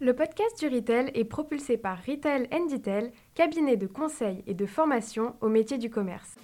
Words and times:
Le 0.00 0.14
podcast 0.14 0.60
du 0.60 0.68
Retail 0.68 1.10
est 1.14 1.24
propulsé 1.24 1.76
par 1.76 1.98
Retail 2.06 2.46
Detail, 2.70 3.10
cabinet 3.34 3.76
de 3.76 3.88
conseil 3.88 4.44
et 4.46 4.54
de 4.54 4.64
formation 4.64 5.34
au 5.40 5.48
métier 5.48 5.76
du 5.76 5.90
commerce. 5.90 6.36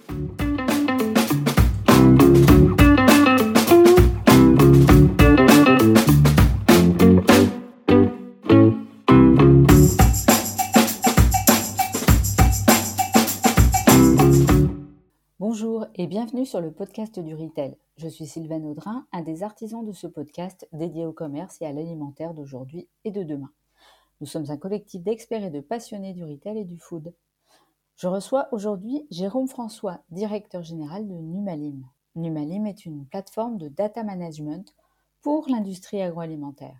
Bienvenue 16.15 16.45
sur 16.45 16.61
le 16.61 16.71
podcast 16.71 17.19
du 17.19 17.35
Retail. 17.35 17.75
Je 17.97 18.07
suis 18.07 18.25
Sylvain 18.25 18.63
Audrin, 18.63 19.05
un 19.11 19.21
des 19.21 19.43
artisans 19.43 19.85
de 19.85 19.91
ce 19.91 20.07
podcast 20.07 20.65
dédié 20.71 21.05
au 21.05 21.11
commerce 21.11 21.61
et 21.61 21.65
à 21.65 21.73
l'alimentaire 21.73 22.33
d'aujourd'hui 22.33 22.87
et 23.03 23.11
de 23.11 23.21
demain. 23.21 23.51
Nous 24.21 24.25
sommes 24.25 24.49
un 24.49 24.55
collectif 24.55 25.03
d'experts 25.03 25.43
et 25.43 25.49
de 25.49 25.59
passionnés 25.59 26.13
du 26.13 26.23
retail 26.23 26.59
et 26.59 26.63
du 26.63 26.79
food. 26.79 27.13
Je 27.97 28.07
reçois 28.07 28.47
aujourd'hui 28.53 29.05
Jérôme 29.11 29.49
François, 29.49 29.99
directeur 30.09 30.63
général 30.63 31.05
de 31.05 31.15
Numalim. 31.15 31.83
Numalim 32.15 32.65
est 32.65 32.85
une 32.85 33.05
plateforme 33.05 33.57
de 33.57 33.67
data 33.67 34.01
management 34.03 34.73
pour 35.21 35.49
l'industrie 35.49 36.01
agroalimentaire. 36.01 36.79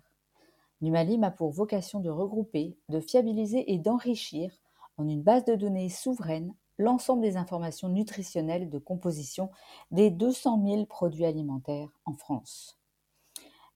Numalim 0.80 1.24
a 1.24 1.30
pour 1.30 1.50
vocation 1.50 2.00
de 2.00 2.08
regrouper, 2.08 2.74
de 2.88 3.00
fiabiliser 3.00 3.70
et 3.70 3.76
d'enrichir 3.76 4.50
en 4.96 5.06
une 5.06 5.20
base 5.20 5.44
de 5.44 5.56
données 5.56 5.90
souveraine 5.90 6.54
l'ensemble 6.78 7.22
des 7.22 7.36
informations 7.36 7.88
nutritionnelles 7.88 8.68
de 8.68 8.78
composition 8.78 9.50
des 9.90 10.10
200 10.10 10.62
000 10.64 10.86
produits 10.86 11.24
alimentaires 11.24 11.90
en 12.04 12.14
France. 12.14 12.78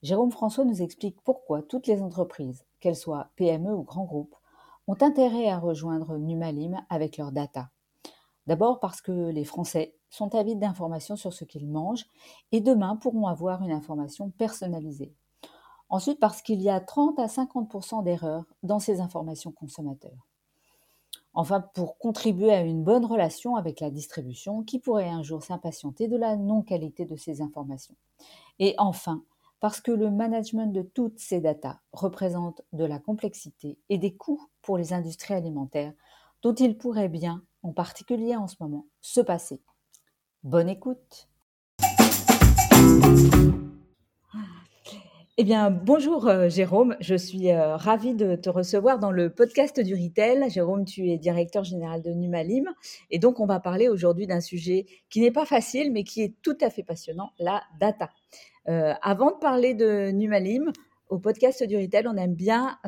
Jérôme 0.03 0.31
François 0.31 0.65
nous 0.65 0.83
explique 0.83 1.21
pourquoi 1.23 1.63
toutes 1.63 1.87
les 1.87 2.03
entreprises, 2.03 2.65
qu'elles 2.81 2.97
soient 2.97 3.29
PME 3.37 3.75
ou 3.75 3.83
grands 3.83 4.05
groupes, 4.05 4.37
ont 4.87 4.97
intérêt 5.01 5.49
à 5.49 5.59
rejoindre 5.59 6.17
Numalim 6.17 6.81
avec 6.89 7.17
leurs 7.17 7.33
data. 7.33 7.71
D'abord 8.47 8.81
parce 8.81 9.01
que 9.03 9.13
les 9.31 9.45
Français 9.45 9.95
sont 10.09 10.35
avides 10.35 10.59
d'informations 10.59 11.17
sur 11.17 11.33
ce 11.33 11.45
qu'ils 11.45 11.69
mangent 11.69 12.07
et 12.51 12.61
demain 12.61 12.97
pourront 12.97 13.27
avoir 13.27 13.63
une 13.63 13.73
information 13.73 14.31
personnalisée. 14.31 15.15
Ensuite 15.91 16.19
parce 16.19 16.41
qu'il 16.41 16.63
y 16.63 16.71
a 16.71 16.81
30 16.81 17.19
à 17.19 17.27
50% 17.27 18.03
d'erreurs 18.03 18.47
dans 18.63 18.79
ces 18.79 19.01
informations 19.01 19.53
consommateurs. 19.53 20.30
Enfin, 21.33 21.61
pour 21.61 21.97
contribuer 21.97 22.53
à 22.53 22.63
une 22.63 22.83
bonne 22.83 23.05
relation 23.05 23.57
avec 23.57 23.81
la 23.81 23.91
distribution 23.91 24.63
qui 24.63 24.79
pourrait 24.79 25.09
un 25.09 25.23
jour 25.23 25.43
s'impatienter 25.43 26.09
de 26.09 26.17
la 26.17 26.37
non-qualité 26.37 27.05
de 27.05 27.17
ces 27.17 27.41
informations. 27.41 27.95
Et 28.59 28.75
enfin, 28.79 29.23
parce 29.61 29.81
que 29.81 29.93
le 29.93 30.11
management 30.11 30.73
de 30.73 30.83
toutes 30.83 31.19
ces 31.19 31.41
datas 31.41 31.79
représente 31.93 32.63
de 32.73 32.85
la 32.85 32.99
complexité 32.99 33.79
et 33.89 33.99
des 33.99 34.15
coûts 34.15 34.43
pour 34.63 34.77
les 34.77 34.93
industries 34.93 35.35
alimentaires 35.35 35.93
dont 36.43 36.55
il 36.55 36.77
pourrait 36.77 37.11
bien, 37.11 37.45
en 37.63 37.73
particulier 37.73 38.35
en 38.37 38.47
ce 38.47 38.57
moment, 38.61 38.87
se 39.01 39.21
passer. 39.21 39.63
Bonne 40.43 40.71
écoute 40.71 41.29
eh 45.41 45.45
bien, 45.45 45.71
bonjour 45.71 46.29
euh, 46.29 46.51
Jérôme, 46.51 46.97
je 47.01 47.15
suis 47.15 47.51
euh, 47.51 47.75
ravie 47.75 48.15
de 48.15 48.37
te 48.37 48.51
recevoir 48.51 48.99
dans 48.99 49.11
le 49.11 49.31
podcast 49.31 49.81
du 49.81 49.95
Retail. 49.95 50.51
Jérôme, 50.51 50.85
tu 50.85 51.09
es 51.09 51.17
directeur 51.17 51.65
général 51.65 52.03
de 52.03 52.11
Numalim 52.11 52.69
et 53.09 53.19
donc 53.19 53.41
on 53.41 53.47
va 53.47 53.59
parler 53.59 53.89
aujourd'hui 53.89 54.27
d'un 54.27 54.43
sujet 54.43 54.85
qui 55.09 55.23
n'est 55.23 55.31
pas 55.31 55.47
facile 55.47 55.93
mais 55.95 56.05
qui 56.05 56.21
est 56.21 56.35
tout 56.43 56.59
à 56.61 56.69
fait 56.69 56.83
passionnant, 56.83 57.33
la 57.39 57.63
data. 57.81 58.11
Euh, 58.69 58.93
avant 59.01 59.31
de 59.31 59.39
parler 59.39 59.73
de 59.73 60.11
Numalim, 60.11 60.73
au 61.09 61.19
podcast 61.19 61.63
du 61.63 61.75
Retail, 61.79 62.07
on 62.07 62.19
aime 62.19 62.35
bien 62.35 62.79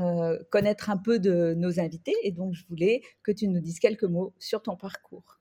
connaître 0.51 0.91
un 0.91 0.99
peu 0.99 1.19
de 1.19 1.55
nos 1.57 1.81
invités 1.81 2.15
et 2.23 2.33
donc 2.33 2.53
je 2.53 2.67
voulais 2.69 3.01
que 3.23 3.33
tu 3.33 3.49
nous 3.49 3.61
dises 3.61 3.79
quelques 3.79 4.05
mots 4.05 4.35
sur 4.39 4.61
ton 4.61 4.77
parcours. 4.77 5.41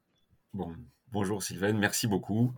Bon, 0.53 0.71
bonjour 1.11 1.43
Sylvain, 1.43 1.73
merci 1.73 2.07
beaucoup. 2.07 2.53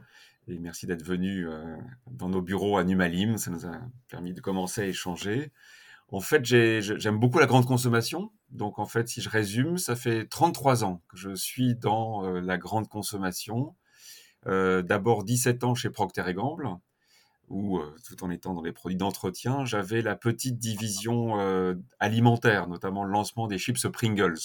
Et 0.47 0.59
merci 0.59 0.87
d'être 0.87 1.03
venu 1.03 1.47
euh, 1.47 1.77
dans 2.11 2.27
nos 2.27 2.41
bureaux 2.41 2.77
à 2.77 2.83
Numalim. 2.83 3.37
Ça 3.37 3.49
nous 3.49 3.65
a 3.65 3.79
permis 4.09 4.33
de 4.33 4.41
commencer 4.41 4.81
à 4.81 4.85
échanger. 4.85 5.51
En 6.11 6.19
fait, 6.19 6.43
j'aime 6.45 7.17
beaucoup 7.17 7.39
la 7.39 7.45
grande 7.45 7.65
consommation. 7.65 8.31
Donc, 8.49 8.77
en 8.77 8.85
fait, 8.85 9.07
si 9.07 9.21
je 9.21 9.29
résume, 9.29 9.77
ça 9.77 9.95
fait 9.95 10.27
33 10.27 10.83
ans 10.83 11.01
que 11.07 11.17
je 11.17 11.33
suis 11.33 11.75
dans 11.75 12.25
euh, 12.25 12.41
la 12.41 12.57
grande 12.57 12.87
consommation. 12.87 13.75
Euh, 14.45 14.81
D'abord 14.81 15.23
17 15.23 15.63
ans 15.63 15.75
chez 15.75 15.89
Procter 15.89 16.33
Gamble, 16.33 16.67
où, 17.47 17.79
tout 18.05 18.23
en 18.23 18.29
étant 18.29 18.53
dans 18.53 18.61
les 18.61 18.73
produits 18.73 18.97
d'entretien, 18.97 19.63
j'avais 19.63 20.01
la 20.01 20.15
petite 20.15 20.57
division 20.57 21.37
alimentaire, 21.99 22.67
notamment 22.67 23.03
le 23.03 23.11
lancement 23.11 23.47
des 23.47 23.57
chips 23.57 23.87
Pringles, 23.87 24.39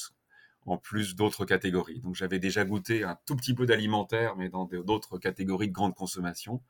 en 0.67 0.77
plus 0.79 1.17
d'autres 1.17 1.45
catégories. 1.45 2.01
Donc 2.01 2.15
j'avais 2.15 2.39
déjà 2.39 2.65
goûté 2.65 3.05
un 3.05 3.19
tout 3.27 3.37
petit 3.37 3.55
peu 3.55 3.67
d'alimentaire, 3.67 4.37
mais 4.37 4.49
dans 4.49 4.67
d'autres 4.67 5.19
catégories 5.19 5.69
de 5.69 5.73
grande 5.73 5.95
consommation. 5.95 6.63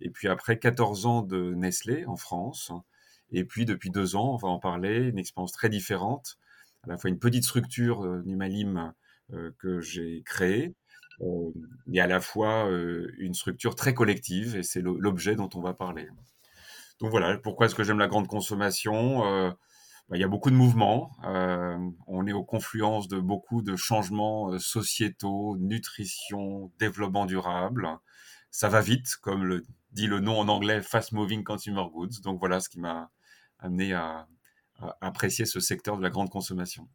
Et 0.00 0.10
puis 0.10 0.28
après 0.28 0.58
14 0.58 1.06
ans 1.06 1.22
de 1.22 1.54
Nestlé 1.54 2.04
en 2.06 2.16
France, 2.16 2.72
et 3.30 3.44
puis 3.44 3.64
depuis 3.64 3.90
deux 3.90 4.14
ans, 4.14 4.34
on 4.34 4.36
va 4.36 4.48
en 4.48 4.58
parler, 4.58 5.08
une 5.08 5.18
expérience 5.18 5.52
très 5.52 5.68
différente, 5.68 6.38
à 6.84 6.88
la 6.88 6.98
fois 6.98 7.10
une 7.10 7.18
petite 7.18 7.44
structure 7.44 8.04
euh, 8.04 8.22
Numalim 8.26 8.92
euh, 9.32 9.50
que 9.58 9.80
j'ai 9.80 10.22
créée, 10.24 10.74
euh, 11.22 11.50
et 11.92 12.00
à 12.00 12.06
la 12.06 12.20
fois 12.20 12.68
une 13.18 13.34
structure 13.34 13.74
très 13.74 13.94
collective, 13.94 14.56
et 14.56 14.62
c'est 14.62 14.82
l'objet 14.82 15.36
dont 15.36 15.50
on 15.54 15.60
va 15.60 15.72
parler. 15.72 16.08
Donc 17.00 17.10
voilà, 17.10 17.36
pourquoi 17.38 17.66
est-ce 17.66 17.74
que 17.74 17.84
j'aime 17.84 17.98
la 17.98 18.08
grande 18.08 18.28
consommation 18.28 19.20
bah, 19.20 19.56
il 20.14 20.20
y 20.20 20.24
a 20.24 20.28
beaucoup 20.28 20.50
de 20.50 20.56
mouvements. 20.56 21.12
Euh, 21.24 21.78
on 22.06 22.26
est 22.26 22.32
aux 22.32 22.44
confluences 22.44 23.08
de 23.08 23.18
beaucoup 23.18 23.62
de 23.62 23.76
changements 23.76 24.52
euh, 24.52 24.58
sociétaux, 24.58 25.56
nutrition, 25.58 26.70
développement 26.78 27.26
durable. 27.26 27.88
Ça 28.50 28.68
va 28.68 28.80
vite, 28.80 29.16
comme 29.20 29.44
le 29.44 29.64
dit 29.92 30.06
le 30.06 30.20
nom 30.20 30.38
en 30.38 30.48
anglais, 30.48 30.80
Fast 30.80 31.12
Moving 31.12 31.44
Consumer 31.44 31.84
Goods. 31.92 32.20
Donc 32.22 32.40
voilà 32.40 32.60
ce 32.60 32.68
qui 32.68 32.80
m'a 32.80 33.10
amené 33.58 33.92
à, 33.92 34.26
apprécier 35.00 35.44
ce 35.44 35.60
secteur 35.60 35.96
de 35.96 36.02
la 36.02 36.10
grande 36.10 36.30
consommation. 36.30 36.88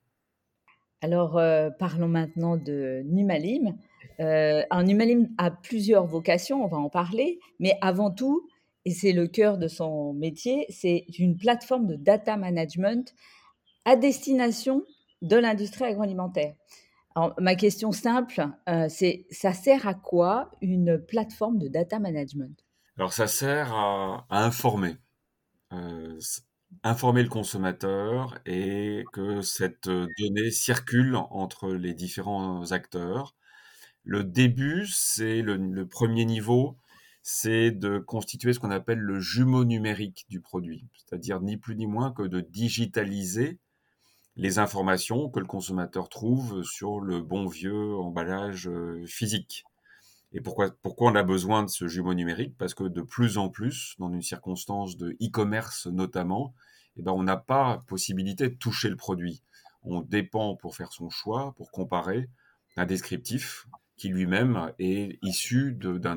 Alors, 1.02 1.38
euh, 1.38 1.70
parlons 1.70 2.08
maintenant 2.08 2.58
de 2.58 3.04
Numalim. 3.06 3.78
alors, 4.20 4.84
Numalim 4.84 5.30
a 5.38 5.52
plusieurs 5.52 6.06
vocations, 6.06 6.64
on 6.64 6.68
va 6.68 6.78
en 6.78 6.90
parler, 6.90 7.40
mais 7.60 7.78
avant 7.82 8.12
tout, 8.12 8.48
et 8.88 8.92
c'est 8.92 9.12
le 9.12 9.28
cœur 9.28 9.58
de 9.58 9.68
son 9.68 10.14
métier, 10.14 10.66
c'est 10.70 11.04
une 11.20 11.36
plateforme 11.36 11.88
de 11.88 11.96
data 11.98 12.38
management 12.38 13.14
à 13.84 13.98
destination 13.98 14.86
de 15.22 15.36
l'industrie 15.36 15.84
agroalimentaire. 15.84 16.56
Ma 17.38 17.56
question 17.56 17.92
simple, 17.92 18.48
euh, 18.70 18.88
c'est 18.88 19.26
ça 19.30 19.52
sert 19.52 19.90
à 19.90 19.94
quoi 19.94 20.52
une 20.62 21.00
plateforme 21.00 21.58
de 21.58 21.68
data 21.68 22.00
management? 22.00 22.64
Alors 22.98 23.12
ça 23.12 23.28
sert 23.28 23.74
à, 23.74 24.26
informer, 24.30 24.96
euh, 25.74 26.18
informer 26.84 27.24
le 27.24 27.30
consommateur 27.30 28.40
et 28.46 29.04
que 29.12 29.42
cette 29.42 29.90
donnée 29.90 30.50
circule 30.50 31.18
entre 31.18 31.74
les 31.74 31.94
différents 31.94 32.72
acteurs. 32.72 33.36
Le 34.06 34.24
début, 34.24 34.86
c'est 34.88 35.42
le 35.42 35.86
premier 35.86 36.24
niveau, 36.24 36.78
c'est 37.30 37.72
de 37.72 37.98
constituer 37.98 38.54
ce 38.54 38.60
qu'on 38.60 38.72
appelle 38.72 39.00
le 39.00 39.20
jumeau 39.20 39.66
numérique 39.66 40.26
du 40.30 40.40
produit, 40.40 40.86
c'est-à-dire 40.96 41.42
ni 41.42 41.58
plus 41.58 41.76
ni 41.76 41.86
moins 41.86 42.14
que 42.14 42.24
de 42.24 42.40
digitaliser 42.40 43.60
les 44.38 44.60
informations 44.60 45.30
que 45.30 45.42
le 45.42 45.46
consommateur 45.46 46.08
trouve 46.08 46.64
sur 46.64 47.02
le 47.02 47.22
bon 47.22 47.46
vieux 47.46 47.98
emballage 47.98 48.70
euh, 48.70 49.06
physique. 49.08 49.66
Et 50.32 50.40
pourquoi, 50.40 50.70
pourquoi 50.82 51.12
on 51.12 51.16
a 51.16 51.24
besoin 51.24 51.64
de 51.64 51.70
ce 51.70 51.90
jumeau 51.90 52.14
numérique? 52.14 52.56
Parce 52.58 52.74
que 52.74 52.86
de 52.86 53.02
plus 53.02 53.38
en 53.38 53.50
plus, 53.50 53.96
dans 54.00 54.10
une 54.10 54.22
circonstance 54.22 54.96
de 54.96 55.10
e-commerce 55.22 55.88
notamment, 55.88 56.54
eh 56.96 57.02
ben 57.02 57.12
on 57.12 57.24
n'a 57.24 57.36
pas 57.36 57.84
possibilité 57.88 58.48
de 58.48 58.56
toucher 58.56 58.88
le 58.88 58.96
produit. 58.96 59.44
On 59.84 60.00
dépend 60.00 60.56
pour 60.56 60.78
faire 60.78 60.94
son 60.94 61.10
choix, 61.10 61.54
pour 61.58 61.72
comparer, 61.72 62.30
d'un 62.78 62.86
descriptif 62.86 63.68
qui 63.98 64.10
lui-même 64.10 64.72
est 64.80 65.18
issu 65.24 65.74
d'un 65.74 66.16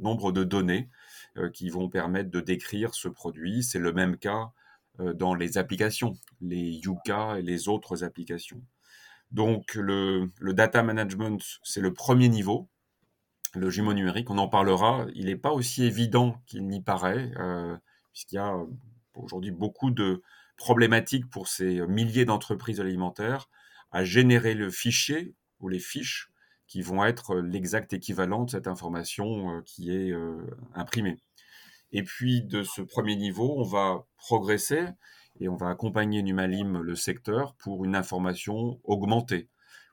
nombre 0.00 0.32
de 0.32 0.44
données 0.44 0.88
euh, 1.36 1.50
qui 1.50 1.68
vont 1.68 1.88
permettre 1.88 2.30
de 2.30 2.40
décrire 2.40 2.94
ce 2.94 3.08
produit. 3.08 3.62
C'est 3.62 3.78
le 3.78 3.92
même 3.92 4.16
cas 4.16 4.52
euh, 5.00 5.12
dans 5.12 5.34
les 5.34 5.58
applications, 5.58 6.16
les 6.40 6.80
Yuka 6.84 7.38
et 7.38 7.42
les 7.42 7.68
autres 7.68 8.02
applications. 8.02 8.62
Donc 9.30 9.74
le, 9.74 10.30
data 10.40 10.82
management, 10.82 11.40
c'est 11.62 11.80
le 11.80 11.92
premier 11.92 12.28
niveau, 12.28 12.68
le 13.54 13.70
jumeau 13.70 13.92
numérique, 13.92 14.30
on 14.30 14.38
en 14.38 14.48
parlera. 14.48 15.06
Il 15.14 15.26
n'est 15.26 15.36
pas 15.36 15.52
aussi 15.52 15.84
évident 15.84 16.42
qu'il 16.46 16.66
n'y 16.66 16.82
paraît, 16.82 17.30
euh, 17.38 17.76
puisqu'il 18.12 18.36
y 18.36 18.38
a 18.38 18.54
aujourd'hui 19.14 19.50
beaucoup 19.50 19.90
de 19.90 20.22
problématiques 20.56 21.28
pour 21.28 21.48
ces 21.48 21.86
milliers 21.86 22.24
d'entreprises 22.24 22.80
alimentaires 22.80 23.48
à 23.90 24.04
générer 24.04 24.54
le 24.54 24.70
fichier 24.70 25.34
ou 25.60 25.68
les 25.68 25.78
fiches 25.78 26.31
qui 26.72 26.80
vont 26.80 27.04
être 27.04 27.36
l'exact 27.36 27.92
équivalent 27.92 28.44
de 28.44 28.50
cette 28.50 28.66
information 28.66 29.50
euh, 29.50 29.60
qui 29.60 29.90
est 29.90 30.10
euh, 30.10 30.38
imprimée. 30.74 31.18
Et 31.92 32.02
puis 32.02 32.40
de 32.42 32.62
ce 32.62 32.80
premier 32.80 33.14
niveau, 33.14 33.56
on 33.58 33.62
va 33.62 34.06
progresser 34.16 34.86
et 35.38 35.50
on 35.50 35.56
va 35.56 35.68
accompagner 35.68 36.22
Numalim 36.22 36.80
le 36.80 36.94
secteur 36.94 37.54
pour 37.56 37.84
une 37.84 37.94
information 37.94 38.80
augmentée, 38.84 39.50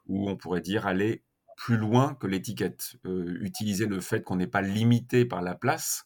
où 0.08 0.30
on 0.30 0.38
pourrait 0.38 0.62
dire 0.62 0.88
aller 0.88 1.22
plus 1.58 1.76
loin 1.76 2.14
que 2.16 2.28
l'étiquette, 2.28 2.96
euh, 3.06 3.38
utiliser 3.42 3.86
le 3.86 4.00
fait 4.00 4.24
qu'on 4.24 4.38
n'est 4.38 4.48
pas 4.48 4.62
limité 4.62 5.26
par 5.26 5.42
la 5.42 5.56
place, 5.56 6.06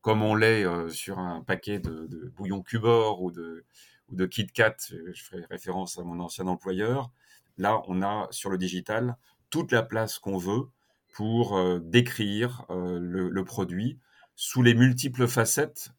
comme 0.00 0.22
on 0.22 0.34
l'est 0.34 0.64
euh, 0.64 0.88
sur 0.88 1.18
un 1.18 1.42
paquet 1.42 1.80
de, 1.80 2.32
bouillon 2.34 2.62
Cubor 2.62 3.20
ou 3.20 3.30
de, 3.30 3.66
ou 4.08 4.16
de 4.16 4.26
je 4.32 5.22
ferai 5.22 5.44
référence 5.50 5.98
à 5.98 6.02
mon 6.02 6.18
ancien 6.18 6.46
employeur. 6.46 7.10
Là, 7.58 7.82
on 7.88 8.00
a 8.00 8.26
sur 8.30 8.48
le 8.48 8.56
digital 8.56 9.18
toute 9.50 9.72
la 9.72 9.82
place 9.82 10.18
qu'on 10.18 10.38
veut 10.38 10.68
pour 11.14 11.56
euh, 11.56 11.78
décrire 11.80 12.66
le, 12.70 13.44
produit 13.44 13.98
sous 14.36 14.62
les 14.62 14.74
multiples 14.74 15.26
facettes 15.28 15.92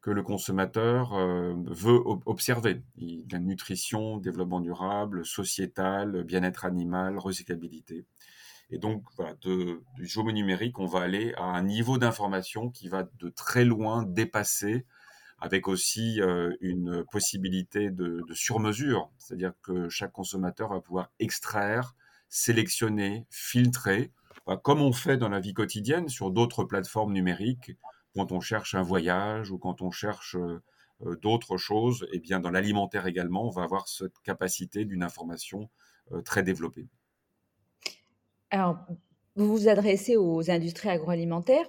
que 0.00 0.10
le 0.10 0.22
consommateur 0.22 1.16
veut 1.16 2.00
observer. 2.24 2.82
La 3.30 3.38
nutrition, 3.40 4.18
développement 4.18 4.60
durable, 4.60 5.26
sociétal, 5.26 6.22
bien-être 6.22 6.64
animal, 6.64 7.18
recyclabilité. 7.18 8.06
Et 8.70 8.78
donc, 8.78 9.04
du 9.42 10.06
géomé 10.06 10.32
numérique, 10.32 10.78
on 10.78 10.86
va 10.86 11.00
aller 11.00 11.32
à 11.36 11.44
un 11.44 11.62
niveau 11.62 11.98
d'information 11.98 12.70
qui 12.70 12.88
va 12.88 13.08
de 13.18 13.28
très 13.30 13.64
loin 13.64 14.02
dépasser, 14.02 14.84
avec 15.40 15.68
aussi 15.68 16.20
euh, 16.20 16.54
une 16.60 17.04
possibilité 17.10 17.90
de, 17.90 18.22
de 18.26 18.34
sur-mesure, 18.34 19.10
c'est-à-dire 19.18 19.52
que 19.62 19.88
chaque 19.88 20.12
consommateur 20.12 20.70
va 20.70 20.80
pouvoir 20.80 21.10
extraire, 21.20 21.94
sélectionner, 22.28 23.26
filtrer, 23.30 24.12
bah, 24.46 24.56
comme 24.56 24.80
on 24.82 24.92
fait 24.92 25.16
dans 25.16 25.28
la 25.28 25.40
vie 25.40 25.54
quotidienne 25.54 26.08
sur 26.08 26.30
d'autres 26.30 26.64
plateformes 26.64 27.12
numériques, 27.12 27.72
quand 28.14 28.32
on 28.32 28.40
cherche 28.40 28.74
un 28.74 28.82
voyage 28.82 29.50
ou 29.50 29.58
quand 29.58 29.82
on 29.82 29.90
cherche 29.90 30.36
euh, 30.36 30.62
euh, 31.06 31.16
d'autres 31.16 31.56
choses, 31.56 32.04
et 32.12 32.16
eh 32.16 32.18
bien 32.20 32.40
dans 32.40 32.50
l'alimentaire 32.50 33.06
également, 33.06 33.46
on 33.46 33.50
va 33.50 33.62
avoir 33.62 33.88
cette 33.88 34.18
capacité 34.24 34.84
d'une 34.84 35.02
information 35.02 35.68
très 36.24 36.42
développée. 36.42 36.88
Alors, 38.50 38.78
vous 39.36 39.46
vous 39.46 39.68
adressez 39.68 40.16
aux 40.16 40.50
industries 40.50 40.88
agroalimentaires. 40.88 41.68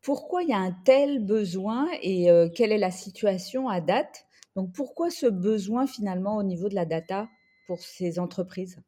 Pourquoi 0.00 0.42
il 0.42 0.50
y 0.50 0.52
a 0.52 0.58
un 0.58 0.72
tel 0.72 1.24
besoin 1.24 1.88
et 2.02 2.30
euh, 2.30 2.48
quelle 2.48 2.72
est 2.72 2.78
la 2.78 2.90
situation 2.90 3.68
à 3.68 3.80
date? 3.80 4.26
Donc, 4.54 4.72
pourquoi 4.72 5.10
ce 5.10 5.26
besoin 5.26 5.86
finalement 5.86 6.36
au 6.36 6.42
niveau 6.42 6.68
de 6.68 6.74
la 6.74 6.84
data 6.84 7.28
pour 7.66 7.80
ces 7.80 8.18
entreprises? 8.18 8.78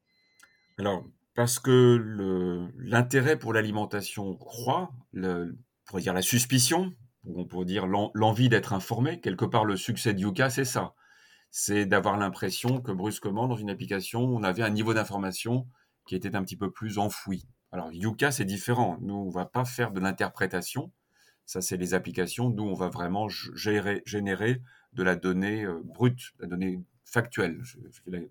Alors, 0.78 1.04
parce 1.34 1.58
que 1.58 2.70
l'intérêt 2.78 3.38
pour 3.38 3.52
l'alimentation 3.52 4.34
croît, 4.36 4.90
le, 5.12 5.56
on 5.56 5.90
pourrait 5.90 6.02
dire 6.02 6.14
la 6.14 6.22
suspicion, 6.22 6.94
ou 7.24 7.40
on 7.40 7.44
pourrait 7.44 7.66
dire 7.66 7.86
l'envie 7.86 8.48
d'être 8.48 8.72
informé. 8.72 9.20
Quelque 9.20 9.44
part, 9.44 9.64
le 9.64 9.76
succès 9.76 10.14
de 10.14 10.20
Yuka, 10.20 10.50
c'est 10.50 10.64
ça. 10.64 10.94
C'est 11.50 11.86
d'avoir 11.86 12.16
l'impression 12.16 12.80
que 12.80 12.92
brusquement, 12.92 13.48
dans 13.48 13.56
une 13.56 13.70
application, 13.70 14.20
on 14.20 14.42
avait 14.42 14.62
un 14.62 14.70
niveau 14.70 14.94
d'information 14.94 15.66
qui 16.06 16.14
était 16.14 16.36
un 16.36 16.42
petit 16.42 16.56
peu 16.56 16.70
plus 16.70 16.98
enfoui. 16.98 17.46
Alors 17.72 17.92
Yuka, 17.92 18.30
c'est 18.30 18.44
différent. 18.44 18.98
Nous, 19.00 19.14
on 19.14 19.30
va 19.30 19.44
pas 19.44 19.64
faire 19.64 19.92
de 19.92 20.00
l'interprétation. 20.00 20.92
Ça, 21.46 21.60
c'est 21.60 21.76
les 21.76 21.94
applications. 21.94 22.50
Nous, 22.50 22.64
on 22.64 22.74
va 22.74 22.88
vraiment 22.88 23.28
gérer, 23.28 24.02
générer 24.04 24.62
de 24.92 25.02
la 25.02 25.16
donnée 25.16 25.64
euh, 25.64 25.80
brute, 25.84 26.32
la 26.40 26.46
donnée 26.46 26.80
factuelle. 27.04 27.62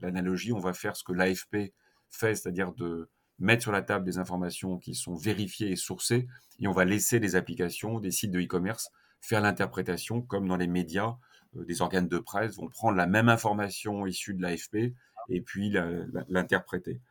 L'analogie, 0.01 0.51
on 0.51 0.59
va 0.59 0.73
faire 0.73 0.95
ce 0.95 1.03
que 1.03 1.13
l'AFP 1.13 1.73
fait, 2.15 2.35
c'est-à-dire 2.35 2.73
de 2.73 3.09
mettre 3.39 3.63
sur 3.63 3.71
la 3.71 3.81
table 3.81 4.05
des 4.05 4.17
informations 4.17 4.77
qui 4.77 4.95
sont 4.95 5.15
vérifiées 5.15 5.71
et 5.71 5.75
sourcées, 5.75 6.27
et 6.59 6.67
on 6.67 6.71
va 6.71 6.85
laisser 6.85 7.19
les 7.19 7.35
applications, 7.35 7.99
des 7.99 8.11
sites 8.11 8.31
de 8.31 8.41
e-commerce 8.41 8.91
faire 9.25 9.41
l'interprétation, 9.41 10.21
comme 10.21 10.47
dans 10.47 10.55
les 10.55 10.67
médias, 10.67 11.17
euh, 11.57 11.65
des 11.65 11.81
organes 11.81 12.07
de 12.07 12.19
presse 12.19 12.55
vont 12.55 12.69
prendre 12.69 12.97
la 12.97 13.07
même 13.07 13.29
information 13.29 14.05
issue 14.05 14.33
de 14.33 14.41
l'AFP 14.41 14.93
et 15.29 15.41
puis 15.41 15.73
l'interpréter. 16.29 17.01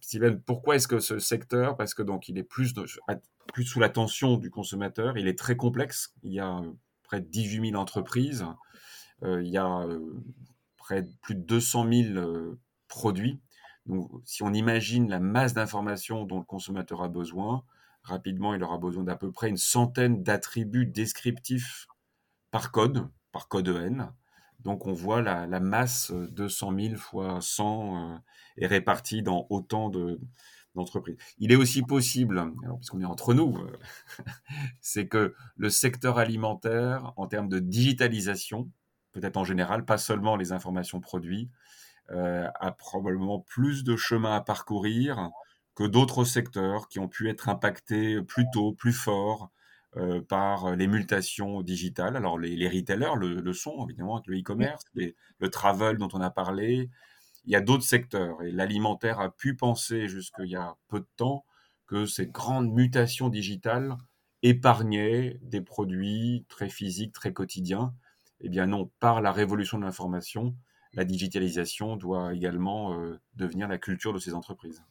Steven, 0.00 0.40
pourquoi 0.40 0.76
est-ce 0.76 0.86
que 0.86 1.00
ce 1.00 1.18
secteur, 1.18 1.76
parce 1.76 1.94
que 1.94 2.02
donc 2.02 2.28
il 2.28 2.38
est 2.38 2.44
plus, 2.44 2.74
sous 3.64 3.80
l'attention 3.80 4.36
du 4.36 4.50
consommateur, 4.50 5.16
il 5.16 5.26
est 5.26 5.38
très 5.38 5.56
complexe. 5.56 6.14
Il 6.22 6.32
y 6.32 6.40
a 6.40 6.58
euh, 6.58 6.72
près 7.02 7.20
de 7.20 7.26
18 7.26 7.70
000 7.70 7.80
entreprises, 7.80 8.44
euh, 9.22 9.42
il 9.42 9.50
y 9.50 9.58
a 9.58 9.86
près 10.76 11.02
de 11.02 11.12
plus 11.22 11.34
de 11.34 11.40
200 11.40 11.90
000 11.90 12.56
produits. 12.88 13.40
Si 14.24 14.42
on 14.42 14.52
imagine 14.52 15.08
la 15.08 15.20
masse 15.20 15.54
d'informations 15.54 16.24
dont 16.24 16.38
le 16.38 16.44
consommateur 16.44 17.02
a 17.02 17.08
besoin, 17.08 17.64
rapidement, 18.02 18.54
il 18.54 18.62
aura 18.62 18.78
besoin 18.78 19.04
d'à 19.04 19.16
peu 19.16 19.32
près 19.32 19.48
une 19.48 19.56
centaine 19.56 20.22
d'attributs 20.22 20.86
descriptifs 20.86 21.86
par 22.50 22.70
code, 22.70 23.08
par 23.32 23.48
code 23.48 23.68
EN. 23.68 24.12
Donc 24.60 24.86
on 24.86 24.92
voit 24.92 25.22
la, 25.22 25.46
masse 25.60 26.12
de 26.12 26.46
100 26.46 26.80
000 26.80 26.96
fois 26.96 27.40
100 27.40 28.12
euh, 28.12 28.18
est 28.58 28.66
répartie 28.66 29.22
dans 29.22 29.46
autant 29.50 29.90
d'entreprises. 30.74 31.16
Il 31.38 31.50
est 31.50 31.56
aussi 31.56 31.82
possible, 31.82 32.52
puisqu'on 32.76 33.00
est 33.00 33.04
entre 33.04 33.34
nous, 33.34 33.56
euh, 33.56 33.78
c'est 34.80 35.08
que 35.08 35.34
le 35.56 35.70
secteur 35.70 36.18
alimentaire, 36.18 37.12
en 37.16 37.26
termes 37.26 37.48
de 37.48 37.58
digitalisation, 37.58 38.70
peut-être 39.10 39.36
en 39.36 39.44
général, 39.44 39.84
pas 39.84 39.98
seulement 39.98 40.36
les 40.36 40.52
informations 40.52 41.00
produits, 41.00 41.50
a 42.12 42.72
probablement 42.72 43.40
plus 43.40 43.84
de 43.84 43.96
chemin 43.96 44.34
à 44.34 44.40
parcourir 44.40 45.30
que 45.74 45.84
d'autres 45.84 46.24
secteurs 46.24 46.88
qui 46.88 46.98
ont 46.98 47.08
pu 47.08 47.30
être 47.30 47.48
impactés 47.48 48.20
plus 48.22 48.44
tôt, 48.52 48.72
plus 48.72 48.92
fort, 48.92 49.50
euh, 49.98 50.22
par 50.22 50.74
les 50.74 50.86
mutations 50.86 51.60
digitales. 51.60 52.16
Alors 52.16 52.38
les, 52.38 52.56
les 52.56 52.66
retailers 52.66 53.14
le, 53.14 53.52
sont 53.52 53.86
évidemment 53.86 54.16
avec 54.16 54.26
le 54.26 54.38
e-commerce, 54.38 54.84
le 54.94 55.50
travel 55.50 55.98
dont 55.98 56.08
on 56.14 56.20
a 56.22 56.30
parlé. 56.30 56.88
Il 57.44 57.52
y 57.52 57.56
a 57.56 57.60
d'autres 57.60 57.84
secteurs 57.84 58.42
et 58.42 58.52
l'alimentaire 58.52 59.20
a 59.20 59.30
pu 59.30 59.54
penser 59.54 60.08
jusqu'il 60.08 60.46
y 60.46 60.56
a 60.56 60.76
peu 60.88 61.00
de 61.00 61.08
temps 61.18 61.44
que 61.86 62.06
ces 62.06 62.26
grandes 62.26 62.72
mutations 62.72 63.28
digitales 63.28 63.98
épargnaient 64.42 65.38
des 65.42 65.60
produits 65.60 66.46
très 66.48 66.70
physiques, 66.70 67.12
très 67.12 67.34
quotidiens. 67.34 67.94
Eh 68.40 68.48
bien 68.48 68.66
non, 68.66 68.90
par 68.98 69.20
la 69.20 69.30
révolution 69.30 69.78
de 69.78 69.84
l'information, 69.84 70.56
la 70.94 71.04
digitalisation 71.04 71.96
doit 71.96 72.34
également 72.34 72.98
euh, 72.98 73.18
devenir 73.34 73.68
la 73.68 73.78
culture 73.78 74.12
de 74.12 74.18
ces 74.18 74.34
entreprises. 74.34 74.82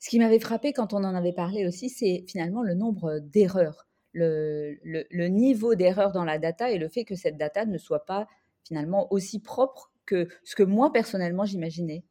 Ce 0.00 0.10
qui 0.10 0.18
m'avait 0.18 0.40
frappé 0.40 0.72
quand 0.72 0.92
on 0.92 1.04
en 1.04 1.14
avait 1.14 1.32
parlé 1.32 1.66
aussi, 1.66 1.88
c'est 1.88 2.24
finalement 2.26 2.62
le 2.62 2.74
nombre 2.74 3.20
d'erreurs 3.20 3.88
le, 4.12 5.28
niveau 5.28 5.74
d'erreur 5.74 6.12
dans 6.12 6.24
la 6.24 6.38
data 6.38 6.70
et 6.70 6.78
le 6.78 6.88
fait 6.88 7.04
que 7.04 7.14
cette 7.14 7.36
data 7.36 7.64
ne 7.64 7.78
soit 7.78 8.04
pas 8.04 8.28
finalement 8.66 9.12
aussi 9.12 9.40
propre 9.40 9.92
que 10.06 10.28
ce 10.44 10.54
que 10.54 10.62
moi 10.62 10.92
personnellement 10.92 11.44
j'imaginais. 11.44 12.04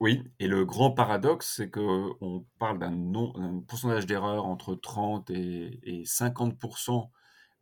Oui, 0.00 0.22
et 0.38 0.46
le 0.46 0.64
grand 0.64 0.92
paradoxe, 0.92 1.56
c'est 1.56 1.70
qu'on 1.70 2.46
parle 2.58 2.78
d'un 2.78 3.62
pourcentage 3.68 4.06
d'erreur 4.06 4.46
entre 4.46 4.74
30 4.74 5.28
et, 5.30 5.78
et 5.82 6.04
50% 6.04 7.10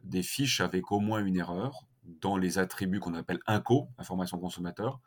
des 0.05 0.23
fiches 0.23 0.61
avec 0.61 0.93
au 0.93 1.01
moins 1.01 1.25
une 1.25 1.37
erreur 1.37 1.88
dans 2.09 2.37
les 2.37 2.59
attributs 2.59 3.01
qu'on 3.01 3.15
appelle 3.15 3.41
INCO, 3.47 3.89
information 3.99 4.39
consommateur. 4.39 5.01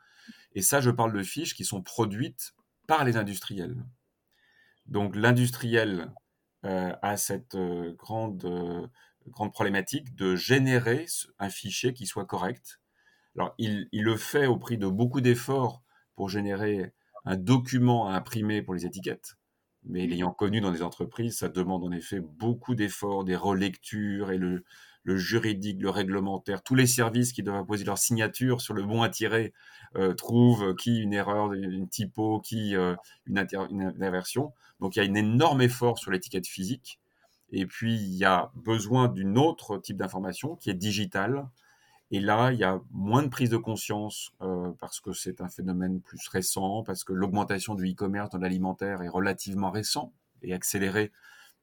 Et 0.54 0.62
ça, 0.62 0.80
je 0.80 0.90
parle 0.90 1.12
de 1.12 1.22
fiches 1.22 1.54
qui 1.54 1.64
sont 1.64 1.82
produites 1.82 2.54
par 2.86 3.04
les 3.04 3.16
industriels. 3.16 3.84
Donc 4.86 5.16
l'industriel 5.16 6.12
euh, 6.64 6.92
à 7.02 7.16
cette 7.16 7.54
euh, 7.54 7.92
grande, 7.94 8.44
euh, 8.44 8.86
grande 9.28 9.52
problématique 9.52 10.14
de 10.14 10.36
générer 10.36 11.06
un 11.38 11.50
fichier 11.50 11.92
qui 11.92 12.06
soit 12.06 12.26
correct. 12.26 12.80
Alors, 13.36 13.54
il, 13.58 13.88
il 13.92 14.04
le 14.04 14.16
fait 14.16 14.46
au 14.46 14.56
prix 14.56 14.78
de 14.78 14.86
beaucoup 14.86 15.20
d'efforts 15.20 15.82
pour 16.14 16.28
générer 16.28 16.92
un 17.24 17.36
document 17.36 18.08
à 18.08 18.14
imprimer 18.14 18.62
pour 18.62 18.74
les 18.74 18.86
étiquettes. 18.86 19.36
Mais 19.84 20.06
l'ayant 20.06 20.32
connu 20.32 20.60
dans 20.60 20.70
des 20.70 20.82
entreprises, 20.82 21.38
ça 21.38 21.48
demande 21.48 21.82
en 21.82 21.90
effet 21.90 22.20
beaucoup 22.20 22.74
d'efforts, 22.74 23.24
des 23.24 23.34
relectures 23.34 24.30
et 24.30 24.38
le, 24.38 24.64
le 25.04 25.16
juridique, 25.16 25.80
le 25.80 25.90
réglementaire, 25.90 26.62
tous 26.62 26.74
les 26.74 26.86
services 26.86 27.32
qui 27.32 27.42
doivent 27.42 27.66
poser 27.66 27.84
leur 27.84 27.98
signature 27.98 28.60
sur 28.60 28.74
le 28.74 28.82
bon 28.82 29.02
à 29.02 29.08
tirer 29.08 29.52
euh, 29.96 30.14
trouvent 30.14 30.74
qui 30.76 30.98
une 30.98 31.12
erreur, 31.12 31.52
une 31.52 31.88
typo, 31.88 32.40
qui 32.40 32.76
euh, 32.76 32.94
une, 33.26 33.44
une, 33.70 34.02
inversion. 34.02 34.52
Donc 34.80 34.96
il 34.96 35.04
y 35.04 35.06
a 35.06 35.10
un 35.10 35.14
énorme 35.14 35.60
effort 35.62 35.98
sur 35.98 36.10
l'étiquette 36.10 36.46
physique. 36.46 37.00
Et 37.50 37.66
puis 37.66 37.94
il 37.94 38.14
y 38.14 38.24
a 38.24 38.50
besoin 38.54 39.08
d'une 39.08 39.36
autre 39.38 39.78
type 39.78 39.96
d'information 39.96 40.56
qui 40.56 40.70
est 40.70 40.74
digitale. 40.74 41.46
Et 42.10 42.20
là, 42.20 42.52
il 42.52 42.58
y 42.58 42.64
a 42.64 42.80
moins 42.90 43.22
de 43.22 43.28
prise 43.28 43.50
de 43.50 43.56
conscience 43.56 44.32
euh, 44.42 44.70
parce 44.80 45.00
que 45.00 45.12
c'est 45.12 45.40
un 45.40 45.48
phénomène 45.48 46.00
plus 46.00 46.28
récent, 46.28 46.82
parce 46.84 47.04
que 47.04 47.12
l'augmentation 47.12 47.74
du 47.74 47.90
e-commerce 47.90 48.30
dans 48.30 48.38
l'alimentaire 48.38 49.02
est 49.02 49.08
relativement 49.08 49.70
récent 49.70 50.12
et 50.42 50.52
accélérée 50.52 51.10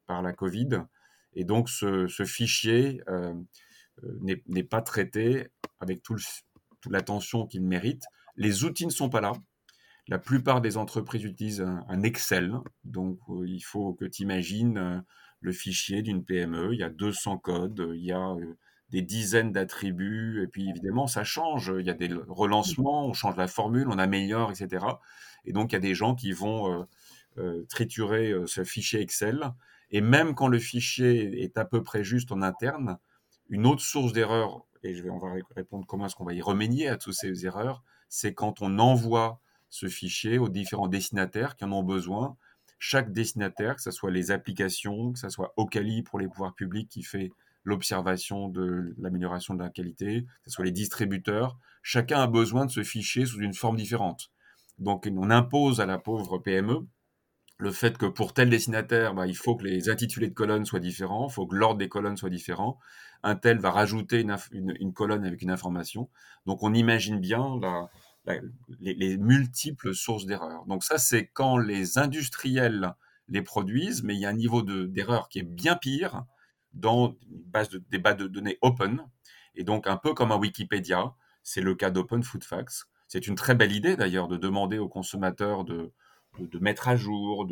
par 0.06 0.22
la 0.22 0.32
Covid. 0.32 0.82
Et 1.34 1.44
donc, 1.44 1.68
ce, 1.68 2.06
fichier 2.24 3.02
euh, 3.08 3.34
euh, 4.04 4.36
n'est 4.46 4.64
pas 4.64 4.82
traité 4.82 5.48
avec 5.78 6.02
toute 6.02 6.22
l'attention 6.88 7.46
qu'il 7.46 7.62
mérite. 7.62 8.04
Les 8.36 8.64
outils 8.64 8.86
ne 8.86 8.90
sont 8.90 9.08
pas 9.08 9.20
là. 9.20 9.32
La 10.08 10.18
plupart 10.18 10.60
des 10.60 10.76
entreprises 10.76 11.24
utilisent 11.24 11.60
un, 11.60 12.02
Excel. 12.02 12.52
Donc, 12.84 13.18
euh, 13.28 13.46
il 13.46 13.60
faut 13.60 13.94
que 13.94 14.04
tu 14.04 14.22
imagines 14.22 15.04
le 15.40 15.52
fichier 15.52 16.02
d'une 16.02 16.24
PME. 16.24 16.74
Il 16.74 16.80
y 16.80 16.82
a 16.82 16.90
200 16.90 17.38
codes, 17.38 17.90
il 17.94 18.04
y 18.04 18.12
a 18.12 18.34
des 18.90 19.02
dizaines 19.02 19.52
d'attributs, 19.52 20.42
et 20.42 20.48
puis 20.48 20.68
évidemment, 20.68 21.06
ça 21.06 21.22
change. 21.22 21.72
Il 21.78 21.86
y 21.86 21.90
a 21.90 21.94
des 21.94 22.12
relancements, 22.26 23.06
on 23.06 23.12
change 23.12 23.36
la 23.36 23.46
formule, 23.46 23.88
on 23.88 23.98
améliore, 23.98 24.50
etc. 24.50 24.84
Et 25.44 25.52
donc, 25.52 25.70
il 25.70 25.74
y 25.74 25.76
a 25.76 25.80
des 25.80 25.94
gens 25.94 26.16
qui 26.16 26.32
vont 26.32 26.88
triturer 27.68 28.34
ce 28.46 28.64
fichier 28.64 29.00
Excel. 29.00 29.52
Et 29.90 30.00
même 30.00 30.34
quand 30.34 30.48
le 30.48 30.58
fichier 30.58 31.42
est 31.42 31.58
à 31.58 31.64
peu 31.64 31.82
près 31.82 32.04
juste 32.04 32.32
en 32.32 32.42
interne, 32.42 32.98
une 33.48 33.66
autre 33.66 33.82
source 33.82 34.12
d'erreur, 34.12 34.64
et 34.82 34.94
je 34.94 35.02
vais, 35.02 35.10
on 35.10 35.18
va 35.18 35.34
répondre 35.56 35.86
comment 35.86 36.06
est-ce 36.06 36.14
qu'on 36.14 36.24
va 36.24 36.34
y 36.34 36.42
remédier 36.42 36.88
à 36.88 36.96
toutes 36.96 37.14
ces 37.14 37.44
erreurs, 37.44 37.82
c'est 38.08 38.34
quand 38.34 38.62
on 38.62 38.78
envoie 38.78 39.40
ce 39.68 39.88
fichier 39.88 40.38
aux 40.38 40.48
différents 40.48 40.88
destinataires 40.88 41.56
qui 41.56 41.64
en 41.64 41.72
ont 41.72 41.82
besoin. 41.82 42.36
Chaque 42.78 43.12
destinataire, 43.12 43.76
que 43.76 43.82
ce 43.82 43.90
soit 43.90 44.10
les 44.10 44.30
applications, 44.30 45.12
que 45.12 45.18
ce 45.18 45.28
soit 45.28 45.52
Ocali 45.56 46.02
pour 46.02 46.18
les 46.18 46.28
pouvoirs 46.28 46.54
publics 46.54 46.88
qui 46.88 47.02
fait 47.02 47.30
l'observation 47.62 48.48
de 48.48 48.94
l'amélioration 48.98 49.54
de 49.54 49.62
la 49.62 49.70
qualité, 49.70 50.22
que 50.22 50.50
ce 50.50 50.52
soit 50.52 50.64
les 50.64 50.72
distributeurs, 50.72 51.58
chacun 51.82 52.20
a 52.20 52.26
besoin 52.26 52.64
de 52.66 52.70
ce 52.70 52.82
fichier 52.82 53.26
sous 53.26 53.40
une 53.40 53.54
forme 53.54 53.76
différente. 53.76 54.30
Donc 54.78 55.06
on 55.10 55.30
impose 55.30 55.80
à 55.80 55.86
la 55.86 55.98
pauvre 55.98 56.38
PME 56.38 56.86
le 57.60 57.72
fait 57.72 57.98
que 57.98 58.06
pour 58.06 58.32
tel 58.32 58.48
destinataire, 58.48 59.14
bah, 59.14 59.26
il 59.26 59.36
faut 59.36 59.54
que 59.54 59.64
les 59.64 59.90
intitulés 59.90 60.28
de 60.28 60.34
colonnes 60.34 60.64
soient 60.64 60.80
différents, 60.80 61.28
il 61.28 61.32
faut 61.32 61.46
que 61.46 61.54
l'ordre 61.54 61.78
des 61.78 61.88
colonnes 61.88 62.16
soit 62.16 62.30
différent. 62.30 62.78
Un 63.22 63.36
tel 63.36 63.58
va 63.58 63.70
rajouter 63.70 64.24
une, 64.52 64.92
colonne 64.94 65.26
avec 65.26 65.42
une 65.42 65.50
information. 65.50 66.08
Donc 66.46 66.62
on 66.62 66.72
imagine 66.72 67.20
bien 67.20 67.60
les, 68.80 69.18
multiples 69.18 69.94
sources 69.94 70.24
d'erreurs. 70.24 70.64
Donc 70.66 70.84
ça, 70.84 70.96
c'est 70.96 71.26
quand 71.26 71.58
les 71.58 71.98
industriels 71.98 72.94
les 73.28 73.42
produisent, 73.42 74.02
mais 74.02 74.14
il 74.14 74.20
y 74.20 74.26
a 74.26 74.30
un 74.30 74.34
niveau 74.34 74.62
d'erreur 74.62 75.28
qui 75.28 75.40
est 75.40 75.44
bien 75.44 75.76
pire 75.76 76.24
dans 76.72 77.14
des 77.90 77.98
bases 77.98 78.16
de 78.16 78.26
données 78.26 78.58
open. 78.62 79.02
Et 79.54 79.64
donc 79.64 79.86
un 79.86 79.98
peu 79.98 80.14
comme 80.14 80.32
un 80.32 80.38
Wikipédia, 80.38 81.14
c'est 81.42 81.60
le 81.60 81.74
cas 81.74 81.90
d'Open 81.90 82.22
Food 82.22 82.44
Facts. 82.44 82.86
C'est 83.06 83.26
une 83.26 83.34
très 83.34 83.54
belle 83.54 83.72
idée 83.72 83.96
d'ailleurs 83.96 84.28
de 84.28 84.38
demander 84.38 84.78
aux 84.78 84.88
consommateurs 84.88 85.64
de, 85.64 85.92
de, 86.38 86.58
mettre 86.58 86.88
à 86.88 86.96
jour, 86.96 87.48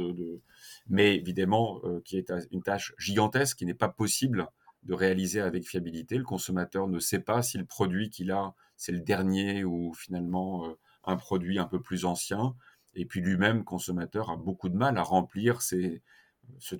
mais 0.88 1.16
évidemment 1.16 1.80
euh, 1.84 2.00
qui 2.04 2.16
est 2.16 2.32
une 2.50 2.62
tâche 2.62 2.94
gigantesque 2.98 3.58
qui 3.58 3.66
n'est 3.66 3.74
pas 3.74 3.88
possible 3.88 4.48
de 4.84 4.94
réaliser 4.94 5.40
avec 5.40 5.66
fiabilité. 5.66 6.16
Le 6.16 6.24
consommateur 6.24 6.86
ne 6.86 6.98
sait 6.98 7.20
pas 7.20 7.42
si 7.42 7.58
le 7.58 7.64
produit 7.64 8.10
qu'il 8.10 8.30
a, 8.30 8.54
c'est 8.76 8.92
le 8.92 9.00
dernier 9.00 9.64
ou 9.64 9.92
finalement 9.94 10.66
euh, 10.66 10.78
un 11.04 11.16
produit 11.16 11.58
un 11.58 11.66
peu 11.66 11.80
plus 11.80 12.04
ancien. 12.04 12.54
Et 12.94 13.04
puis 13.04 13.20
lui-même, 13.20 13.64
consommateur, 13.64 14.30
a 14.30 14.36
beaucoup 14.36 14.68
de 14.68 14.76
mal 14.76 14.96
à 14.98 15.02
remplir 15.02 15.60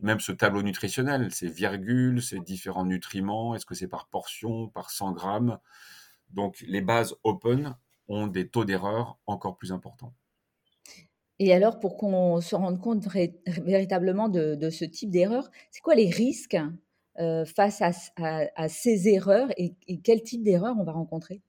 même 0.02 0.20
ce 0.20 0.32
tableau 0.32 0.62
nutritionnel, 0.62 1.32
ces 1.32 1.48
virgules, 1.48 2.22
ces 2.22 2.40
différents 2.40 2.86
nutriments, 2.86 3.54
est-ce 3.54 3.66
que 3.66 3.74
c'est 3.74 3.88
par 3.88 4.08
portion, 4.08 4.68
par 4.68 4.90
100 4.90 5.12
grammes? 5.12 5.58
Donc 6.30 6.64
les 6.66 6.80
bases 6.80 7.14
open 7.24 7.76
ont 8.08 8.26
des 8.26 8.48
taux 8.48 8.64
d'erreur 8.64 9.18
encore 9.26 9.56
plus 9.56 9.72
importants. 9.72 10.14
Et 11.38 11.52
alors, 11.52 11.78
pour 11.78 11.96
qu'on 11.96 12.40
se 12.40 12.56
rende 12.56 12.80
compte 12.80 13.06
véritablement 13.46 14.28
de, 14.28 14.70
ce 14.70 14.84
type 14.84 15.10
d'erreur, 15.10 15.48
c'est 15.70 15.80
quoi 15.80 15.94
les 15.94 16.10
risques 16.10 16.58
euh, 17.18 17.44
face 17.44 17.82
à, 17.82 18.68
ces 18.68 19.08
erreurs 19.08 19.48
et, 19.56 19.74
quel 20.02 20.22
type 20.22 20.42
d'erreur 20.42 20.76
on 20.78 20.84
va 20.84 20.92
rencontrer? 20.92 21.42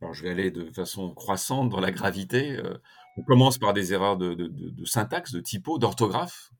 Alors, 0.00 0.14
je 0.14 0.22
vais 0.22 0.30
aller 0.30 0.50
de 0.50 0.70
façon 0.70 1.14
croissante 1.14 1.68
dans 1.68 1.80
la 1.80 1.90
gravité. 1.90 2.56
Euh, 2.56 2.78
on 3.16 3.22
commence 3.22 3.58
par 3.58 3.72
des 3.74 3.92
erreurs 3.92 4.16
de, 4.16 4.50
syntaxe, 4.84 5.32
de 5.32 5.40
typo, 5.40 5.78
d'orthographe. 5.78 6.50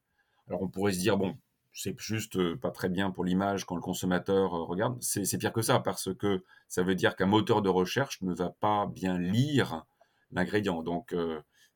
Alors, 0.48 0.62
on 0.62 0.68
pourrait 0.68 0.92
se 0.92 0.98
dire, 0.98 1.16
bon, 1.16 1.36
c'est 1.72 1.98
juste 1.98 2.36
euh, 2.36 2.56
pas 2.56 2.70
très 2.70 2.90
bien 2.90 3.10
pour 3.10 3.24
l'image 3.24 3.64
quand 3.64 3.76
le 3.76 3.82
consommateur 3.82 4.50
regarde. 4.50 4.98
C'est 5.00 5.38
pire 5.38 5.52
que 5.54 5.62
ça, 5.62 5.80
parce 5.80 6.14
que 6.14 6.44
ça 6.68 6.82
veut 6.82 6.94
dire 6.94 7.16
qu'un 7.16 7.26
moteur 7.26 7.62
de 7.62 7.70
recherche 7.70 8.20
ne 8.20 8.34
va 8.34 8.50
pas 8.50 8.86
bien 8.86 9.18
lire 9.18 9.86
l'ingrédient. 10.32 10.82
Donc, 10.82 11.14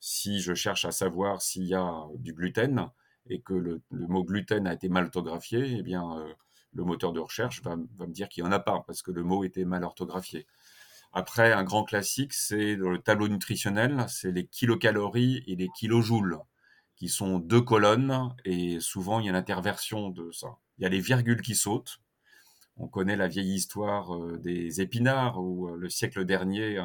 si 0.00 0.40
je 0.40 0.54
cherche 0.54 0.84
à 0.84 0.92
savoir 0.92 1.42
s'il 1.42 1.64
y 1.64 1.74
a 1.74 2.04
du 2.16 2.32
gluten 2.32 2.90
et 3.28 3.40
que 3.40 3.54
le, 3.54 3.82
mot 3.90 4.24
gluten 4.24 4.66
a 4.66 4.72
été 4.72 4.88
mal 4.88 5.04
orthographié, 5.04 5.76
eh 5.78 5.82
bien, 5.82 6.18
euh, 6.18 6.32
le 6.74 6.84
moteur 6.84 7.12
de 7.12 7.20
recherche 7.20 7.62
va, 7.62 7.76
me 7.76 8.12
dire 8.12 8.28
qu'il 8.28 8.44
n'y 8.44 8.48
en 8.48 8.52
a 8.52 8.60
pas 8.60 8.82
parce 8.86 9.02
que 9.02 9.10
le 9.10 9.22
mot 9.22 9.44
était 9.44 9.64
mal 9.64 9.84
orthographié. 9.84 10.46
Après, 11.12 11.52
un 11.52 11.64
grand 11.64 11.84
classique, 11.84 12.34
c'est 12.34 12.76
le 12.76 12.98
tableau 12.98 13.28
nutritionnel, 13.28 14.04
c'est 14.08 14.30
les 14.30 14.46
kilocalories 14.46 15.42
et 15.46 15.56
les 15.56 15.68
kilojoules, 15.76 16.38
qui 16.96 17.08
sont 17.08 17.38
deux 17.38 17.62
colonnes 17.62 18.34
et 18.44 18.80
souvent 18.80 19.20
il 19.20 19.26
y 19.26 19.28
a 19.28 19.32
l'interversion 19.32 20.10
de 20.10 20.30
ça. 20.32 20.58
Il 20.78 20.82
y 20.82 20.86
a 20.86 20.90
les 20.90 21.00
virgules 21.00 21.42
qui 21.42 21.54
sautent. 21.54 22.00
On 22.76 22.86
connaît 22.86 23.16
la 23.16 23.26
vieille 23.26 23.54
histoire 23.54 24.14
euh, 24.14 24.38
des 24.38 24.80
épinards 24.80 25.42
où 25.42 25.68
euh, 25.68 25.76
le 25.76 25.88
siècle 25.88 26.24
dernier, 26.24 26.78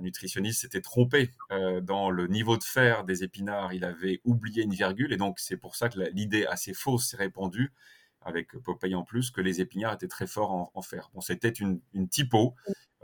nutritionniste 0.00 0.62
s'était 0.62 0.80
trompé 0.80 1.30
euh, 1.50 1.80
dans 1.80 2.10
le 2.10 2.26
niveau 2.26 2.56
de 2.56 2.64
fer 2.64 3.04
des 3.04 3.22
épinards. 3.22 3.72
Il 3.72 3.84
avait 3.84 4.20
oublié 4.24 4.62
une 4.62 4.74
virgule 4.74 5.12
et 5.12 5.16
donc 5.16 5.38
c'est 5.38 5.56
pour 5.56 5.76
ça 5.76 5.88
que 5.88 5.98
l'idée 6.12 6.46
assez 6.46 6.74
fausse 6.74 7.08
s'est 7.08 7.16
répandue 7.16 7.72
avec 8.20 8.56
Popeye 8.58 8.94
en 8.94 9.04
plus 9.04 9.30
que 9.30 9.40
les 9.40 9.60
épinards 9.60 9.94
étaient 9.94 10.08
très 10.08 10.26
forts 10.26 10.70
en, 10.74 10.82
fer. 10.82 11.10
Bon, 11.12 11.20
c'était 11.20 11.50
une, 11.50 11.80
typo 12.08 12.54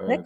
euh, 0.01 0.17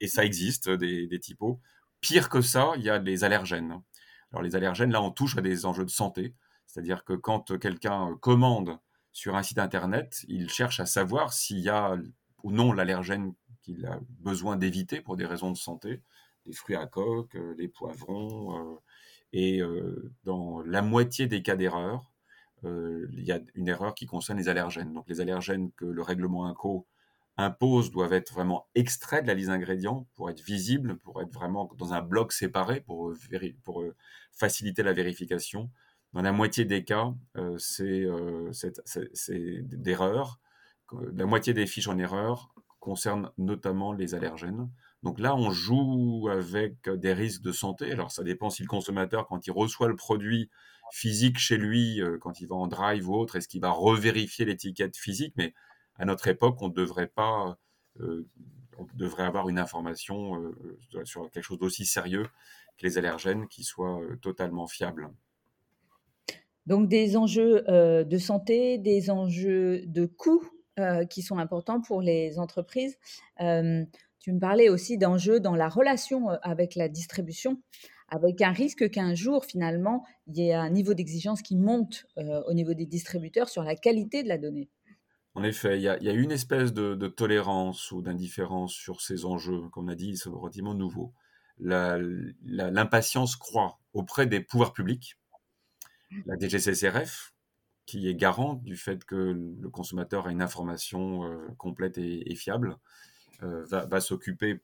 et 0.00 0.06
ça 0.06 0.24
existe 0.24 0.70
des, 0.70 1.06
des, 1.06 1.20
typos. 1.20 1.60
Pire 2.00 2.28
que 2.28 2.40
ça, 2.40 2.72
il 2.76 2.82
y 2.82 2.90
a 2.90 2.98
les 2.98 3.24
allergènes. 3.24 3.82
Alors 4.30 4.42
les 4.42 4.54
allergènes, 4.54 4.92
là, 4.92 5.02
on 5.02 5.10
touche 5.10 5.36
à 5.36 5.40
des 5.40 5.66
enjeux 5.66 5.84
de 5.84 5.90
santé, 5.90 6.34
c'est-à-dire 6.66 7.04
que 7.04 7.12
quand 7.12 7.58
quelqu'un 7.58 8.16
commande 8.20 8.78
sur 9.12 9.36
un 9.36 9.42
site 9.42 9.58
internet, 9.58 10.24
il 10.28 10.48
cherche 10.50 10.80
à 10.80 10.86
savoir 10.86 11.32
s'il 11.32 11.58
y 11.58 11.68
a 11.68 11.96
ou 12.42 12.52
non 12.52 12.72
l'allergène 12.72 13.32
qu'il 13.62 13.86
a 13.86 13.98
besoin 14.20 14.56
d'éviter 14.56 15.00
pour 15.00 15.16
des 15.16 15.24
raisons 15.24 15.50
de 15.50 15.56
santé 15.56 16.02
les 16.46 16.52
fruits 16.52 16.76
à 16.76 16.86
coque, 16.86 17.34
euh, 17.36 17.54
les 17.58 17.68
poivrons. 17.68 18.58
Euh, 18.58 18.76
et 19.32 19.60
euh, 19.60 20.12
dans 20.24 20.62
la 20.62 20.82
moitié 20.82 21.26
des 21.26 21.42
cas 21.42 21.56
d'erreur, 21.56 22.10
il 22.66 23.22
y 23.22 23.30
a 23.30 23.40
une 23.56 23.68
erreur 23.68 23.94
qui 23.94 24.06
concerne 24.06 24.38
les 24.38 24.48
allergènes. 24.48 24.94
Donc 24.94 25.06
les 25.06 25.20
allergènes 25.20 25.70
que 25.72 25.84
le 25.84 26.00
règlement 26.00 26.46
INCO 26.46 26.86
impose 27.36 27.90
doivent 27.90 28.14
être 28.14 28.32
vraiment 28.32 28.68
extraits 28.74 29.22
de 29.22 29.28
la 29.28 29.34
liste 29.34 29.50
d'ingrédients 29.50 30.06
pour 30.14 30.30
être 30.30 30.40
visibles, 30.40 30.96
pour 30.96 31.20
être 31.20 31.30
vraiment 31.30 31.70
dans 31.76 31.92
un 31.92 32.00
bloc 32.00 32.32
séparé, 32.32 32.80
pour, 32.80 33.12
pour 33.64 33.84
faciliter 34.32 34.82
la 34.82 34.94
vérification. 34.94 35.70
Dans 36.14 36.22
la 36.22 36.32
moitié 36.32 36.64
des 36.64 36.84
cas, 36.84 37.12
c'est 37.58 38.06
d'erreur. 39.60 40.40
La 41.12 41.26
moitié 41.26 41.52
des 41.52 41.66
fiches 41.66 41.88
en 41.88 41.98
erreur 41.98 42.54
concernent 42.80 43.30
notamment 43.36 43.92
les 43.92 44.14
allergènes. 44.14 44.70
Donc 45.04 45.20
là, 45.20 45.36
on 45.36 45.50
joue 45.50 46.28
avec 46.32 46.88
des 46.88 47.12
risques 47.12 47.42
de 47.42 47.52
santé. 47.52 47.92
Alors 47.92 48.10
ça 48.10 48.22
dépend 48.22 48.48
si 48.48 48.62
le 48.62 48.68
consommateur, 48.68 49.26
quand 49.28 49.46
il 49.46 49.50
reçoit 49.50 49.86
le 49.86 49.96
produit 49.96 50.48
physique 50.90 51.36
chez 51.38 51.58
lui, 51.58 52.00
euh, 52.00 52.16
quand 52.18 52.40
il 52.40 52.48
va 52.48 52.56
en 52.56 52.68
drive 52.68 53.10
ou 53.10 53.14
autre, 53.14 53.36
est-ce 53.36 53.46
qu'il 53.46 53.60
va 53.60 53.70
revérifier 53.70 54.46
l'étiquette 54.46 54.96
physique? 54.96 55.34
Mais 55.36 55.52
à 55.98 56.06
notre 56.06 56.26
époque, 56.26 56.56
on 56.62 56.68
ne 56.68 56.74
devrait 56.74 57.06
pas, 57.06 57.58
euh, 58.00 58.26
on 58.78 58.86
devrait 58.94 59.24
avoir 59.24 59.50
une 59.50 59.58
information 59.58 60.42
euh, 60.42 61.04
sur 61.04 61.30
quelque 61.30 61.44
chose 61.44 61.58
d'aussi 61.58 61.84
sérieux 61.84 62.26
que 62.78 62.86
les 62.86 62.96
allergènes 62.96 63.46
qui 63.48 63.62
soit 63.62 64.00
totalement 64.22 64.66
fiable. 64.66 65.10
Donc 66.64 66.88
des 66.88 67.18
enjeux 67.18 67.62
de 67.62 68.18
santé, 68.18 68.78
des 68.78 69.10
enjeux 69.10 69.82
de 69.84 70.06
coût 70.06 70.42
qui 71.08 71.22
sont 71.22 71.38
importants 71.38 71.80
pour 71.80 72.00
les 72.00 72.38
entreprises. 72.38 72.98
Tu 74.24 74.32
me 74.32 74.40
parlais 74.40 74.70
aussi 74.70 74.96
d'enjeux 74.96 75.38
dans 75.38 75.54
la 75.54 75.68
relation 75.68 76.30
avec 76.40 76.76
la 76.76 76.88
distribution, 76.88 77.60
avec 78.08 78.40
un 78.40 78.52
risque 78.52 78.88
qu'un 78.88 79.14
jour, 79.14 79.44
finalement, 79.44 80.02
il 80.28 80.38
y 80.38 80.48
ait 80.48 80.54
un 80.54 80.70
niveau 80.70 80.94
d'exigence 80.94 81.42
qui 81.42 81.56
monte 81.56 82.06
au 82.16 82.54
niveau 82.54 82.72
des 82.72 82.86
distributeurs 82.86 83.50
sur 83.50 83.62
la 83.62 83.76
qualité 83.76 84.22
de 84.22 84.28
la 84.28 84.38
donnée. 84.38 84.70
En 85.34 85.42
effet, 85.42 85.78
il 85.78 85.82
y 85.82 85.88
a, 85.90 86.12
une 86.14 86.32
espèce 86.32 86.72
de, 86.72 87.06
tolérance 87.06 87.92
ou 87.92 88.00
d'indifférence 88.00 88.72
sur 88.72 89.02
ces 89.02 89.26
enjeux. 89.26 89.68
Comme 89.68 89.84
on 89.84 89.88
a 89.88 89.94
dit, 89.94 90.08
ils 90.08 90.16
sont 90.16 90.34
relativement 90.34 90.72
nouveaux. 90.72 91.12
L'impatience 91.58 93.36
croît 93.36 93.78
auprès 93.92 94.26
des 94.26 94.40
pouvoirs 94.40 94.72
publics. 94.72 95.18
La 96.24 96.38
DGCCRF, 96.38 97.34
qui 97.84 98.08
est 98.08 98.14
garante 98.14 98.64
du 98.64 98.78
fait 98.78 99.04
que 99.04 99.14
le 99.60 99.68
consommateur 99.68 100.28
a 100.28 100.32
une 100.32 100.40
information 100.40 101.30
complète 101.58 101.98
et 101.98 102.34
fiable, 102.36 102.78
euh, 103.44 103.64
va, 103.66 104.00
s'occuper 104.00 104.60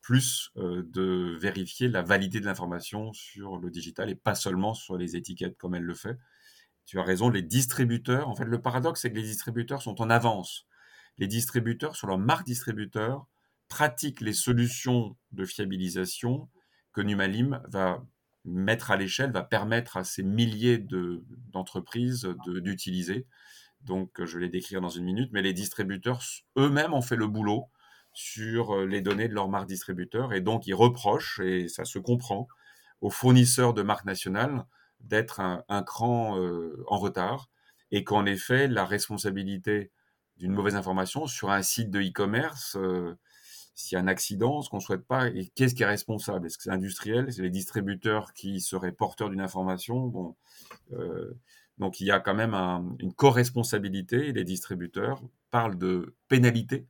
plus 0.00 0.50
euh, 0.56 0.82
de 0.86 1.36
vérifier 1.40 1.88
la 1.88 2.02
validité 2.02 2.40
de 2.40 2.46
l'information 2.46 3.12
sur 3.12 3.56
le 3.56 3.70
digital 3.70 4.10
et 4.10 4.14
pas 4.14 4.34
seulement 4.34 4.74
sur 4.74 4.96
les 4.96 5.16
étiquettes 5.16 5.56
comme 5.56 5.74
elle 5.74 5.84
le 5.84 5.94
fait. 5.94 6.18
Tu 6.86 6.98
as 6.98 7.02
raison, 7.02 7.28
les 7.28 7.42
distributeurs, 7.42 8.28
en 8.28 8.34
fait 8.34 8.44
le 8.44 8.60
paradoxe 8.60 9.02
c'est 9.02 9.10
que 9.10 9.16
les 9.16 9.22
distributeurs 9.22 9.82
sont 9.82 10.00
en 10.00 10.10
avance. 10.10 10.66
Les 11.18 11.26
distributeurs, 11.26 11.96
sur 11.96 12.08
leur 12.08 12.18
marque 12.18 12.46
distributeur, 12.46 13.26
pratiquent 13.68 14.20
les 14.20 14.32
solutions 14.32 15.16
de 15.32 15.44
fiabilisation 15.44 16.48
que 16.92 17.00
Numalim 17.00 17.62
va 17.68 18.04
mettre 18.44 18.90
à 18.90 18.96
l'échelle, 18.96 19.32
va 19.32 19.42
permettre 19.42 19.96
à 19.96 20.04
ces 20.04 20.22
milliers 20.22 20.78
d'entreprises 21.52 22.28
d'utiliser. 22.46 23.26
Donc, 23.82 24.24
je 24.24 24.38
vais 24.38 24.44
les 24.44 24.50
décrire 24.50 24.80
dans 24.80 24.88
une 24.88 25.04
minute, 25.04 25.30
mais 25.32 25.42
les 25.42 25.52
distributeurs 25.52 26.22
eux-mêmes 26.56 26.94
ont 26.94 27.02
fait 27.02 27.16
le 27.16 27.26
boulot 27.26 27.68
sur 28.16 28.84
les 28.86 29.00
données 29.00 29.28
de 29.28 29.34
leur 29.34 29.48
marque 29.48 29.68
distributeur. 29.68 30.32
Et 30.32 30.40
donc, 30.40 30.66
ils 30.66 30.74
reprochent, 30.74 31.40
et 31.40 31.68
ça 31.68 31.84
se 31.84 31.98
comprend, 31.98 32.48
aux 33.00 33.10
fournisseurs 33.10 33.74
de 33.74 33.82
marques 33.82 34.06
nationales 34.06 34.64
d'être 35.00 35.40
un, 35.40 35.82
cran 35.82 36.38
en 36.86 36.98
retard 36.98 37.50
et 37.90 38.04
qu'en 38.04 38.24
effet, 38.24 38.68
la 38.68 38.86
responsabilité 38.86 39.92
d'une 40.38 40.52
mauvaise 40.52 40.76
information 40.76 41.26
sur 41.26 41.50
un 41.50 41.62
site 41.62 41.90
de 41.90 42.00
e-commerce, 42.00 42.76
s'il 43.76 43.96
y 43.96 43.98
a 43.98 44.02
un 44.02 44.08
accident, 44.08 44.62
ce 44.62 44.70
qu'on 44.70 44.78
ne 44.78 44.82
souhaite 44.82 45.06
pas, 45.06 45.28
et 45.28 45.52
qu'est-ce 45.54 45.74
qui 45.74 45.82
est 45.82 45.86
responsable? 45.86 46.46
Est-ce 46.46 46.56
que 46.56 46.64
c'est 46.64 46.70
l'industriel 46.70 47.30
C'est 47.30 47.42
les 47.42 47.50
distributeurs 47.50 48.32
qui 48.32 48.60
seraient 48.60 48.90
porteurs 48.90 49.28
d'une 49.28 49.42
information? 49.42 50.06
Bon, 50.06 50.34
euh, 50.92 51.34
Donc 51.76 52.00
il 52.00 52.06
y 52.06 52.10
a 52.10 52.18
quand 52.18 52.34
même 52.34 52.54
une 52.98 53.12
co-responsabilité. 53.12 54.32
Les 54.32 54.44
distributeurs 54.44 55.22
parlent 55.50 55.76
de 55.76 56.16
pénalité, 56.28 56.86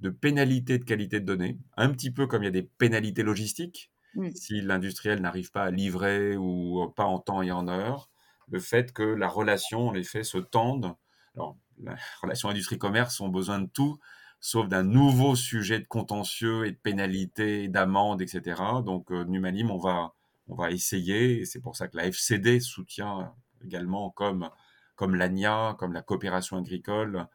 de 0.00 0.10
pénalité 0.10 0.78
de 0.78 0.84
qualité 0.84 1.20
de 1.20 1.26
données, 1.26 1.58
un 1.76 1.90
petit 1.90 2.10
peu 2.10 2.26
comme 2.26 2.42
il 2.42 2.46
y 2.46 2.48
a 2.48 2.52
des 2.52 2.62
pénalités 2.62 3.22
logistiques. 3.22 3.90
Si 4.34 4.60
l'industriel 4.60 5.20
n'arrive 5.20 5.52
pas 5.52 5.64
à 5.64 5.70
livrer 5.70 6.36
ou 6.36 6.88
pas 6.96 7.04
en 7.04 7.20
temps 7.20 7.42
et 7.42 7.52
en 7.52 7.68
heure, 7.68 8.10
le 8.50 8.58
fait 8.58 8.92
que 8.92 9.04
la 9.04 9.28
relation, 9.28 9.92
les 9.92 10.02
faits 10.02 10.24
se 10.24 10.38
tendent. 10.38 10.96
Alors, 11.36 11.56
la 11.78 11.96
relation 12.22 12.48
industrie-commerce 12.48 13.20
ont 13.20 13.28
besoin 13.28 13.60
de 13.60 13.68
tout, 13.68 14.00
sauf 14.40 14.68
d'un 14.68 14.82
nouveau 14.82 15.36
sujet 15.36 15.78
de 15.78 15.86
contentieux 15.86 16.66
et 16.66 16.72
de 16.72 16.76
pénalité, 16.76 17.68
d'amende, 17.68 18.20
etc. 18.20 18.60
Donc, 18.84 19.12
euh, 19.12 19.24
Numalim, 19.24 19.70
on 19.70 19.78
va, 19.78 20.14
on 20.48 20.56
va 20.56 20.72
essayer, 20.72 21.40
et 21.40 21.44
c'est 21.44 21.60
pour 21.60 21.76
ça 21.76 21.86
que 21.86 21.96
la 21.96 22.06
FCD 22.06 22.58
soutient 22.58 23.32
également 23.64 24.10
comme, 24.10 24.50
comme 24.96 25.14
l'ANIA, 25.14 25.76
comme 25.78 25.92
la 25.92 26.02
coopération 26.02 26.56
agricole, 26.56 27.28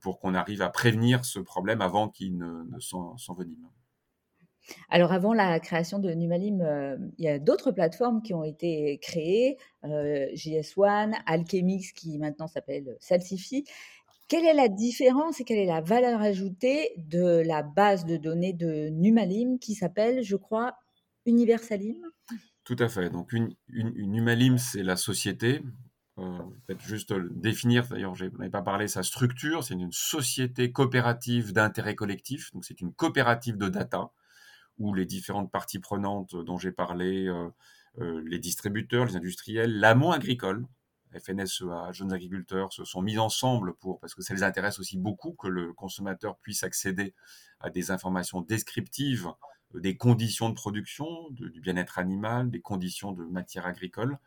pour 0.00 0.18
qu'on 0.18 0.34
arrive 0.34 0.62
à 0.62 0.70
prévenir 0.70 1.24
ce 1.24 1.38
problème 1.38 1.80
avant 1.80 2.08
qu'il 2.08 2.36
ne, 2.36 2.64
ne 2.64 2.78
s'envenime. 2.80 3.68
Alors 4.90 5.12
avant 5.12 5.32
la 5.32 5.60
création 5.60 5.98
de 5.98 6.10
Numalim, 6.10 6.60
euh, 6.60 6.96
il 7.16 7.24
y 7.24 7.28
a 7.28 7.38
d'autres 7.38 7.72
plateformes 7.72 8.22
qui 8.22 8.34
ont 8.34 8.44
été 8.44 8.98
créées, 8.98 9.56
JS1, 9.82 11.14
Alchemix 11.26 11.92
qui 11.92 12.18
maintenant 12.18 12.48
s'appelle 12.48 12.96
Salsify. 13.00 13.64
Quelle 14.28 14.44
est 14.44 14.54
la 14.54 14.68
différence 14.68 15.40
et 15.40 15.44
quelle 15.44 15.58
est 15.58 15.66
la 15.66 15.80
valeur 15.80 16.20
ajoutée 16.20 16.92
de 16.98 17.42
la 17.46 17.62
base 17.62 18.04
de 18.04 18.18
données 18.18 18.52
de 18.52 18.90
Numalim 18.90 19.58
qui 19.58 19.74
s'appelle, 19.74 20.22
je 20.22 20.36
crois, 20.36 20.76
Universalim? 21.24 21.96
Tout 22.64 22.76
à 22.78 22.90
fait. 22.90 23.08
Donc, 23.08 23.32
une, 23.32 23.54
Numalim, 23.70 24.58
c'est 24.58 24.82
la 24.82 24.96
société. 24.96 25.62
Euh, 26.18 26.38
peut-être 26.66 26.82
juste 26.82 27.12
définir, 27.12 27.86
d'ailleurs, 27.86 28.14
je 28.14 28.26
n'avais 28.26 28.50
pas 28.50 28.62
parlé, 28.62 28.88
sa 28.88 29.02
structure. 29.02 29.62
C'est 29.62 29.74
une 29.74 29.92
société 29.92 30.72
coopérative 30.72 31.52
d'intérêt 31.52 31.94
collectif. 31.94 32.52
Donc, 32.52 32.64
c'est 32.64 32.80
une 32.80 32.92
coopérative 32.92 33.56
de 33.56 33.68
data 33.68 34.10
où 34.78 34.94
les 34.94 35.06
différentes 35.06 35.50
parties 35.50 35.78
prenantes 35.78 36.36
dont 36.36 36.58
j'ai 36.58 36.72
parlé, 36.72 37.26
euh, 37.26 37.48
euh, 38.00 38.22
les 38.26 38.38
distributeurs, 38.38 39.06
les 39.06 39.16
industriels, 39.16 39.78
l'amont 39.78 40.12
agricole, 40.12 40.66
FNSEA, 41.18 41.90
Jeunes 41.92 42.12
Agriculteurs 42.12 42.72
se 42.72 42.84
sont 42.84 43.00
mis 43.00 43.18
ensemble 43.18 43.74
pour, 43.74 43.98
parce 43.98 44.14
que 44.14 44.22
ça 44.22 44.34
les 44.34 44.42
intéresse 44.42 44.78
aussi 44.78 44.98
beaucoup 44.98 45.32
que 45.32 45.48
le 45.48 45.72
consommateur 45.72 46.36
puisse 46.38 46.64
accéder 46.64 47.14
à 47.60 47.70
des 47.70 47.90
informations 47.90 48.40
descriptives 48.40 49.28
euh, 49.74 49.80
des 49.80 49.96
conditions 49.96 50.48
de 50.48 50.54
production, 50.54 51.08
du 51.30 51.60
bien-être 51.60 51.98
animal, 51.98 52.50
des 52.50 52.60
conditions 52.60 53.12
de 53.12 53.24
matière 53.24 53.66
agricole, 53.66 54.18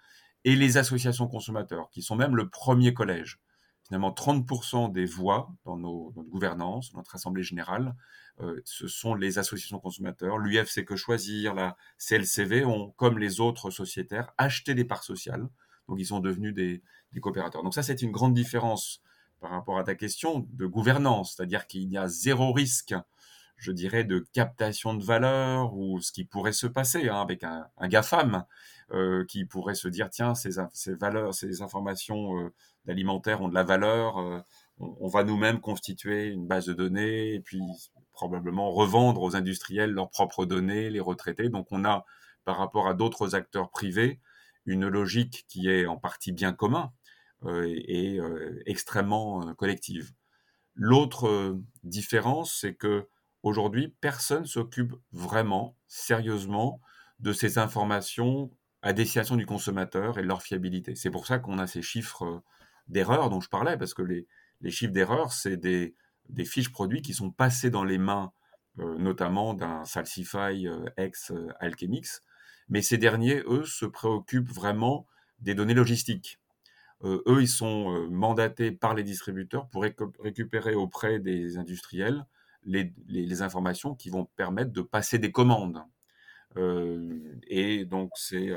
et 0.45 0.55
les 0.55 0.77
associations 0.77 1.27
consommateurs, 1.27 1.89
qui 1.91 2.01
sont 2.01 2.15
même 2.15 2.35
le 2.35 2.49
premier 2.49 2.93
collège. 2.93 3.39
Finalement, 3.85 4.11
30% 4.11 4.91
des 4.91 5.05
voix 5.05 5.51
dans 5.65 5.77
nos, 5.77 6.13
notre 6.15 6.29
gouvernance, 6.29 6.93
notre 6.93 7.15
assemblée 7.15 7.43
générale, 7.43 7.95
euh, 8.39 8.61
ce 8.63 8.87
sont 8.87 9.15
les 9.15 9.37
associations 9.37 9.79
consommateurs. 9.79 10.37
L'UFC 10.37 10.85
Que 10.85 10.95
Choisir, 10.95 11.53
la 11.53 11.75
CLCV 11.97 12.63
ont, 12.63 12.91
comme 12.91 13.19
les 13.19 13.41
autres 13.41 13.69
sociétaires, 13.69 14.31
acheté 14.37 14.73
des 14.73 14.85
parts 14.85 15.03
sociales 15.03 15.49
donc 15.91 15.99
ils 15.99 16.05
sont 16.05 16.21
devenus 16.21 16.53
des, 16.53 16.81
coopérateurs. 17.19 17.63
Donc 17.63 17.73
ça, 17.73 17.83
c'est 17.83 18.01
une 18.01 18.11
grande 18.11 18.33
différence 18.33 19.01
par 19.41 19.51
rapport 19.51 19.77
à 19.77 19.83
ta 19.83 19.95
question 19.95 20.47
de 20.53 20.65
gouvernance, 20.65 21.35
c'est-à-dire 21.35 21.67
qu'il 21.67 21.91
y 21.91 21.97
a 21.97 22.07
zéro 22.07 22.53
risque, 22.53 22.95
je 23.61 23.71
dirais, 23.71 24.03
de 24.03 24.25
captation 24.33 24.95
de 24.95 25.03
valeur 25.03 25.75
ou 25.75 26.01
ce 26.01 26.11
qui 26.11 26.25
pourrait 26.25 26.51
se 26.51 26.65
passer 26.65 27.09
hein, 27.09 27.21
avec 27.21 27.43
un, 27.43 27.69
GAFAM 27.83 28.43
euh, 28.91 29.23
qui 29.25 29.45
pourrait 29.45 29.75
se 29.75 29.87
dire, 29.87 30.09
tiens, 30.09 30.33
ces, 30.33 30.57
valeurs, 30.95 31.35
ces 31.35 31.61
informations 31.61 32.39
euh, 32.39 32.51
alimentaires 32.87 33.41
ont 33.41 33.49
de 33.49 33.53
la 33.53 33.63
valeur, 33.63 34.17
euh, 34.17 34.39
on, 34.79 35.07
va 35.07 35.23
nous-mêmes 35.23 35.61
constituer 35.61 36.29
une 36.29 36.47
base 36.47 36.65
de 36.65 36.73
données 36.73 37.35
et 37.35 37.39
puis 37.39 37.61
probablement 38.13 38.71
revendre 38.71 39.21
aux 39.21 39.35
industriels 39.35 39.91
leurs 39.91 40.09
propres 40.09 40.47
données, 40.47 40.89
les 40.89 40.99
retraités. 40.99 41.49
Donc 41.49 41.67
on 41.69 41.85
a, 41.85 42.03
par 42.45 42.57
rapport 42.57 42.87
à 42.87 42.95
d'autres 42.95 43.35
acteurs 43.35 43.69
privés, 43.69 44.19
une 44.65 44.87
logique 44.87 45.45
qui 45.47 45.69
est 45.69 45.85
en 45.85 45.97
partie 45.97 46.31
bien 46.31 46.51
commun 46.51 46.91
et, 47.47 48.19
extrêmement 48.67 49.53
collective. 49.55 50.11
L'autre 50.75 51.57
différence, 51.83 52.53
c'est 52.53 52.75
que 52.75 53.07
aujourd'hui, 53.43 53.95
personne 54.01 54.45
s'occupe 54.45 54.93
vraiment, 55.11 55.75
sérieusement, 55.87 56.79
de 57.19 57.33
ces 57.33 57.57
informations 57.57 58.51
à 58.81 58.93
destination 58.93 59.35
du 59.35 59.45
consommateur 59.45 60.17
et 60.17 60.23
de 60.23 60.27
leur 60.27 60.41
fiabilité. 60.41 60.95
C'est 60.95 61.11
pour 61.11 61.27
ça 61.27 61.39
qu'on 61.39 61.59
a 61.59 61.67
ces 61.67 61.81
chiffres 61.81 62.43
d'erreur 62.87 63.29
dont 63.29 63.41
je 63.41 63.49
parlais, 63.49 63.77
parce 63.77 63.93
que 63.93 64.01
les, 64.01 64.27
chiffres 64.71 64.93
d'erreur, 64.93 65.31
c'est 65.31 65.57
des, 65.57 65.95
fiches 66.45 66.71
produits 66.71 67.01
qui 67.01 67.13
sont 67.13 67.31
passés 67.31 67.69
dans 67.69 67.83
les 67.83 67.97
mains 67.97 68.31
notamment 68.77 69.53
d'un 69.53 69.83
Salsify 69.83 70.65
ex-Alchemix, 70.97 72.23
mais 72.69 72.81
ces 72.81 72.97
derniers, 72.97 73.43
eux, 73.45 73.65
se 73.65 73.85
préoccupent 73.85 74.49
vraiment 74.49 75.05
des 75.39 75.53
données 75.53 75.73
logistiques. 75.73 76.39
Euh, 77.03 77.21
eux, 77.27 77.41
ils 77.41 77.47
sont 77.47 77.93
euh, 77.93 78.07
mandatés 78.09 78.71
par 78.71 78.93
les 78.93 79.03
distributeurs 79.03 79.67
pour 79.69 79.83
récupérer 79.83 80.75
auprès 80.75 81.19
des 81.19 81.57
industriels 81.57 82.25
les, 82.63 83.41
informations 83.41 83.95
qui 83.95 84.09
vont 84.09 84.25
permettre 84.35 84.71
de 84.71 84.81
passer 84.81 85.19
des 85.19 85.31
commandes. 85.31 85.83
Euh, 86.57 87.39
et 87.47 87.85
donc, 87.85 88.11
c'est 88.15 88.49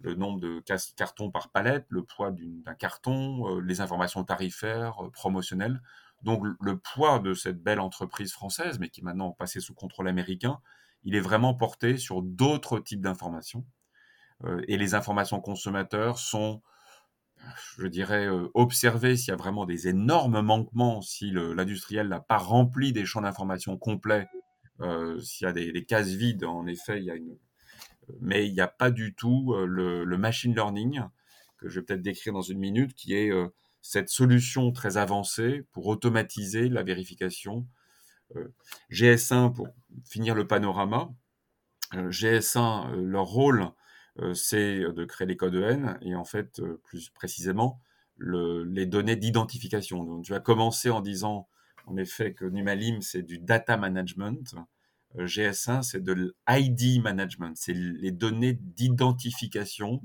le 0.00 0.14
nombre 0.14 0.40
de 0.40 0.62
cartons 0.96 1.30
par 1.30 1.50
palette, 1.50 1.86
le 1.88 2.02
poids 2.02 2.32
d'un 2.32 2.74
carton, 2.74 3.58
les 3.60 3.80
informations 3.80 4.24
tarifaires, 4.24 4.96
promotionnelles. 5.12 5.80
Donc, 6.22 6.42
le 6.60 6.78
poids 6.78 7.18
de 7.18 7.34
cette 7.34 7.62
belle 7.62 7.80
entreprise 7.80 8.32
française, 8.32 8.78
mais 8.78 8.88
qui 8.88 9.02
maintenant 9.02 9.32
est 9.32 9.38
passée 9.38 9.60
sous 9.60 9.74
contrôle 9.74 10.08
américain, 10.08 10.60
il 11.04 11.14
est 11.14 11.20
vraiment 11.20 11.54
porté 11.54 11.96
sur 11.96 12.22
d'autres 12.22 12.80
types 12.80 13.00
d'informations. 13.00 13.64
Euh, 14.44 14.62
et 14.68 14.76
les 14.76 14.94
informations 14.94 15.40
consommateurs 15.40 16.18
sont, 16.18 16.62
je 17.78 17.86
dirais, 17.86 18.26
euh, 18.26 18.48
observées 18.54 19.16
s'il 19.16 19.28
y 19.28 19.32
a 19.32 19.36
vraiment 19.36 19.66
des 19.66 19.88
énormes 19.88 20.40
manquements, 20.40 21.02
si 21.02 21.30
l'industriel 21.30 22.08
n'a 22.08 22.20
pas 22.20 22.38
rempli 22.38 22.92
des 22.92 23.04
champs 23.04 23.22
d'information 23.22 23.76
complets, 23.76 24.26
euh, 24.80 25.18
s'il 25.20 25.46
y 25.46 25.48
a 25.48 25.52
des, 25.52 25.84
cases 25.84 26.08
vides, 26.08 26.44
en 26.44 26.66
effet, 26.66 26.98
il 26.98 27.04
y 27.04 27.10
a 27.10 27.14
une... 27.14 27.36
Mais 28.20 28.46
il 28.46 28.52
n'y 28.52 28.60
a 28.60 28.68
pas 28.68 28.90
du 28.90 29.14
tout 29.14 29.54
le, 29.66 30.04
le, 30.04 30.18
machine 30.18 30.54
learning, 30.54 31.02
que 31.58 31.68
je 31.68 31.80
vais 31.80 31.86
peut-être 31.86 32.02
décrire 32.02 32.32
dans 32.32 32.42
une 32.42 32.58
minute, 32.58 32.94
qui 32.94 33.14
est 33.14 33.32
cette 33.82 34.10
solution 34.10 34.70
très 34.70 34.96
avancée 34.96 35.64
pour 35.72 35.86
automatiser 35.86 36.68
la 36.68 36.84
vérification. 36.84 37.66
Euh, 38.34 38.48
GS1, 38.90 39.52
pour 39.52 39.68
finir 40.04 40.34
le 40.34 40.46
panorama, 40.46 41.08
euh, 41.94 42.10
GS1, 42.10 42.90
euh, 42.90 43.02
leur 43.02 43.26
rôle, 43.26 43.68
c'est 44.34 44.80
de 44.80 45.04
créer 45.04 45.26
les 45.26 45.36
codes 45.36 45.54
EN 45.54 45.98
et 46.00 46.14
en 46.14 46.24
fait, 46.24 46.60
plus 46.84 47.10
précisément, 47.10 47.80
les 48.18 48.86
données 48.86 49.16
d'identification. 49.16 50.04
Donc, 50.04 50.24
tu 50.24 50.34
as 50.34 50.40
commencé 50.40 50.90
en 50.90 51.00
disant, 51.00 51.48
en 51.86 51.96
effet, 51.96 52.32
que 52.32 52.44
Numalim, 52.44 53.02
c'est 53.02 53.22
du 53.22 53.38
data 53.38 53.76
management. 53.76 54.54
GS1, 55.16 55.82
c'est 55.82 56.02
de 56.02 56.32
l'ID 56.48 57.02
management, 57.02 57.56
c'est 57.56 57.72
les 57.72 58.10
données 58.10 58.52
d'identification, 58.54 60.02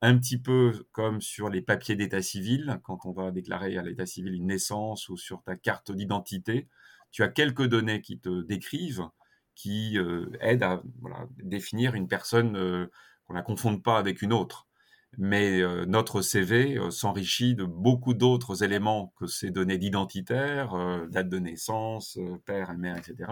un 0.00 0.18
petit 0.18 0.38
peu 0.38 0.86
comme 0.90 1.20
sur 1.20 1.50
les 1.50 1.60
papiers 1.60 1.94
d'état 1.94 2.22
civil, 2.22 2.80
quand 2.82 3.04
on 3.04 3.12
va 3.12 3.30
déclarer 3.30 3.76
à 3.78 3.82
l'état 3.82 4.06
civil 4.06 4.34
une 4.34 4.46
naissance 4.46 5.08
ou 5.08 5.16
sur 5.16 5.42
ta 5.42 5.54
carte 5.54 5.92
d'identité 5.92 6.66
tu 7.10 7.22
as 7.22 7.28
quelques 7.28 7.66
données 7.66 8.02
qui 8.02 8.18
te 8.18 8.42
décrivent, 8.42 9.08
qui 9.54 9.98
euh, 9.98 10.30
aident 10.40 10.62
à 10.62 10.82
définir 11.42 11.94
une 11.94 12.08
personne 12.08 12.56
euh, 12.56 12.86
qu'on 13.30 13.36
la 13.36 13.42
confonde 13.42 13.82
pas 13.82 13.96
avec 13.96 14.22
une 14.22 14.32
autre. 14.32 14.66
Mais 15.18 15.60
euh, 15.60 15.86
notre 15.86 16.20
CV 16.20 16.78
s'enrichit 16.90 17.54
de 17.54 17.64
beaucoup 17.64 18.14
d'autres 18.14 18.64
éléments 18.64 19.12
que 19.18 19.26
ces 19.26 19.50
données 19.50 19.78
d'identitaire, 19.78 20.74
date 21.08 21.28
de 21.28 21.38
naissance, 21.38 22.18
père 22.44 22.70
et 22.70 22.76
mère, 22.76 22.96
etc. 22.96 23.30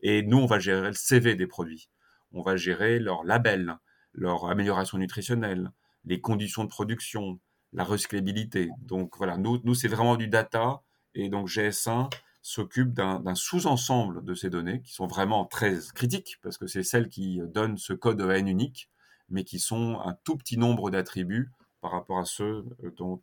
Et 0.00 0.22
nous, 0.22 0.38
on 0.38 0.46
va 0.46 0.58
gérer 0.58 0.88
le 0.88 0.94
CV 0.94 1.34
des 1.34 1.46
produits. 1.46 1.88
On 2.32 2.42
va 2.42 2.56
gérer 2.56 2.98
leur 2.98 3.24
label, 3.24 3.76
leur 4.12 4.46
amélioration 4.46 4.98
nutritionnelle, 4.98 5.70
les 6.04 6.20
conditions 6.20 6.64
de 6.64 6.68
production, 6.68 7.38
la 7.72 7.84
recyclabilité. 7.84 8.70
Donc 8.80 9.16
voilà, 9.16 9.38
nous, 9.38 9.74
c'est 9.74 9.88
vraiment 9.88 10.16
du 10.16 10.28
data. 10.28 10.82
Et 11.14 11.30
donc 11.30 11.48
GS1, 11.48 12.10
s'occupe 12.46 12.92
d'un 12.92 13.34
sous-ensemble 13.34 14.24
de 14.24 14.32
ces 14.34 14.50
données 14.50 14.80
qui 14.82 14.92
sont 14.92 15.08
vraiment 15.08 15.46
très 15.46 15.78
critiques 15.96 16.38
parce 16.42 16.58
que 16.58 16.68
c'est 16.68 16.84
celles 16.84 17.08
qui 17.08 17.40
donnent 17.52 17.76
ce 17.76 17.92
code 17.92 18.20
EAN 18.20 18.46
unique, 18.46 18.88
mais 19.28 19.44
qui 19.44 19.58
sont 19.58 20.00
un 20.00 20.14
tout 20.24 20.36
petit 20.36 20.58
nombre 20.58 20.90
d'attributs 20.90 21.50
par 21.80 21.92
rapport 21.92 22.18
à 22.18 22.24
ceux 22.24 22.64
dont 22.96 23.20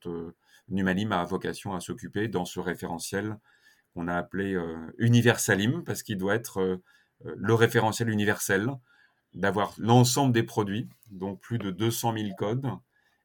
Numalim 0.70 1.12
a 1.12 1.24
vocation 1.24 1.74
à 1.74 1.80
s'occuper 1.80 2.28
dans 2.28 2.46
ce 2.46 2.60
référentiel 2.60 3.38
qu'on 3.94 4.08
a 4.08 4.16
appelé 4.16 4.58
Universalim 4.98 5.84
parce 5.84 6.04
qu'il 6.04 6.18
doit 6.18 6.36
être 6.36 6.80
le 7.24 7.54
référentiel 7.54 8.10
universel, 8.10 8.70
d'avoir 9.34 9.74
l'ensemble 9.78 10.34
des 10.34 10.44
produits, 10.44 10.90
donc 11.12 11.40
plus 11.40 11.58
de 11.58 11.72
200 11.72 12.14
000 12.18 12.30
codes, 12.38 12.70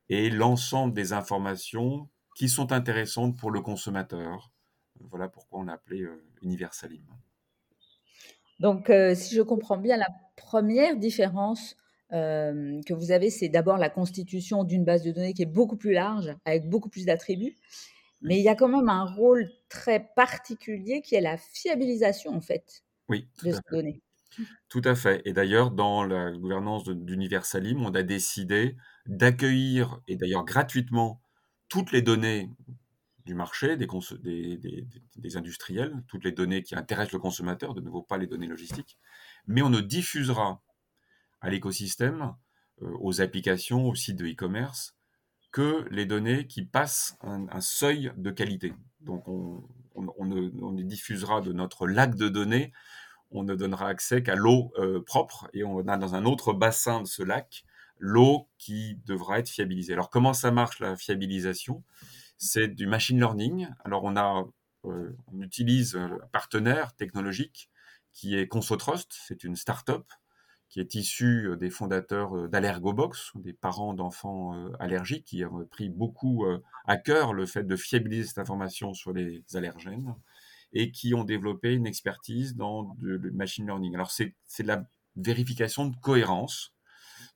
et 0.09 0.31
l'ensemble 0.31 0.95
des 0.95 1.13
informations 1.13 2.09
qui 2.35 2.49
sont 2.49 2.73
intéressantes 2.73 3.37
pour 3.37 3.51
le 3.51 3.61
consommateur. 3.61 4.51
Voilà 5.01 5.29
pourquoi 5.29 5.61
on 5.61 5.69
a 5.69 5.75
appelé 5.75 6.03
euh, 6.03 6.25
Universalim. 6.43 7.03
Donc, 8.61 8.91
euh, 8.91 9.15
si 9.15 9.35
je 9.35 9.43
comprends 9.43 9.77
bien, 9.77 9.97
la 9.97 10.09
première 10.37 10.97
différence 10.97 11.77
euh, 12.13 12.81
que 12.87 12.95
vous 12.95 13.11
avez, 13.11 13.31
c'est 13.31 13.49
d'abord 13.49 13.77
la 13.77 13.91
constitution 13.91 14.65
d'une 14.65 14.85
base 14.85 15.03
de 15.03 15.13
données 15.13 15.35
qui 15.35 15.43
est 15.43 15.47
beaucoup 15.47 15.77
plus 15.77 15.93
large, 15.93 16.35
avec 16.45 16.69
beaucoup 16.69 16.89
plus 16.89 17.05
d'attributs. 17.05 17.57
Mais 18.23 18.39
il 18.39 18.43
y 18.43 18.49
a 18.49 18.55
quand 18.55 18.69
même 18.69 18.89
un 18.89 19.05
rôle 19.05 19.49
très 19.69 20.09
particulier 20.17 21.03
qui 21.03 21.15
est 21.15 21.21
la 21.21 21.37
fiabilisation, 21.37 22.35
en 22.35 22.41
fait, 22.41 22.83
oui, 23.09 23.29
de 23.45 23.53
ces 23.53 23.61
données. 23.71 24.03
Tout 24.69 24.83
à 24.85 24.95
fait. 24.95 25.23
Et 25.25 25.33
d'ailleurs, 25.33 25.71
dans 25.71 26.05
la 26.05 26.33
gouvernance 26.33 26.85
d'Universalim, 26.85 27.85
on 27.85 27.95
a 27.95 28.03
décidé 28.03 28.77
d'accueillir, 29.07 30.01
et 30.09 30.17
d'ailleurs 30.17 30.45
gratuitement, 30.45 31.21
toutes 31.69 31.93
les 31.93 32.03
données 32.03 32.51
du 33.25 33.35
marché, 33.35 33.77
des, 33.77 33.87
des, 35.17 35.37
industriels, 35.37 35.93
toutes 36.09 36.25
les 36.25 36.33
données 36.33 36.63
qui 36.63 36.75
intéressent 36.75 37.13
le 37.13 37.19
consommateur, 37.19 37.75
de 37.75 37.83
nouveau 37.83 38.03
pas 38.03 38.17
les 38.17 38.27
données 38.27 38.47
logistiques, 38.47 38.99
mais 39.47 39.61
on 39.61 39.69
ne 39.69 39.81
diffusera 39.81 40.63
à 41.41 41.51
l'écosystème, 41.51 42.35
euh, 42.83 42.91
aux 43.01 43.21
applications, 43.21 43.87
aux 43.87 43.95
sites 43.95 44.17
de 44.17 44.27
e-commerce, 44.27 44.97
que 45.53 45.87
les 45.91 46.07
données 46.07 46.47
qui 46.47 46.65
passent 46.65 47.17
un, 47.23 47.61
seuil 47.61 48.13
de 48.17 48.31
qualité. 48.31 48.75
Donc 49.01 49.27
on, 49.29 49.63
ne, 49.95 50.83
diffusera 50.83 51.41
de 51.41 51.53
notre 51.53 51.87
lac 51.87 52.15
de 52.15 52.29
données 52.29 52.73
on 53.31 53.43
ne 53.43 53.55
donnera 53.55 53.89
accès 53.89 54.23
qu'à 54.23 54.35
l'eau 54.35 54.73
euh, 54.79 55.03
propre 55.03 55.49
et 55.53 55.65
on 55.65 55.87
a 55.87 55.97
dans 55.97 56.15
un 56.15 56.25
autre 56.25 56.53
bassin 56.53 57.03
de 57.03 57.07
ce 57.07 57.23
lac 57.23 57.65
l'eau 57.99 58.49
qui 58.59 59.01
devra 59.07 59.41
être 59.41 59.49
fiabilisée. 59.49 59.93
Alors 59.93 60.09
comment 60.09 60.33
ça 60.33 60.51
marche 60.51 60.79
la 60.79 60.97
fiabilisation? 60.97 61.83
C'est 62.39 62.69
du 62.69 62.87
machine 62.87 63.19
learning. 63.19 63.69
Alors 63.85 64.05
on 64.05 64.17
a 64.17 64.47
euh, 64.85 65.17
on 65.27 65.41
utilise 65.41 65.97
un 65.97 66.19
partenaire 66.33 66.95
technologique 66.95 67.71
qui 68.13 68.37
est 68.37 68.47
ConsoTrust, 68.49 69.13
c'est 69.27 69.45
une 69.45 69.57
start-up 69.57 70.05
qui 70.69 70.81
est 70.81 70.95
issue 70.95 71.57
des 71.59 71.71
fondateurs 71.71 72.49
d'Allergobox, 72.49 73.33
des 73.37 73.53
parents 73.53 73.95
d'enfants 73.95 74.55
allergiques 74.79 75.25
qui 75.25 75.45
ont 75.45 75.65
pris 75.65 75.89
beaucoup 75.89 76.45
à 76.87 76.97
cœur 76.97 77.33
le 77.33 77.47
fait 77.47 77.65
de 77.65 77.77
fiabiliser 77.77 78.29
cette 78.29 78.39
information 78.39 78.93
sur 78.93 79.13
les 79.13 79.43
allergènes 79.55 80.15
et 80.75 80.91
qui 80.91 81.15
ont 81.15 81.25
développé 81.25 81.73
une 81.73 81.87
expertise 81.87 82.55
dans 82.55 82.95
le 83.01 83.19
machine 83.31 83.67
learning. 83.67 83.95
Alors, 83.95 84.11
c'est 84.11 84.35
de 84.59 84.69
la 84.69 84.85
vérification 85.17 85.87
de 85.87 85.97
cohérence. 85.97 86.75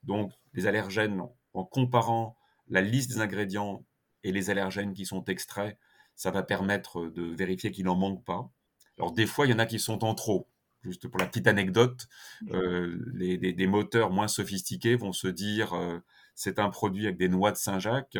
Donc, 0.03 0.31
les 0.53 0.67
allergènes, 0.67 1.21
en 1.53 1.63
comparant 1.63 2.37
la 2.69 2.81
liste 2.81 3.09
des 3.09 3.21
ingrédients 3.21 3.83
et 4.23 4.31
les 4.31 4.51
allergènes 4.51 4.93
qui 4.93 5.05
sont 5.05 5.25
extraits, 5.25 5.77
ça 6.15 6.29
va 6.29 6.43
permettre 6.43 7.07
de 7.07 7.23
vérifier 7.35 7.71
qu'il 7.71 7.85
n'en 7.85 7.95
manque 7.95 8.23
pas. 8.23 8.51
Alors, 8.99 9.11
des 9.11 9.25
fois, 9.25 9.47
il 9.47 9.49
y 9.49 9.53
en 9.53 9.59
a 9.59 9.65
qui 9.65 9.79
sont 9.79 10.03
en 10.03 10.13
trop. 10.13 10.47
Juste 10.83 11.07
pour 11.07 11.19
la 11.19 11.25
petite 11.25 11.47
anecdote, 11.47 12.07
euh, 12.51 12.97
les, 13.13 13.37
des 13.37 13.67
moteurs 13.67 14.09
moins 14.09 14.27
sophistiqués 14.27 14.95
vont 14.95 15.13
se 15.13 15.27
dire 15.27 15.73
euh, 15.73 15.99
c'est 16.35 16.59
un 16.59 16.69
produit 16.69 17.05
avec 17.05 17.17
des 17.17 17.29
noix 17.29 17.51
de 17.51 17.57
Saint-Jacques 17.57 18.17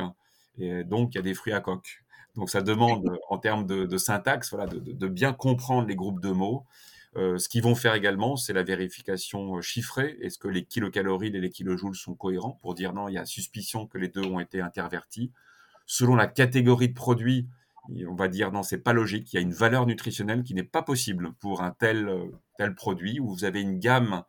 et 0.57 0.83
donc 0.83 1.13
il 1.13 1.17
y 1.17 1.19
a 1.19 1.23
des 1.23 1.33
fruits 1.33 1.53
à 1.53 1.59
coque. 1.59 2.03
Donc 2.35 2.49
ça 2.49 2.61
demande 2.61 3.17
en 3.29 3.37
termes 3.37 3.65
de, 3.65 3.97
syntaxe 3.97 4.49
voilà, 4.51 4.65
de, 4.67 5.07
bien 5.07 5.33
comprendre 5.33 5.87
les 5.87 5.95
groupes 5.95 6.21
de 6.21 6.31
mots. 6.31 6.65
Euh, 7.15 7.37
ce 7.37 7.47
qu'ils 7.47 7.61
vont 7.61 7.75
faire 7.75 7.93
également, 7.93 8.35
c'est 8.37 8.53
la 8.53 8.63
vérification 8.63 9.57
euh, 9.57 9.61
chiffrée. 9.61 10.17
Est-ce 10.21 10.39
que 10.39 10.47
les 10.47 10.65
kilocalories 10.65 11.27
et 11.27 11.39
les 11.39 11.51
kilojoules 11.51 11.95
sont 11.95 12.15
cohérents 12.15 12.57
pour 12.61 12.73
dire 12.73 12.93
non, 12.93 13.07
il 13.07 13.13
y 13.13 13.17
a 13.19 13.25
suspicion 13.25 13.85
que 13.85 13.99
les 13.99 14.07
deux 14.07 14.25
ont 14.25 14.39
été 14.39 14.61
intervertis? 14.61 15.31
Selon 15.85 16.15
la 16.15 16.25
catégorie 16.25 16.89
de 16.89 16.95
produit, 16.95 17.47
on 17.89 18.15
va 18.15 18.27
dire 18.27 18.51
non, 18.51 18.63
c'est 18.63 18.79
pas 18.79 18.93
logique. 18.93 19.33
Il 19.33 19.35
y 19.35 19.39
a 19.39 19.41
une 19.41 19.53
valeur 19.53 19.85
nutritionnelle 19.85 20.43
qui 20.43 20.53
n'est 20.53 20.63
pas 20.63 20.81
possible 20.81 21.33
pour 21.39 21.61
un 21.61 21.71
tel, 21.71 22.07
euh, 22.07 22.71
produit 22.75 23.19
où 23.19 23.29
vous 23.29 23.45
avez 23.45 23.61
une 23.61 23.79
gamme 23.79 24.23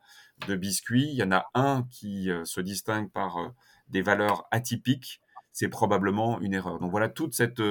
de 0.47 0.55
biscuits. 0.55 1.07
Il 1.09 1.15
y 1.15 1.23
en 1.23 1.31
a 1.31 1.45
un 1.53 1.83
qui 1.89 2.29
se 2.43 2.59
distingue 2.59 3.09
par 3.11 3.53
des 3.87 4.01
valeurs 4.01 4.45
atypiques. 4.51 5.21
C'est 5.53 5.69
probablement 5.69 6.41
une 6.41 6.53
erreur. 6.53 6.79
Donc 6.79 6.91
voilà 6.91 7.07
toute 7.07 7.33
cette 7.33 7.61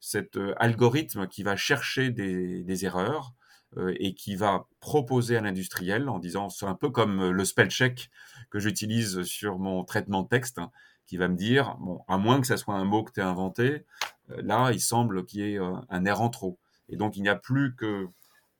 cet 0.00 0.36
euh, 0.36 0.54
algorithme 0.56 1.28
qui 1.28 1.42
va 1.42 1.56
chercher 1.56 2.10
des, 2.10 2.84
erreurs 2.84 3.34
euh, 3.76 3.94
et 4.00 4.14
qui 4.14 4.34
va 4.34 4.66
proposer 4.80 5.36
à 5.36 5.42
l'industriel 5.42 6.08
en 6.08 6.18
disant, 6.18 6.48
c'est 6.48 6.66
un 6.66 6.74
peu 6.74 6.90
comme 6.90 7.20
euh, 7.20 7.30
le 7.30 7.44
spell 7.44 7.70
check 7.70 8.10
que 8.50 8.58
j'utilise 8.58 9.22
sur 9.22 9.58
mon 9.58 9.84
traitement 9.84 10.22
de 10.22 10.28
texte, 10.28 10.58
hein, 10.58 10.72
qui 11.10 11.16
va 11.16 11.26
me 11.26 11.34
dire, 11.34 11.76
bon, 11.80 12.04
à 12.06 12.18
moins 12.18 12.40
que 12.40 12.46
ça 12.46 12.56
soit 12.56 12.76
un 12.76 12.84
mot 12.84 13.02
que 13.02 13.10
tu 13.10 13.20
as 13.20 13.28
inventé, 13.28 13.84
là, 14.28 14.70
il 14.70 14.80
semble 14.80 15.26
qu'il 15.26 15.40
y 15.40 15.54
ait 15.54 15.58
un 15.58 16.04
erreur 16.04 16.20
en 16.20 16.28
trop. 16.28 16.60
Et 16.88 16.96
donc, 16.96 17.16
il 17.16 17.22
n'y 17.22 17.28
a 17.28 17.34
plus 17.34 17.74
que 17.74 18.06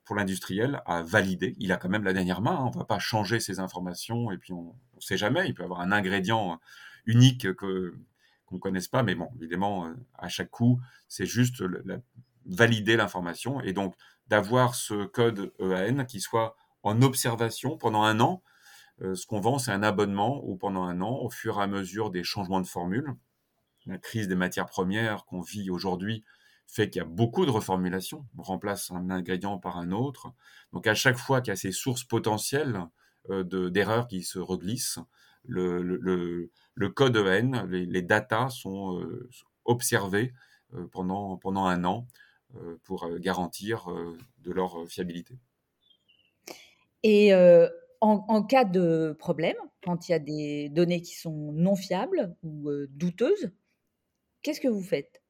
pour 0.03 0.17
l'industriel 0.17 0.81
à 0.85 1.01
valider. 1.01 1.55
Il 1.59 1.71
a 1.71 1.77
quand 1.77 1.87
même 1.87 2.03
la 2.03 2.11
dernière 2.11 2.41
main. 2.41 2.51
Hein. 2.51 2.65
On 2.65 2.71
ne 2.71 2.79
va 2.79 2.83
pas 2.83 2.99
changer 2.99 3.39
ces 3.39 3.61
informations 3.61 4.33
et 4.33 4.37
puis 4.37 4.51
on 4.51 4.75
ne 4.95 4.99
sait 4.99 5.15
jamais. 5.15 5.47
Il 5.47 5.53
peut 5.53 5.63
avoir 5.63 5.79
un 5.79 5.93
ingrédient 5.93 6.59
unique 7.05 7.53
que, 7.53 7.95
qu'on 8.45 8.55
ne 8.55 8.59
connaisse 8.59 8.89
pas, 8.89 9.01
mais 9.01 9.15
bon, 9.15 9.29
évidemment, 9.39 9.85
euh, 9.85 9.93
à 10.17 10.27
chaque 10.27 10.49
coup, 10.49 10.81
c'est 11.07 11.25
juste 11.25 11.63
valider 12.45 12.97
l'information 12.97 13.61
et 13.61 13.71
donc 13.71 13.95
d'avoir 14.27 14.75
ce 14.75 15.05
code 15.05 15.53
EAN 15.61 16.03
qui 16.03 16.19
soit 16.19 16.57
en 16.83 17.01
observation 17.01 17.77
pendant 17.77 18.03
un 18.03 18.19
an. 18.19 18.43
Euh, 19.01 19.15
ce 19.15 19.25
qu'on 19.25 19.39
vend, 19.39 19.57
c'est 19.57 19.71
un 19.71 19.83
abonnement 19.83 20.41
où 20.45 20.55
pendant 20.55 20.83
un 20.83 21.01
an, 21.01 21.19
au 21.21 21.29
fur 21.29 21.59
et 21.59 21.63
à 21.63 21.67
mesure 21.67 22.11
des 22.11 22.23
changements 22.23 22.61
de 22.61 22.67
formule, 22.67 23.15
la 23.85 23.97
crise 23.97 24.27
des 24.27 24.35
matières 24.35 24.67
premières 24.67 25.25
qu'on 25.25 25.41
vit 25.41 25.69
aujourd'hui 25.69 26.23
fait 26.67 26.89
qu'il 26.89 27.01
y 27.01 27.03
a 27.03 27.07
beaucoup 27.07 27.45
de 27.45 27.51
reformulations. 27.51 28.25
On 28.37 28.43
remplace 28.43 28.91
un 28.91 29.09
ingrédient 29.09 29.57
par 29.57 29.77
un 29.77 29.91
autre. 29.91 30.33
Donc 30.71 30.87
à 30.87 30.93
chaque 30.93 31.17
fois 31.17 31.41
qu'il 31.41 31.51
y 31.51 31.53
a 31.53 31.57
ces 31.57 31.71
sources 31.71 32.03
potentielles 32.03 32.85
euh, 33.29 33.69
d'erreurs 33.69 34.07
qui 34.07 34.23
se 34.23 34.39
reglissent, 34.39 34.99
le, 35.43 35.81
le 35.81 36.89
code 36.89 37.17
EN, 37.17 37.65
les, 37.67 37.85
les 37.87 38.01
datas 38.03 38.49
sont 38.49 38.99
euh, 38.99 39.29
observés 39.65 40.33
pendant, 40.91 41.37
pendant 41.37 41.65
un 41.65 41.83
an 41.83 42.07
pour 42.83 43.09
garantir 43.17 43.87
de 44.39 44.51
leur 44.51 44.87
fiabilité. 44.87 45.39
Et 47.03 47.33
en, 48.01 48.43
cas 48.43 48.65
de 48.65 49.15
problème, 49.19 49.55
quand 49.83 50.09
il 50.09 50.11
y 50.11 50.15
a 50.15 50.19
des 50.19 50.69
données 50.69 51.01
qui 51.01 51.15
sont 51.15 51.51
non 51.53 51.75
fiables 51.75 52.35
ou 52.43 52.69
douteuses, 52.89 53.51
qu'est-ce 54.41 54.59
que 54.59 54.67
vous 54.67 54.81
faites? 54.81 55.21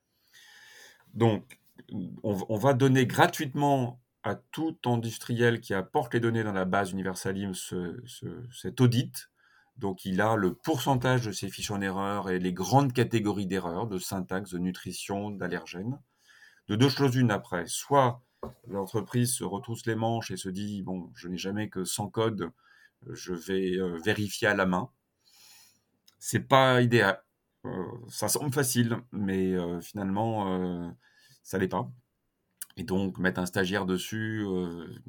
Donc, 1.14 1.60
on, 2.24 2.58
va 2.58 2.74
donner 2.74 3.06
gratuitement 3.06 4.00
à 4.24 4.36
tout 4.36 4.78
industriel 4.86 5.60
qui 5.60 5.74
apporte 5.74 6.14
les 6.14 6.20
données 6.20 6.44
dans 6.44 6.54
la 6.54 6.66
base 6.66 6.92
Universalim 6.92 7.54
ce, 7.54 8.02
cet 8.54 8.80
audit. 8.80 9.30
Donc 9.78 10.06
il 10.06 10.22
a 10.22 10.36
le 10.36 10.54
pourcentage 10.54 11.26
de 11.26 11.32
ses 11.32 11.50
fiches 11.50 11.72
en 11.72 11.82
erreur 11.82 12.30
et 12.30 12.40
les 12.40 12.54
grandes 12.54 12.94
catégories 12.94 13.48
d'erreurs, 13.48 13.88
de 13.88 13.98
syntaxe, 13.98 14.52
de 14.52 14.60
nutrition, 14.60 15.32
d'allergènes. 15.32 16.00
De 16.68 16.76
deux 16.76 16.90
choses 16.90 17.16
une 17.16 17.32
après, 17.32 17.66
soit 17.68 18.22
l'entreprise 18.68 19.34
se 19.34 19.44
retrousse 19.44 19.86
les 19.86 19.96
manches 19.96 20.32
et 20.32 20.38
se 20.38 20.50
dit, 20.50 20.82
bon, 20.84 21.12
je 21.16 21.28
n'ai 21.28 21.38
jamais 21.38 21.70
que 21.70 21.84
100 21.84 22.10
codes, 22.10 22.52
je 23.10 23.34
vais 23.34 23.78
euh, 23.78 23.98
vérifier 24.04 24.48
à 24.48 24.56
la 24.56 24.66
main. 24.66 24.90
C'est 26.20 26.48
pas 26.48 26.82
idéal. 26.82 27.24
Euh, 27.66 27.86
ça 28.10 28.28
semble 28.30 28.54
facile, 28.54 28.98
mais 29.12 29.54
euh, 29.54 29.82
finalement, 29.82 30.96
ça 31.44 31.58
l'est 31.58 31.68
pas. 31.68 31.92
Et 32.78 32.84
donc, 32.84 33.18
mettre 33.20 33.40
un 33.40 33.46
stagiaire 33.46 33.86
dessus, 33.86 34.46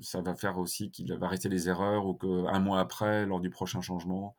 ça 0.00 0.20
va 0.20 0.34
faire 0.34 0.58
aussi 0.58 0.90
qu'il 0.90 1.12
va 1.14 1.28
rester 1.28 1.48
des 1.48 1.68
erreurs 1.68 2.06
ou 2.06 2.14
qu'un 2.14 2.58
mois 2.58 2.80
après, 2.80 3.24
lors 3.26 3.40
du 3.40 3.50
prochain 3.50 3.80
changement, 3.80 4.36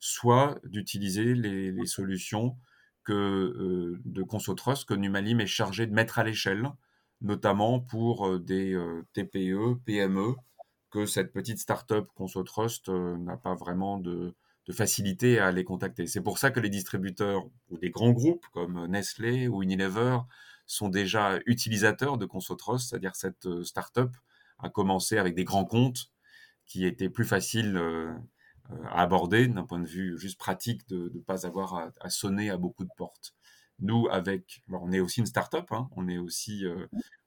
soit 0.00 0.58
d'utiliser 0.64 1.34
les, 1.34 1.86
solutions 1.86 2.56
que, 3.04 3.12
euh, 3.12 4.00
de 4.04 4.22
ConsoTrust 4.22 4.86
que 4.86 4.94
Numalim 4.94 5.40
est 5.40 5.46
chargé 5.46 5.86
de 5.86 5.92
mettre 5.92 6.18
à 6.18 6.24
l'échelle, 6.24 6.68
notamment 7.20 7.80
pour 7.80 8.26
euh, 8.28 8.38
des 8.38 8.74
euh, 8.74 9.06
TPE, 9.12 9.80
PME, 9.84 10.34
que 10.90 11.06
cette 11.06 11.32
petite 11.32 11.58
start-up 11.58 12.08
ConsoTrust 12.14 12.88
n'a 12.88 13.36
pas 13.36 13.54
vraiment 13.54 13.98
de, 13.98 14.34
facilité 14.72 15.40
à 15.40 15.50
les 15.50 15.64
contacter. 15.64 16.06
C'est 16.06 16.20
pour 16.20 16.38
ça 16.38 16.52
que 16.52 16.60
les 16.60 16.68
distributeurs 16.68 17.44
ou 17.70 17.78
des 17.78 17.90
grands 17.90 18.12
groupes 18.12 18.46
comme 18.52 18.86
Nestlé 18.86 19.48
ou 19.48 19.64
Unilever 19.64 20.18
sont 20.66 20.88
déjà 20.88 21.40
utilisateurs 21.46 22.18
de 22.18 22.26
ConsoTrust, 22.26 22.88
c'est-à-dire 22.88 23.16
cette 23.16 23.64
start-up 23.64 24.12
a 24.60 24.68
commencé 24.68 25.18
avec 25.18 25.34
des 25.34 25.42
grands 25.42 25.64
comptes 25.64 26.12
qui 26.66 26.86
étaient 26.86 27.08
plus 27.08 27.24
faciles 27.24 27.76
à 28.84 29.02
aborder 29.02 29.48
d'un 29.48 29.64
point 29.64 29.80
de 29.80 29.88
vue 29.88 30.18
juste 30.18 30.38
pratique 30.38 30.88
de 30.88 31.10
ne 31.14 31.20
pas 31.20 31.46
avoir 31.46 31.90
à, 32.00 32.10
sonner 32.10 32.50
à 32.50 32.56
beaucoup 32.56 32.84
de 32.84 32.90
portes. 32.96 33.34
Nous, 33.80 34.08
avec, 34.10 34.62
on 34.70 34.92
est 34.92 35.00
aussi 35.00 35.20
une 35.20 35.26
start-up, 35.26 35.72
hein, 35.72 35.88
on 35.96 36.08
est 36.08 36.18
aussi, 36.18 36.64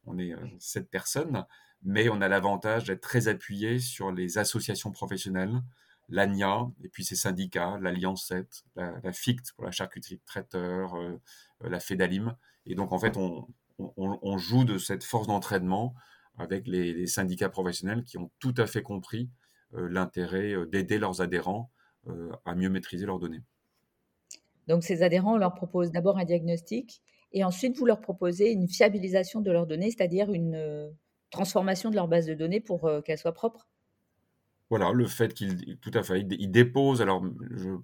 on 0.05 0.17
est 0.17 0.33
sept 0.59 0.89
personnes, 0.89 1.45
mais 1.83 2.09
on 2.09 2.21
a 2.21 2.27
l'avantage 2.27 2.85
d'être 2.85 3.01
très 3.01 3.27
appuyé 3.27 3.79
sur 3.79 4.11
les 4.11 4.37
associations 4.37 4.91
professionnelles, 4.91 5.61
l'ANIA, 6.09 6.69
et 6.83 6.89
puis 6.89 7.03
ses 7.03 7.15
syndicats, 7.15 7.77
l'Alliance 7.81 8.27
7, 8.27 8.63
la, 8.75 9.11
FICT 9.11 9.53
pour 9.55 9.65
la 9.65 9.71
charcuterie 9.71 10.15
de 10.15 10.25
traiteur, 10.25 10.95
euh, 10.95 11.19
la 11.61 11.79
FEDALIM. 11.79 12.35
Et 12.65 12.75
donc, 12.75 12.91
en 12.91 12.99
fait, 12.99 13.17
on, 13.17 14.37
joue 14.37 14.63
de 14.63 14.77
cette 14.77 15.03
force 15.03 15.27
d'entraînement 15.27 15.93
avec 16.37 16.67
les, 16.67 17.07
syndicats 17.07 17.49
professionnels 17.49 18.03
qui 18.03 18.17
ont 18.17 18.31
tout 18.39 18.53
à 18.57 18.67
fait 18.67 18.81
compris 18.83 19.29
euh, 19.75 19.87
l'intérêt 19.89 20.53
euh, 20.53 20.65
d'aider 20.65 20.97
leurs 20.97 21.21
adhérents 21.21 21.69
à 22.43 22.53
mieux 22.53 22.67
maîtriser 22.67 23.05
leurs 23.05 23.17
données. 23.17 23.43
Donc, 24.67 24.83
ces 24.83 25.03
adhérents, 25.03 25.33
on 25.33 25.37
leur 25.37 25.53
propose 25.53 25.91
d'abord 25.91 26.17
un 26.17 26.25
diagnostic 26.25 27.01
et 27.31 27.43
ensuite, 27.43 27.77
vous 27.77 27.85
leur 27.85 27.99
proposez 27.99 28.51
une 28.51 28.67
fiabilisation 28.67 29.41
de 29.41 29.51
leurs 29.51 29.65
données, 29.65 29.89
c'est-à-dire 29.89 30.31
une 30.31 30.91
transformation 31.31 31.89
de 31.89 31.95
leur 31.95 32.07
base 32.07 32.27
de 32.27 32.35
données 32.35 32.61
pour 32.61 32.87
qu'elle 33.03 33.17
soit 33.17 33.33
propre. 33.33 33.67
Voilà, 34.75 34.91
le 34.91 35.05
fait 35.05 35.35
qu'il, 35.35 35.77
tout 35.77 35.91
à 35.93 36.01
fait, 36.01 36.21
il, 36.21 36.49
dépose, 36.49 36.99
alors 36.99 37.23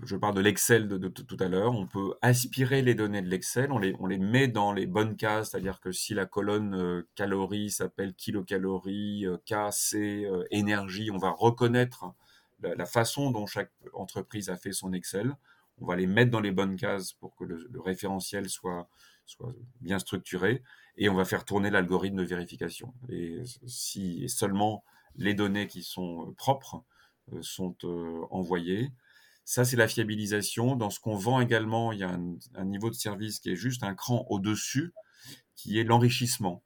je, 0.04 0.16
parle 0.16 0.34
de 0.34 0.42
l'Excel 0.42 0.88
de, 0.88 1.08
tout 1.08 1.38
à 1.40 1.48
l'heure, 1.48 1.76
on 1.76 1.86
peut 1.86 2.16
aspirer 2.24 2.82
les 2.82 2.96
données 2.96 3.22
de 3.22 3.28
l'Excel, 3.28 3.72
on 3.72 3.78
les, 3.78 3.94
on 4.00 4.08
les 4.08 4.18
met 4.18 4.48
dans 4.48 4.74
les 4.74 4.88
bonnes 4.88 5.16
cases, 5.16 5.52
c'est-à-dire 5.52 5.80
que 5.82 5.92
si 5.92 6.16
la 6.16 6.26
colonne 6.26 6.74
euh, 6.74 7.08
calories 7.14 7.70
s'appelle 7.70 8.16
kilocalories, 8.16 9.28
euh, 9.28 9.38
K, 9.46 9.72
C, 9.72 10.26
euh, 10.26 10.46
énergie, 10.50 11.12
on 11.14 11.20
va 11.20 11.30
reconnaître 11.30 12.06
la, 12.62 12.88
façon 12.88 13.30
dont 13.30 13.46
chaque 13.46 13.72
entreprise 13.94 14.50
a 14.50 14.58
fait 14.58 14.72
son 14.72 14.92
Excel, 14.92 15.36
on 15.82 15.86
va 15.86 15.96
les 15.96 16.08
mettre 16.08 16.32
dans 16.32 16.40
les 16.40 16.52
bonnes 16.52 16.76
cases 16.76 17.14
pour 17.14 17.36
que 17.36 17.44
le, 17.44 17.80
référentiel 17.80 18.50
soit, 18.50 18.90
bien 19.82 20.00
structuré, 20.00 20.64
et 20.98 21.10
on 21.10 21.16
va 21.16 21.26
faire 21.26 21.46
tourner 21.46 21.70
l'algorithme 21.70 22.18
de 22.18 22.24
vérification. 22.24 22.94
Et 23.10 23.42
si 23.68 24.28
seulement 24.28 24.84
les 25.16 25.34
données 25.34 25.68
qui 25.68 25.84
sont 25.84 26.28
euh, 26.28 26.34
propres 26.34 26.84
euh, 27.34 27.42
sont 27.42 27.76
euh, 27.84 28.22
envoyées. 28.32 28.92
Ça, 29.44 29.66
c'est 29.66 29.78
la 29.78 29.88
fiabilisation. 29.88 30.76
Dans 30.76 30.90
ce 30.90 31.00
qu'on 31.00 31.16
vend 31.16 31.42
également, 31.42 31.92
il 31.92 32.00
y 32.00 32.04
a 32.04 32.18
un, 32.56 32.66
niveau 32.66 32.90
de 32.90 32.96
service 32.96 33.40
qui 33.40 33.52
est 33.52 33.56
juste 33.56 33.84
un 33.84 33.96
cran 33.96 34.26
au-dessus, 34.30 34.94
qui 35.56 35.80
est 35.80 35.84
l'enrichissement. 35.84 36.64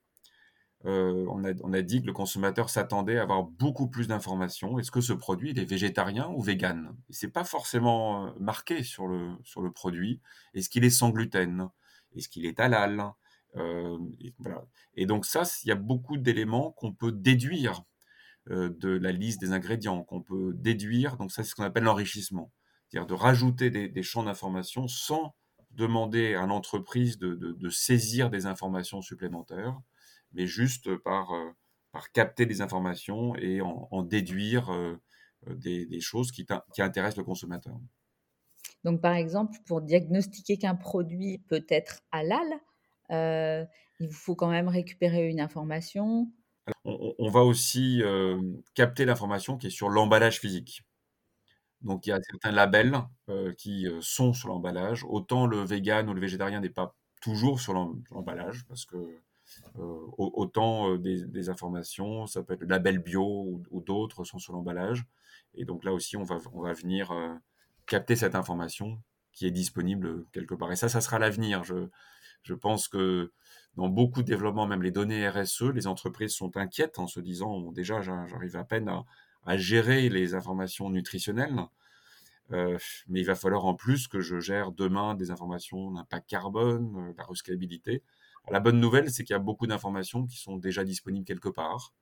On, 0.86 1.74
a, 1.74 1.82
dit 1.82 2.02
que 2.02 2.08
le 2.08 2.13
consommateur 2.13 2.69
s'attendait 2.69 3.17
à 3.17 3.24
avoir 3.24 3.43
beaucoup 3.43 3.88
plus 3.88 4.08
d'informations. 4.08 4.80
Est-ce 4.80 4.91
que 4.91 5.02
ce 5.02 5.13
produit 5.13 5.52
est 5.52 5.65
végétarien 5.65 6.30
ou 6.36 6.41
vegan? 6.41 6.96
Ce 7.10 7.26
n'est 7.26 7.32
pas 7.32 7.43
forcément 7.43 8.34
marqué 8.39 8.84
sur 8.84 9.08
le, 9.08 9.72
produit. 9.72 10.19
Est-ce 10.54 10.69
qu'il 10.69 10.84
est 10.84 10.89
sans 10.89 11.10
gluten? 11.10 11.69
Est-ce 12.15 12.28
qu'il 12.28 12.46
est 12.46 12.60
halal? 12.60 13.12
Et, 13.56 14.34
et 14.96 15.06
donc 15.06 15.26
ça, 15.26 15.43
il 15.63 15.69
y 15.69 15.72
a 15.72 15.76
beaucoup 15.76 16.17
d'éléments 16.17 16.72
qu'on 16.72 16.91
peut 16.91 17.12
déduire 17.12 17.84
euh, 18.52 18.76
de 18.78 18.89
la 18.89 19.13
liste 19.13 19.39
des 19.39 19.54
ingrédients 19.54 20.04
qu'on 20.04 20.22
peut 20.22 20.52
déduire. 20.54 21.15
Donc 21.15 21.32
ça, 21.32 21.43
c'est 21.43 21.52
ce 21.52 21.56
qu'on 21.56 21.63
appelle 21.63 21.86
l'enrichissement. 21.86 22.52
C'est-à-dire 22.89 23.08
de 23.08 23.13
rajouter 23.13 23.69
des, 23.69 24.04
champs 24.04 24.24
d'information 24.24 24.89
sans 24.89 25.34
demander 25.72 26.36
à 26.36 26.46
l'entreprise 26.46 27.17
de, 27.17 27.69
saisir 27.69 28.30
des 28.30 28.46
informations 28.46 29.02
supplémentaires, 29.02 29.80
mais 30.34 30.48
juste 30.48 30.96
par, 30.98 31.34
euh, 31.34 31.52
par 31.91 32.12
capter 32.12 32.46
des 32.46 32.62
informations 32.62 33.36
et 33.36 33.62
en, 33.62 34.04
déduire 34.04 34.72
euh, 34.72 35.00
des, 35.48 36.02
choses 36.02 36.32
qui, 36.32 36.46
qui, 36.74 36.82
intéressent 36.82 37.17
le 37.17 37.24
consommateur. 37.24 37.78
Donc, 38.84 39.02
par 39.02 39.15
exemple, 39.15 39.58
pour 39.65 39.82
diagnostiquer 39.82 40.58
qu'un 40.58 40.76
produit 40.76 41.39
peut 41.48 41.65
être 41.69 42.02
halal, 42.12 42.48
il 44.00 44.12
faut 44.12 44.36
quand 44.36 44.50
même 44.50 44.67
récupérer 44.67 45.30
une 45.30 45.39
information, 45.39 46.32
on, 46.86 47.30
va 47.30 47.41
aussi 47.41 48.02
euh, 48.02 48.41
capter 48.74 49.06
l'information 49.06 49.58
qui 49.58 49.67
est 49.67 49.72
sur 49.72 49.89
l'emballage 49.89 50.39
physique. 50.39 50.84
Donc 51.82 52.08
il 52.08 52.12
y 52.12 52.13
a 52.13 52.19
certains 52.22 52.52
labels 52.52 52.98
euh, 53.30 53.54
qui 53.54 53.88
euh, 53.88 54.00
sont 54.02 54.34
sur 54.34 54.48
l'emballage. 54.48 55.04
Autant 55.04 55.46
le 55.46 55.63
vegan 55.63 56.10
ou 56.10 56.13
le 56.13 56.22
végétarien 56.22 56.62
n'est 56.62 56.69
pas 56.69 56.96
toujours 57.22 57.60
sur 57.60 57.74
l'emballage, 57.74 58.65
parce 58.67 58.86
que 58.86 58.98
autant 60.18 60.96
des, 60.98 61.50
informations, 61.50 62.28
ça 62.28 62.44
peut 62.44 62.54
être 62.54 62.62
le 62.62 62.68
label 62.68 63.00
bio 63.00 63.62
ou, 63.70 63.82
d'autres 63.82 64.24
sont 64.24 64.39
sur 64.39 64.54
l'emballage. 64.54 65.06
Et 65.56 65.66
donc 65.66 65.84
là 65.84 65.94
aussi, 65.94 66.18
on 66.18 66.24
va, 66.24 66.38
venir 66.74 67.13
capter 67.86 68.16
cette 68.16 68.36
information 68.36 69.00
qui 69.34 69.48
est 69.48 69.52
disponible 69.52 70.26
quelque 70.32 70.56
part. 70.56 70.72
Et 70.72 70.76
ça, 70.76 70.89
ça 70.89 71.02
sera 71.02 71.20
l'avenir. 71.20 71.63
Je, 71.63 72.54
pense 72.54 72.88
que 72.88 73.32
dans 73.76 73.89
beaucoup 73.89 74.22
de 74.22 74.28
développements, 74.28 74.68
même 74.68 74.84
les 74.84 74.92
données 74.92 75.28
RSE, 75.28 75.63
les 75.74 75.88
entreprises 75.88 76.34
sont 76.34 76.56
inquiètes 76.58 77.00
en 77.00 77.08
se 77.08 77.20
disant 77.20 77.72
déjà 77.72 78.02
j'arrive 78.02 78.56
à 78.56 78.63
peine 78.63 78.89
à, 79.46 79.58
gérer 79.58 80.08
les 80.10 80.36
informations 80.36 80.89
nutritionnelles, 80.89 81.60
euh, 82.52 82.78
mais 83.08 83.22
il 83.22 83.26
va 83.26 83.36
falloir 83.36 83.66
en 83.66 83.74
plus 83.74 84.08
que 84.08 84.22
je 84.22 84.39
gère 84.39 84.72
demain 84.72 85.16
des 85.16 85.32
informations 85.32 85.92
d'impact 85.92 86.30
carbone, 86.30 86.96
euh, 86.98 87.13
la 87.18 87.24
recyclabilité. 87.24 88.04
La 88.52 88.60
bonne 88.60 88.80
nouvelle, 88.80 89.12
c'est 89.12 89.24
qu'il 89.24 89.34
y 89.34 89.38
a 89.38 89.40
beaucoup 89.40 89.68
d'informations 89.68 90.26
qui 90.26 90.38
sont 90.38 90.58
déjà 90.58 90.84
disponibles 90.84 91.26
quelque 91.26 91.50
part 91.50 91.94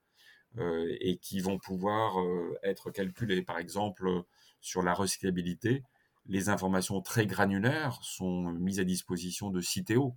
euh, 0.58 0.96
et 1.00 1.18
qui 1.18 1.40
vont 1.40 1.60
pouvoir 1.60 2.16
être 2.64 2.92
calculées. 2.92 3.42
Par 3.42 3.60
exemple, 3.60 4.24
sur 4.60 4.82
la 4.82 4.94
recyclabilité, 4.94 5.84
les 6.26 6.50
informations 6.50 7.02
très 7.02 7.26
granulaires 7.26 8.00
sont 8.04 8.52
mises 8.54 8.80
à 8.80 8.84
disposition 8.84 9.50
de 9.50 9.62
Citeo, 9.62 10.16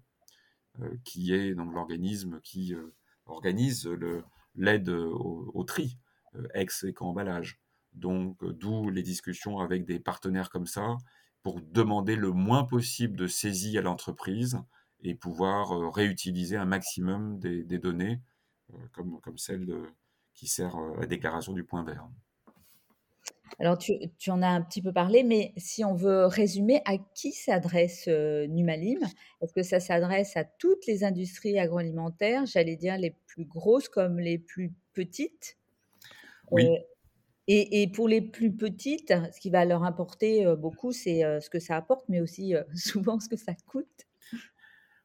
euh, 0.80 0.96
qui 1.04 1.32
est 1.32 1.50
l'organisme 1.54 2.40
qui 2.42 2.74
euh, 2.74 2.94
organise 3.26 3.88
l'aide 4.56 4.88
au, 4.88 5.64
tri, 5.64 5.98
euh, 6.34 6.48
ex 6.54 6.84
et 6.84 6.94
emballage. 7.00 7.60
Donc, 7.92 8.44
d'où 8.44 8.90
les 8.90 9.02
discussions 9.02 9.60
avec 9.60 9.84
des 9.84 10.00
partenaires 10.00 10.50
comme 10.50 10.66
ça 10.66 10.96
pour 11.42 11.60
demander 11.60 12.16
le 12.16 12.32
moins 12.32 12.64
possible 12.64 13.16
de 13.16 13.28
saisie 13.28 13.78
à 13.78 13.82
l'entreprise 13.82 14.58
et 15.04 15.14
pouvoir 15.14 15.92
réutiliser 15.92 16.56
un 16.56 16.64
maximum 16.64 17.38
des, 17.38 17.78
données, 17.78 18.20
comme, 18.92 19.20
comme 19.20 19.38
celle 19.38 19.66
qui 20.34 20.46
sert 20.46 20.74
à 20.76 21.00
la 21.00 21.06
déclaration 21.06 21.52
du 21.52 21.62
point 21.62 21.84
vert. 21.84 22.08
Alors, 23.60 23.78
tu, 23.78 24.30
en 24.30 24.42
as 24.42 24.48
un 24.48 24.62
petit 24.62 24.82
peu 24.82 24.92
parlé, 24.92 25.22
mais 25.22 25.52
si 25.56 25.84
on 25.84 25.94
veut 25.94 26.26
résumer, 26.26 26.80
à 26.86 26.98
qui 27.14 27.30
s'adresse 27.32 28.06
euh, 28.08 28.46
Numalim? 28.48 28.98
Est-ce 29.40 29.52
que 29.52 29.62
ça 29.62 29.80
s'adresse 29.80 30.36
à 30.36 30.44
toutes 30.44 30.86
les 30.86 31.04
industries 31.04 31.58
agroalimentaires, 31.58 32.46
j'allais 32.46 32.76
dire 32.76 32.98
les 32.98 33.14
plus 33.26 33.44
grosses 33.44 33.88
comme 33.88 34.18
les 34.18 34.38
plus 34.38 34.72
petites? 34.92 35.56
Oui. 36.50 36.66
Euh, 36.66 36.76
et, 37.46 37.86
pour 37.88 38.08
les 38.08 38.22
plus 38.22 38.52
petites, 38.52 39.12
ce 39.32 39.38
qui 39.38 39.50
va 39.50 39.64
leur 39.66 39.84
importer 39.84 40.46
euh, 40.46 40.56
beaucoup, 40.56 40.92
c'est 40.92 41.20
ce 41.40 41.50
que 41.50 41.60
ça 41.60 41.76
apporte, 41.76 42.08
mais 42.08 42.20
aussi 42.20 42.54
souvent 42.74 43.20
ce 43.20 43.28
que 43.28 43.36
ça 43.36 43.52
coûte. 43.66 44.06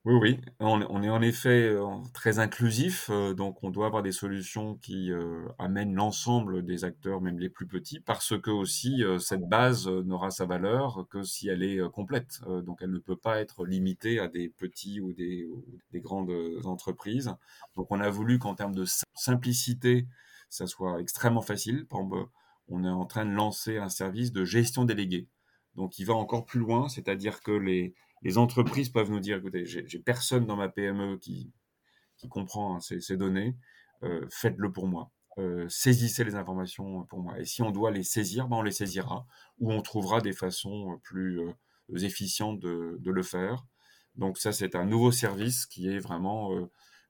Oui, 0.06 0.14
oui, 0.16 0.40
on, 0.62 1.04
est 1.04 1.10
en 1.10 1.22
effet 1.22 1.68
euh, 1.68 1.86
très 2.14 2.40
inclusif, 2.40 3.10
euh, 3.10 3.34
donc 3.34 3.62
on 3.64 3.70
doit 3.70 3.86
avoir 3.86 4.02
des 4.02 4.14
solutions 4.14 4.76
qui 4.78 5.12
euh, 5.12 5.46
amènent 5.60 5.94
l'ensemble 5.94 6.64
des 6.64 6.86
acteurs, 6.86 7.20
même 7.20 7.38
les 7.38 7.50
plus 7.50 7.68
petits, 7.68 8.00
parce 8.00 8.40
que 8.40 8.50
aussi 8.50 9.04
cette 9.20 9.48
base 9.50 9.90
n'aura 9.90 10.32
sa 10.32 10.46
valeur 10.46 11.06
que 11.10 11.22
si 11.24 11.50
elle 11.50 11.64
est 11.64 11.80
complète. 11.92 12.40
donc 12.64 12.80
elle 12.82 12.92
ne 12.92 12.98
peut 13.00 13.18
pas 13.18 13.42
être 13.42 13.66
limitée 13.66 14.20
à 14.20 14.30
des 14.30 14.48
petits 14.48 15.02
ou 15.02 15.12
des, 15.12 15.46
des 15.92 16.00
grandes 16.00 16.32
entreprises. 16.64 17.36
Donc 17.76 17.88
on 17.92 18.00
a 18.00 18.10
voulu 18.10 18.40
qu'en 18.40 18.56
termes 18.56 18.76
de 18.76 18.86
simplicité, 19.16 20.08
ça 20.50 20.66
soit 20.66 21.02
extrêmement 21.02 21.42
facile. 21.42 21.86
Par 21.88 22.00
exemple, 22.00 22.30
on 22.70 22.86
est 22.86 22.90
en 22.90 23.06
train 23.06 23.26
de 23.26 23.32
lancer 23.32 23.78
un 23.78 23.90
service 23.90 24.32
de 24.32 24.46
gestion 24.46 24.86
déléguée. 24.86 25.28
Donc 25.76 26.00
il 26.00 26.06
va 26.06 26.14
encore 26.14 26.46
plus 26.46 26.60
loin, 26.60 26.88
c'est-à-dire 26.90 27.42
que 27.42 27.52
les 27.52 27.94
les 28.22 28.38
entreprises 28.38 28.90
peuvent 28.90 29.10
nous 29.10 29.20
dire, 29.20 29.38
écoutez, 29.38 29.66
j'ai 29.66 30.00
personne 30.00 30.46
dans 30.46 30.56
ma 30.56 30.70
PME 30.70 31.18
qui, 31.18 31.54
qui 32.20 32.28
comprend 32.28 32.76
hein, 32.76 32.80
ces, 32.80 33.18
données, 33.18 33.56
euh, 34.04 34.26
faites-le 34.30 34.72
pour 34.72 34.88
moi. 34.88 35.12
Euh, 35.38 35.68
saisissez 35.70 36.24
les 36.24 36.36
informations 36.36 37.06
pour 37.06 37.22
moi. 37.22 37.40
Et 37.40 37.46
si 37.46 37.62
on 37.62 37.72
doit 37.72 37.92
les 37.92 38.04
saisir, 38.04 38.48
ben 38.48 38.58
on 38.58 38.62
les 38.62 38.72
saisira, 38.72 39.26
ou 39.60 39.72
on 39.72 39.82
trouvera 39.82 40.22
des 40.22 40.34
façons 40.34 41.00
plus 41.04 41.40
euh, 41.40 41.98
efficientes 42.04 42.60
de, 42.60 42.98
de, 43.00 43.12
le 43.12 43.24
faire. 43.24 43.66
Donc 44.16 44.38
ça, 44.38 44.52
c'est 44.52 44.76
un 44.76 44.86
nouveau 44.86 45.12
service 45.12 45.66
qui 45.66 45.88
est 45.88 46.00
vraiment, 46.00 46.52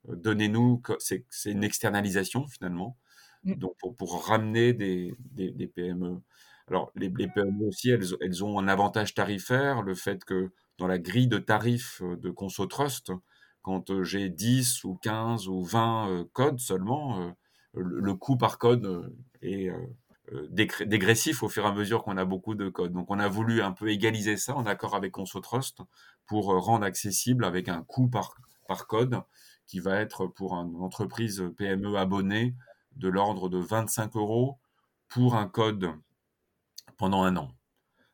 donnez-nous, 0.07 0.81
c'est 0.99 1.25
une 1.45 1.63
externalisation 1.63 2.47
finalement, 2.47 2.97
mmh. 3.43 3.55
donc 3.55 3.75
pour, 3.79 3.95
pour 3.95 4.25
ramener 4.27 4.73
des, 4.73 5.15
des, 5.19 5.51
des, 5.51 5.67
PME. 5.67 6.21
Alors 6.67 6.91
les, 6.95 7.09
les 7.09 7.27
PME 7.27 7.65
aussi, 7.65 7.89
elles, 7.89 8.05
elles, 8.21 8.43
ont 8.43 8.59
un 8.59 8.67
avantage 8.67 9.15
tarifaire, 9.15 9.81
le 9.81 9.95
fait 9.95 10.23
que 10.23 10.51
dans 10.79 10.87
la 10.87 10.97
grille 10.97 11.27
de 11.27 11.37
tarifs 11.37 12.01
euh, 12.01 12.15
de 12.17 12.29
ConsoTrust, 12.29 13.11
quand 13.61 14.03
j'ai 14.03 14.29
10 14.29 14.83
ou 14.85 14.95
15 14.95 15.47
ou 15.47 15.63
20 15.63 16.27
codes 16.31 16.59
seulement, 16.59 17.35
le 17.73 18.15
coût 18.15 18.37
par 18.37 18.57
code 18.57 19.13
est 19.41 19.69
dégressif 20.49 21.43
au 21.43 21.49
fur 21.49 21.65
et 21.65 21.67
à 21.67 21.73
mesure 21.73 22.01
qu'on 22.03 22.15
a 22.15 22.23
beaucoup 22.23 22.55
de 22.55 22.69
codes. 22.69 22.93
Donc 22.93 23.11
on 23.11 23.19
a 23.19 23.27
voulu 23.27 23.61
un 23.61 23.73
peu 23.73 23.89
égaliser 23.89 24.37
ça 24.37 24.55
en 24.55 24.65
accord 24.65 24.95
avec 24.95 25.11
ConsoTrust 25.11 25.81
pour 26.25 26.45
rendre 26.45 26.85
accessible 26.85 27.43
avec 27.43 27.67
un 27.67 27.83
coût 27.83 28.07
par, 28.07 28.33
par 28.67 28.87
code 28.87 29.21
qui 29.67 29.79
va 29.79 29.97
être 29.97 30.25
pour 30.25 30.53
une 30.53 30.77
entreprise 30.77 31.43
PME 31.57 31.97
abonnée 31.97 32.55
de 32.95 33.07
l'ordre 33.07 33.49
de 33.49 33.59
25 33.59 34.15
euros 34.15 34.57
pour 35.09 35.35
un 35.35 35.47
code 35.47 35.91
pendant 36.97 37.23
un 37.23 37.35
an. 37.37 37.51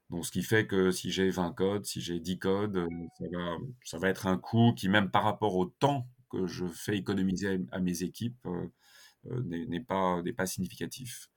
Donc, 0.10 0.26
ce 0.26 0.32
qui 0.32 0.44
fait 0.44 0.68
que 0.68 0.92
si 0.92 1.12
j'ai 1.12 1.30
20 1.30 1.52
codes, 1.54 1.86
si 1.86 2.02
j'ai 2.02 2.20
10 2.20 2.40
codes, 2.40 2.78
euh, 2.78 3.58
ça 3.84 3.98
va, 3.98 4.10
être 4.10 4.28
un 4.28 4.38
coût 4.38 4.74
qui, 4.76 4.88
même 4.88 5.10
par 5.10 5.24
rapport 5.24 5.56
au 5.56 5.66
temps 5.66 6.08
que 6.30 6.46
je 6.48 6.66
fais 6.68 6.98
économiser 6.98 7.60
à 7.72 7.80
mes 7.80 8.04
équipes, 8.04 8.46
euh, 8.46 8.68
euh, 9.32 9.42
n'est 9.44 9.80
pas, 9.80 10.22
pas 10.38 10.46
significatif. 10.46 11.30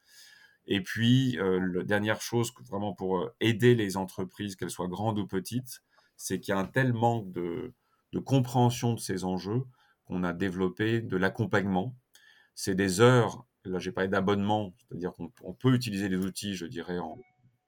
Et 0.67 0.83
puis, 0.83 1.39
la 1.41 1.83
dernière 1.83 2.21
chose, 2.21 2.53
vraiment 2.69 2.93
pour 2.93 3.31
aider 3.41 3.75
les 3.75 3.97
entreprises, 3.97 4.55
qu'elles 4.55 4.71
soient 4.71 4.89
grandes 4.89 5.19
ou 5.19 5.27
petites, 5.27 5.83
c'est 6.19 6.41
qu'il 6.41 6.53
y 6.53 6.55
a 6.55 6.61
un 6.61 6.67
tel 6.67 6.93
manque 6.93 7.33
de, 7.33 7.73
de 8.13 8.19
compréhension 8.19 8.93
de 8.93 9.01
ces 9.01 9.25
enjeux 9.25 9.65
qu'on 10.05 10.25
a 10.25 10.35
développé 10.35 11.01
de 11.01 11.17
l'accompagnement. 11.17 11.97
C'est 12.55 12.75
des 12.75 13.01
heures, 13.01 13.47
là 13.65 13.79
j'ai 13.79 13.93
parlé 13.93 14.09
d'abonnement, 14.09 14.75
c'est-à-dire 14.77 15.15
qu'on 15.15 15.55
peut 15.55 15.75
utiliser 15.75 16.11
les 16.11 16.19
outils, 16.19 16.55
je 16.55 16.67
dirais, 16.67 16.99
en, 16.99 17.19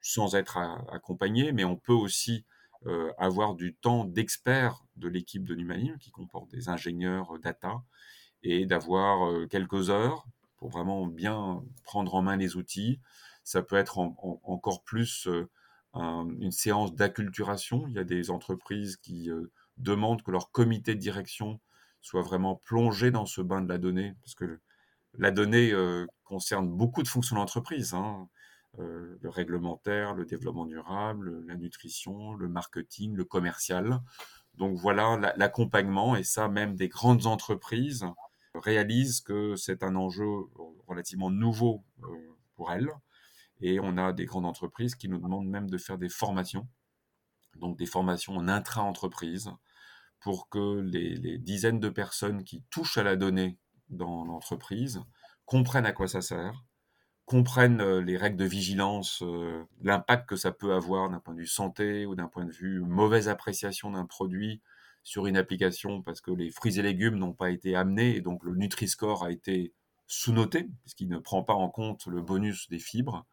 sans 0.00 0.34
être 0.34 0.58
accompagné, 0.92 1.52
mais 1.52 1.64
on 1.64 1.76
peut 1.76 1.92
aussi 1.92 2.44
euh, 2.86 3.12
avoir 3.18 3.54
du 3.54 3.74
temps 3.74 4.06
d'experts 4.06 4.82
de 4.96 5.08
l'équipe 5.08 5.44
de 5.44 5.54
Numanim, 5.54 5.98
qui 5.98 6.10
comporte 6.10 6.50
des 6.50 6.70
ingénieurs 6.70 7.34
euh, 7.34 7.38
data, 7.38 7.82
et 8.42 8.64
d'avoir 8.64 9.28
euh, 9.28 9.46
quelques 9.46 9.90
heures 9.90 10.26
pour 10.56 10.70
vraiment 10.70 11.06
bien 11.06 11.62
prendre 11.84 12.14
en 12.14 12.22
main 12.22 12.36
les 12.36 12.56
outils. 12.56 12.98
Ça 13.44 13.62
peut 13.62 13.76
être 13.76 13.98
encore 13.98 14.82
plus 14.84 15.26
une 15.94 16.50
séance 16.52 16.94
d'acculturation. 16.94 17.86
Il 17.88 17.94
y 17.94 17.98
a 17.98 18.04
des 18.04 18.30
entreprises 18.30 18.98
qui 18.98 19.30
demandent 19.78 20.22
que 20.22 20.30
leur 20.30 20.50
comité 20.50 20.94
de 20.94 21.00
direction 21.00 21.58
soit 22.02 22.20
vraiment 22.20 22.56
plongé 22.56 23.10
dans 23.10 23.24
ce 23.24 23.40
bain 23.40 23.62
de 23.62 23.68
la 23.70 23.78
donnée, 23.78 24.14
parce 24.20 24.34
que 24.34 24.60
la 25.14 25.30
donnée 25.30 25.72
concerne 26.24 26.68
beaucoup 26.68 27.02
de 27.02 27.08
fonctions 27.08 27.36
d'entreprise. 27.36 27.94
Hein. 27.94 28.28
Euh, 28.78 29.18
le 29.20 29.28
réglementaire, 29.28 30.14
le 30.14 30.24
développement 30.24 30.64
durable, 30.64 31.44
la 31.46 31.56
nutrition, 31.56 32.35
le 32.35 32.48
marketing, 32.48 33.16
le 33.16 33.24
commercial. 33.24 34.00
Donc 34.54 34.78
voilà 34.78 35.35
l'accompagnement, 35.37 36.14
et 36.14 36.22
ça 36.22 36.48
même 36.48 36.76
des 36.76 36.88
grandes 36.88 37.26
entreprises 37.26 38.06
réalisent 38.54 39.20
que 39.20 39.56
c'est 39.56 39.83
un 39.83 39.96
enjeu 39.96 40.28
relativement 40.87 41.30
nouveau 41.30 41.85
euh, 42.04 42.06
pour 42.54 42.70
elles. 42.72 42.90
Et 43.61 43.80
on 43.80 43.96
a 43.98 44.12
des 44.12 44.24
grandes 44.24 44.46
entreprises 44.46 44.94
qui 44.94 45.09
nous 45.09 45.18
demandent 45.18 45.48
même 45.48 45.68
de 45.68 45.78
faire 45.78 45.98
des 45.98 46.09
formations, 46.09 46.68
donc 47.56 47.76
des 47.76 47.87
formations 47.87 48.37
en 48.37 48.48
intra-entreprise, 48.48 49.50
pour 50.20 50.48
que 50.48 50.80
les, 50.80 51.16
les, 51.16 51.38
dizaines 51.38 51.80
de 51.80 51.88
personnes 51.88 52.44
qui 52.44 52.62
touchent 52.70 52.98
à 52.98 53.02
la 53.02 53.16
donnée 53.16 53.59
dans 53.88 54.24
l'entreprise 54.24 55.02
comprennent 55.44 55.87
à 55.87 55.92
quoi 55.92 56.09
ça 56.09 56.20
sert, 56.20 56.64
comprennent 57.30 57.80
euh, 57.80 58.02
les 58.02 58.16
règles 58.16 58.38
de 58.38 58.44
vigilance, 58.44 59.22
euh, 59.22 59.62
l'impact 59.84 60.28
que 60.28 60.34
ça 60.34 60.50
peut 60.50 60.74
avoir 60.74 61.08
d'un 61.08 61.20
point 61.20 61.32
de 61.32 61.38
vue 61.38 61.46
santé 61.46 62.04
ou 62.04 62.16
d'un 62.16 62.26
point 62.26 62.44
de 62.44 62.50
vue 62.50 62.80
mauvaise 62.80 63.28
appréciation 63.28 63.92
d'un 63.92 64.04
produit 64.04 64.60
sur 65.04 65.28
une 65.28 65.36
application 65.36 66.02
parce 66.02 66.20
que 66.20 66.32
les 66.32 66.50
fruits 66.50 66.80
et 66.80 66.82
légumes 66.82 67.14
n'ont 67.14 67.32
pas 67.32 67.50
été 67.50 67.76
amenés 67.76 68.16
et 68.16 68.20
donc 68.20 68.42
le 68.42 68.56
Nutri-Score 68.56 69.22
a 69.22 69.30
été 69.30 69.72
sous-noté 70.08 70.70
puisqu'il 70.80 71.08
ne 71.08 71.18
prend 71.18 71.44
pas 71.44 71.54
en 71.54 71.68
compte 71.68 72.04
le 72.06 72.20
bonus 72.20 72.68
des 72.68 72.80
fibres. 72.80 73.24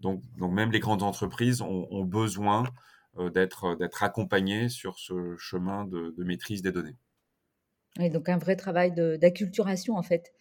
Donc, 0.00 0.20
donc 0.36 0.52
même 0.52 0.72
les 0.72 0.80
grandes 0.80 1.04
entreprises 1.04 1.62
ont, 1.62 2.04
besoin 2.04 2.64
euh, 3.18 3.30
d'être 3.30 3.76
d'être 3.76 4.02
accompagnées 4.02 4.68
sur 4.68 4.98
ce 4.98 5.36
chemin 5.36 5.84
de, 5.84 6.12
de 6.18 6.24
maîtrise 6.24 6.60
des 6.60 6.72
données. 6.72 6.96
Et 8.00 8.10
donc 8.10 8.28
un 8.28 8.38
vrai 8.38 8.56
travail 8.56 8.92
d'acculturation 8.96 9.96
en 9.96 10.02
fait. 10.02 10.32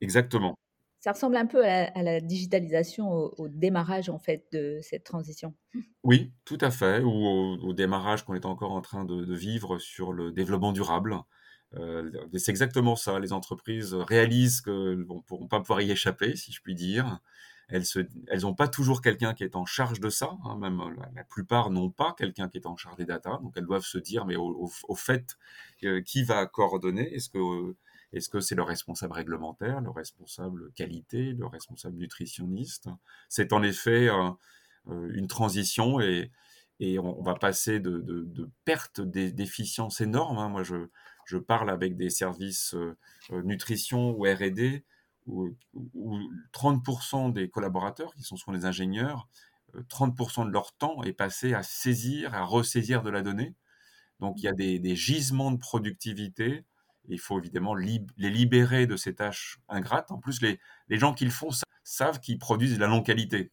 Exactement. 0.00 0.56
Ça 1.04 1.12
ressemble 1.12 1.36
un 1.36 1.44
peu 1.44 1.62
à 1.66 2.02
la, 2.02 2.18
digitalisation 2.22 3.12
au, 3.12 3.46
démarrage 3.48 4.08
en 4.08 4.18
fait 4.18 4.46
de 4.52 4.78
cette 4.80 5.04
transition. 5.04 5.52
Oui, 6.02 6.32
tout 6.46 6.56
à 6.62 6.70
fait, 6.70 7.02
ou 7.02 7.10
au, 7.10 7.74
démarrage 7.74 8.24
qu'on 8.24 8.34
est 8.34 8.46
encore 8.46 8.72
en 8.72 8.80
train 8.80 9.04
de, 9.04 9.34
vivre 9.34 9.78
sur 9.78 10.14
le 10.14 10.32
développement 10.32 10.72
durable. 10.72 11.18
Euh, 11.74 12.10
c'est 12.38 12.52
exactement 12.52 12.96
ça. 12.96 13.20
Les 13.20 13.34
entreprises 13.34 13.92
réalisent 13.92 14.62
qu'elles 14.62 15.00
ne 15.00 15.20
pourront 15.26 15.46
pas 15.46 15.60
pouvoir 15.60 15.82
y 15.82 15.90
échapper, 15.90 16.36
si 16.36 16.52
je 16.52 16.62
puis 16.62 16.74
dire. 16.74 17.20
Elles 17.68 17.84
n'ont 18.40 18.54
pas 18.54 18.68
toujours 18.68 19.02
quelqu'un 19.02 19.34
qui 19.34 19.44
est 19.44 19.56
en 19.56 19.66
charge 19.66 20.00
de 20.00 20.08
ça. 20.08 20.38
Hein, 20.46 20.56
même 20.56 20.80
la, 21.14 21.24
plupart 21.24 21.68
n'ont 21.68 21.90
pas 21.90 22.14
quelqu'un 22.16 22.48
qui 22.48 22.56
est 22.56 22.66
en 22.66 22.78
charge 22.78 22.96
des 22.96 23.04
data. 23.04 23.40
Donc 23.42 23.52
elles 23.58 23.66
doivent 23.66 23.84
se 23.84 23.98
dire, 23.98 24.24
mais 24.24 24.36
au, 24.36 24.70
fait, 24.96 25.36
euh, 25.82 26.00
qui 26.00 26.22
va 26.22 26.46
coordonner? 26.46 27.12
Est-ce 27.14 27.28
que 27.28 27.76
est-ce 28.14 28.28
que 28.28 28.40
c'est 28.40 28.54
le 28.54 28.62
responsable 28.62 29.12
réglementaire, 29.12 29.80
le 29.80 29.90
responsable 29.90 30.72
qualité, 30.72 31.32
le 31.32 31.46
responsable 31.46 31.96
nutritionniste? 31.96 32.88
C'est 33.28 33.52
en 33.52 33.62
effet 33.62 34.08
euh, 34.08 34.30
euh, 34.88 35.10
une 35.14 35.26
transition 35.26 36.00
et, 36.00 36.30
on, 36.80 37.22
va 37.22 37.34
passer 37.34 37.80
de, 37.80 38.50
pertes 38.64 39.00
d'efficience 39.00 40.00
énormes. 40.00 40.38
Hein. 40.38 40.48
Moi, 40.48 40.62
je, 40.62 41.38
parle 41.38 41.70
avec 41.70 41.96
des 41.96 42.10
services 42.10 42.74
euh, 42.74 42.96
nutrition 43.42 44.10
ou 44.10 44.24
R&D 44.24 44.84
où, 45.26 45.56
30% 46.52 47.32
des 47.32 47.48
collaborateurs, 47.48 48.14
qui 48.14 48.22
sont 48.22 48.36
souvent 48.36 48.56
les 48.56 48.66
ingénieurs, 48.66 49.28
30% 49.74 50.46
de 50.46 50.50
leur 50.50 50.74
temps 50.74 51.02
est 51.04 51.14
passé 51.14 51.54
à 51.54 51.62
saisir, 51.62 52.34
à 52.34 52.44
ressaisir 52.44 53.02
de 53.02 53.10
la 53.10 53.22
donnée. 53.22 53.54
Donc 54.20 54.42
il 54.42 54.44
y 54.44 54.48
a 54.48 54.52
des 54.52 54.96
gisements 54.96 55.52
de 55.52 55.58
productivité 55.58 56.64
il 57.08 57.20
faut 57.20 57.38
évidemment 57.38 57.74
les 57.74 58.00
libérer 58.18 58.86
de 58.86 58.96
ces 58.96 59.14
tâches 59.14 59.58
ingrates. 59.68 60.10
En 60.10 60.18
plus, 60.18 60.40
les, 60.42 60.58
les 60.88 60.98
gens 60.98 61.14
qui 61.14 61.24
le 61.24 61.30
font 61.30 61.50
savent 61.82 62.20
qu'ils 62.20 62.38
produisent 62.38 62.76
de 62.76 62.80
la 62.80 62.86
longue 62.86 63.04
qualité. 63.04 63.52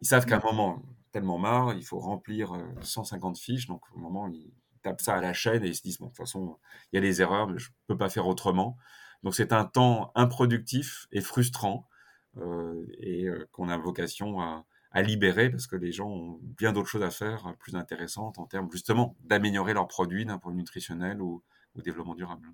Ils 0.00 0.06
savent 0.06 0.26
qu'à 0.26 0.36
un 0.36 0.40
moment, 0.40 0.82
tellement 1.10 1.38
marre, 1.38 1.74
il 1.74 1.84
faut 1.84 1.98
remplir 1.98 2.52
150 2.82 3.36
euh, 3.36 3.40
fiches. 3.40 3.66
Donc, 3.66 3.82
au 3.94 3.98
moment, 3.98 4.28
ils 4.28 4.52
tapent 4.82 5.00
ça 5.00 5.14
à 5.14 5.20
la 5.20 5.32
chaîne 5.32 5.64
et 5.64 5.68
ils 5.68 5.74
se 5.74 5.82
disent, 5.82 5.98
bon, 5.98 6.06
de 6.06 6.10
toute 6.10 6.18
façon, 6.18 6.58
il 6.92 6.96
y 6.96 6.98
a 6.98 7.00
des 7.00 7.22
erreurs, 7.22 7.48
mais 7.48 7.58
je 7.58 7.70
ne 7.70 7.74
peux 7.86 7.96
pas 7.96 8.08
faire 8.08 8.26
autrement. 8.26 8.76
Donc, 9.22 9.34
c'est 9.34 9.52
un 9.52 9.64
temps 9.64 10.12
improductif 10.14 11.06
et 11.12 11.20
frustrant 11.20 11.88
euh, 12.36 12.86
et 12.98 13.24
euh, 13.24 13.48
qu'on 13.52 13.68
a 13.68 13.78
vocation 13.78 14.40
à, 14.40 14.66
à 14.90 15.02
libérer 15.02 15.50
parce 15.50 15.66
que 15.66 15.76
les 15.76 15.92
gens 15.92 16.08
ont 16.08 16.38
bien 16.42 16.72
d'autres 16.72 16.88
choses 16.88 17.02
à 17.02 17.10
faire 17.10 17.54
plus 17.58 17.74
intéressantes 17.74 18.38
en 18.38 18.46
termes 18.46 18.70
justement 18.70 19.16
d'améliorer 19.24 19.72
leurs 19.72 19.88
produits 19.88 20.26
d'un 20.26 20.38
point 20.38 20.52
de 20.52 20.56
vue 20.56 20.62
nutritionnel 20.62 21.22
ou, 21.22 21.42
au 21.76 21.82
développement 21.82 22.14
durable. 22.14 22.48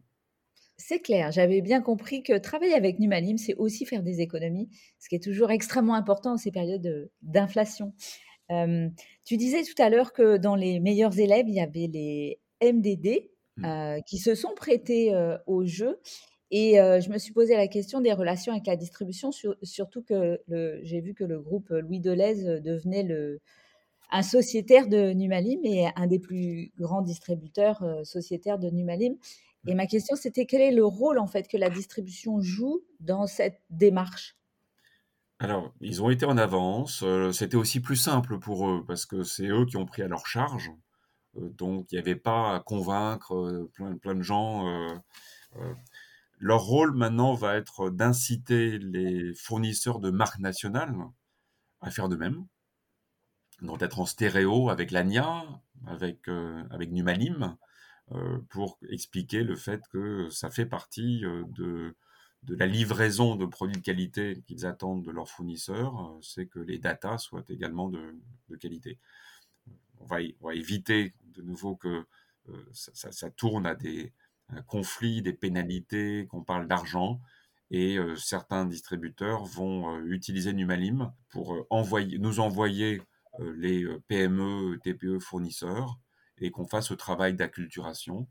C'est 0.77 1.01
clair, 1.01 1.31
j'avais 1.31 1.61
bien 1.61 1.83
compris 1.83 2.23
que 2.23 2.39
travailler 2.39 2.75
avec 2.75 2.99
Numalim, 2.99 3.37
c'est 3.37 3.55
aussi 3.57 3.85
faire 3.85 4.03
des 4.03 4.21
économies, 4.23 4.71
ce 4.99 5.11
qui 5.11 5.15
est 5.15 5.23
toujours 5.23 5.51
extrêmement 5.51 5.95
important 5.95 6.33
en 6.33 6.37
ces 6.39 6.51
périodes 6.51 7.11
d'inflation. 7.21 7.93
Euh, 8.51 8.89
tu 9.25 9.37
disais 9.37 9.63
tout 9.63 9.81
à 9.81 9.91
l'heure 9.91 10.13
que 10.13 10.39
dans 10.39 10.57
les 10.57 10.81
meilleurs 10.81 11.19
élèves, 11.19 11.49
il 11.49 11.55
y 11.55 11.61
avait 11.61 11.89
les 11.93 12.41
MDD 12.63 13.31
mmh. 13.57 13.65
euh, 13.65 14.01
qui 14.07 14.19
se 14.19 14.35
sont 14.35 14.55
prêtés 14.57 15.15
euh, 15.15 15.37
au 15.47 15.65
jeu. 15.65 16.01
Et 16.53 16.79
je 16.79 17.11
me 17.11 17.19
suis 17.19 17.33
posé 17.33 17.55
la 17.55 17.69
question 17.69 18.01
des 18.01 18.13
relations 18.13 18.51
avec 18.51 18.67
la 18.67 18.75
distribution, 18.75 19.31
surtout 19.63 20.03
que 20.03 20.41
j'ai 20.83 21.01
vu 21.01 21.15
que 21.15 21.23
le 21.23 21.41
groupe 21.41 21.69
Louis 21.71 22.01
Deleuze 22.01 22.43
devenait 22.43 23.05
le, 23.05 23.41
un 24.11 24.23
sociétaire 24.23 24.89
de 24.89 25.13
Numalim 25.13 25.61
et 25.65 25.89
un 25.97 26.07
des 26.07 26.19
plus 26.19 26.73
grands 26.79 27.03
distributeurs 27.03 27.83
euh, 27.83 28.05
sociétaires 28.05 28.59
de 28.59 28.69
Numalim. 28.69 29.17
Et 29.67 29.75
ma 29.75 29.87
question, 29.87 30.17
c'était 30.17 30.47
quel 30.47 30.63
est 30.63 30.73
le 30.73 30.85
rôle 30.85 31.19
en 31.19 31.27
fait 31.27 31.47
que 31.47 31.57
la 31.57 31.71
distribution 31.71 32.41
joue 32.41 32.83
dans 33.01 33.27
cette 33.27 33.61
démarche? 33.69 34.37
Alors, 35.39 35.73
ils 35.81 36.03
ont 36.03 36.11
été 36.11 36.27
en 36.27 36.37
avance. 36.37 37.03
Euh, 37.03 37.33
c'était 37.33 37.57
aussi 37.57 37.81
plus 37.81 37.97
simple 37.97 38.39
pour 38.39 38.69
eux 38.69 38.85
parce 38.87 39.07
que 39.07 39.23
c'est 39.23 39.49
eux 39.49 39.67
qui 39.67 39.77
ont 39.77 39.87
pris 39.87 40.03
à 40.03 40.09
leur 40.09 40.27
charge. 40.27 40.71
Euh, 41.37 41.49
donc, 41.51 41.87
il 41.93 41.97
n'y 41.97 42.01
avait 42.01 42.17
pas 42.17 42.55
à 42.57 42.61
convaincre 42.61 43.69
plein, 43.75 43.97
plein, 43.97 44.15
de 44.15 44.23
gens. 44.23 44.67
leur 46.39 46.63
rôle 46.63 46.97
maintenant 46.97 47.35
va 47.35 47.57
être 47.57 47.91
d'inciter 47.91 48.79
les 48.79 49.35
fournisseurs 49.35 50.01
de 50.01 50.11
marques 50.11 50.41
nationales 50.41 50.97
à 51.83 51.91
faire 51.91 52.09
de 52.09 52.17
même 52.17 52.47
donc 53.63 53.79
d'être 53.79 54.01
en 54.01 54.07
stéréo 54.07 54.71
avec 54.71 54.91
l'ANIA, 54.91 55.45
avec, 55.87 56.29
euh, 56.29 56.63
avec 56.71 56.91
Numalim, 56.91 57.57
euh, 58.13 58.39
pour 58.49 58.79
expliquer 58.89 59.45
le 59.45 59.57
fait 59.57 59.83
que 59.89 60.29
ça 60.31 60.51
fait 60.51 60.67
partie 60.67 61.25
euh, 61.25 61.45
de, 61.49 61.97
de 62.43 62.55
la 62.57 62.67
livraison 62.67 63.37
de 63.37 63.47
produits 63.47 63.77
de 63.77 63.85
qualité 63.85 64.43
qu'ils 64.47 64.67
attendent 64.67 65.05
de 65.05 65.11
leurs 65.11 65.29
fournisseurs, 65.29 66.19
c'est 66.23 66.47
que 66.47 66.59
les 66.59 66.79
datas 66.79 67.19
soient 67.19 67.45
également 67.49 67.89
de, 67.89 68.17
de 68.49 68.57
qualité. 68.57 68.99
On 69.99 70.07
va, 70.07 70.19
on 70.41 70.49
va, 70.49 70.55
éviter 70.55 71.15
de 71.27 71.43
nouveau 71.43 71.77
que 71.77 72.05
ça, 72.73 73.31
tourne 73.31 73.67
à 73.67 73.75
des 73.75 74.13
conflits, 74.67 75.23
des 75.23 75.35
pénalités, 75.35 76.27
qu'on 76.29 76.43
parle 76.43 76.67
d'argent. 76.67 77.21
Et 77.71 77.99
certains 78.17 78.65
distributeurs 78.65 79.45
vont 79.45 80.01
utiliser 80.01 80.53
Numalim 80.55 81.13
pour 81.29 81.67
envoyer, 81.69 82.19
nous 82.19 82.41
envoyer 82.41 83.03
les 83.41 83.87
PME, 84.09 84.79
TPE 84.83 85.19
fournisseurs 85.19 85.99
et 86.39 86.51
qu'on 86.51 86.67
fasse 86.67 86.89
ce 86.89 86.95
travail 86.95 87.35
d'acculturation. 87.35 88.29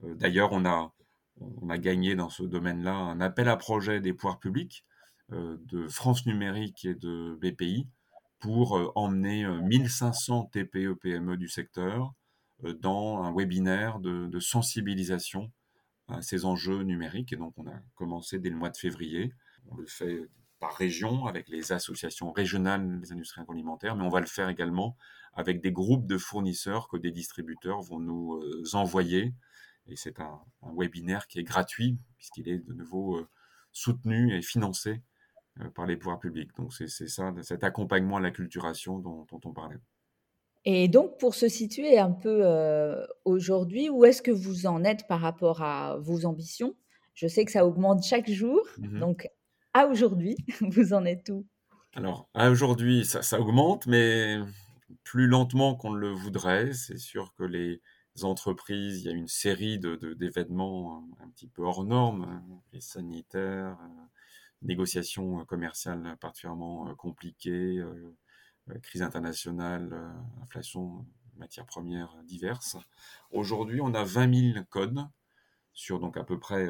D'ailleurs, 0.00 0.52
on 0.52 0.64
a, 0.64 0.92
on 1.40 1.70
a 1.70 1.78
gagné 1.78 2.14
dans 2.14 2.28
ce 2.28 2.42
domaine-là 2.42 2.94
un 2.94 3.20
appel 3.20 3.48
à 3.48 3.56
projet 3.56 4.00
des 4.00 4.12
pouvoirs 4.12 4.38
publics 4.38 4.84
de 5.30 5.88
France 5.88 6.26
Numérique 6.26 6.84
et 6.84 6.94
de 6.94 7.38
BPI 7.40 7.88
pour 8.38 8.92
emmener 8.94 9.46
1500 9.46 10.50
TPE, 10.52 10.94
PME 10.94 11.36
du 11.36 11.48
secteur 11.48 12.14
dans 12.62 13.22
un 13.22 13.32
webinaire 13.34 13.98
de, 14.00 14.38
sensibilisation 14.40 15.50
à 16.08 16.22
ces 16.22 16.44
enjeux 16.44 16.82
numériques. 16.82 17.32
Et 17.32 17.36
donc, 17.36 17.52
on 17.56 17.66
a 17.66 17.78
commencé 17.94 18.38
dès 18.38 18.50
le 18.50 18.56
mois 18.56 18.70
de 18.70 18.76
février. 18.76 19.32
On 19.70 19.76
le 19.76 19.86
fait 19.86 20.28
par 20.60 20.74
région 20.74 21.26
avec 21.26 21.48
les 21.48 21.72
associations 21.72 22.32
régionales 22.32 23.00
des 23.00 23.12
industries 23.12 23.40
agroalimentaires, 23.40 23.96
mais 23.96 24.04
on 24.04 24.08
va 24.08 24.20
le 24.20 24.26
faire 24.26 24.48
également 24.48 24.96
avec 25.34 25.60
des 25.60 25.72
groupes 25.72 26.06
de 26.06 26.18
fournisseurs 26.18 26.88
que 26.88 26.96
des 26.96 27.12
distributeurs 27.12 27.80
vont 27.80 28.00
nous 28.00 28.40
envoyer. 28.72 29.34
Et 29.86 29.96
c'est 29.96 30.20
un, 30.20 30.40
webinaire 30.76 31.26
qui 31.28 31.38
est 31.38 31.44
gratuit 31.44 31.98
puisqu'il 32.16 32.48
est 32.48 32.58
de 32.58 32.72
nouveau 32.72 33.26
soutenu 33.72 34.36
et 34.36 34.42
financé 34.42 35.02
par 35.74 35.86
les 35.86 35.96
pouvoirs 35.96 36.18
publics. 36.18 36.50
Donc 36.56 36.72
c'est 36.74 36.88
ça, 36.88 37.32
cet 37.42 37.62
accompagnement 37.62 38.16
à 38.16 38.20
la 38.20 38.30
culturation 38.30 38.98
dont 38.98 39.26
on 39.32 39.52
parlait. 39.52 39.78
Et 40.64 40.88
donc, 40.88 41.18
pour 41.18 41.34
se 41.34 41.48
situer 41.48 41.98
un 41.98 42.10
peu 42.10 42.44
aujourd'hui, 43.24 43.88
où 43.88 44.04
est-ce 44.04 44.22
que 44.22 44.30
vous 44.30 44.66
en 44.66 44.84
êtes 44.84 45.06
par 45.06 45.20
rapport 45.20 45.62
à 45.62 45.96
vos 45.98 46.26
ambitions? 46.26 46.74
Je 47.14 47.26
sais 47.26 47.44
que 47.44 47.50
ça 47.50 47.66
augmente 47.66 48.04
chaque 48.04 48.30
jour. 48.30 48.60
Mmh 48.78 49.00
donc, 49.00 49.28
aujourd'hui, 49.86 50.36
vous 50.60 50.92
en 50.92 51.04
êtes 51.04 51.28
où? 51.28 51.46
Alors, 51.94 52.28
à 52.34 52.50
aujourd'hui, 52.50 53.04
ça, 53.04 53.40
augmente, 53.40 53.86
mais 53.86 54.38
plus 55.04 55.26
lentement 55.26 55.74
qu'on 55.74 55.92
le 55.92 56.10
voudrait. 56.10 56.72
C'est 56.74 56.98
sûr 56.98 57.34
que 57.34 57.44
les 57.44 57.80
entreprises, 58.22 59.02
il 59.02 59.06
y 59.06 59.08
a 59.08 59.16
une 59.16 59.28
série 59.28 59.78
d'événements 59.78 61.02
de, 61.02 61.24
un, 61.24 61.28
petit 61.30 61.48
peu 61.48 61.62
hors 61.62 61.84
normes, 61.84 62.24
hein, 62.24 62.42
les 62.72 62.80
sanitaires, 62.80 63.78
négociations 64.62 65.44
commerciales 65.44 66.16
particulièrement 66.20 66.94
compliquées 66.96 67.78
euh, 67.78 68.78
crise 68.82 69.02
internationale, 69.02 69.90
euh, 69.92 70.42
inflation, 70.42 71.06
matières 71.36 71.66
premières 71.66 72.14
diverses. 72.24 72.76
Aujourd'hui, 73.30 73.80
on 73.80 73.94
a 73.94 74.04
20 74.04 74.52
000 74.52 74.64
codes 74.68 75.06
sur 75.72 76.00
donc 76.00 76.16
à 76.16 76.24
peu 76.24 76.38
près 76.38 76.68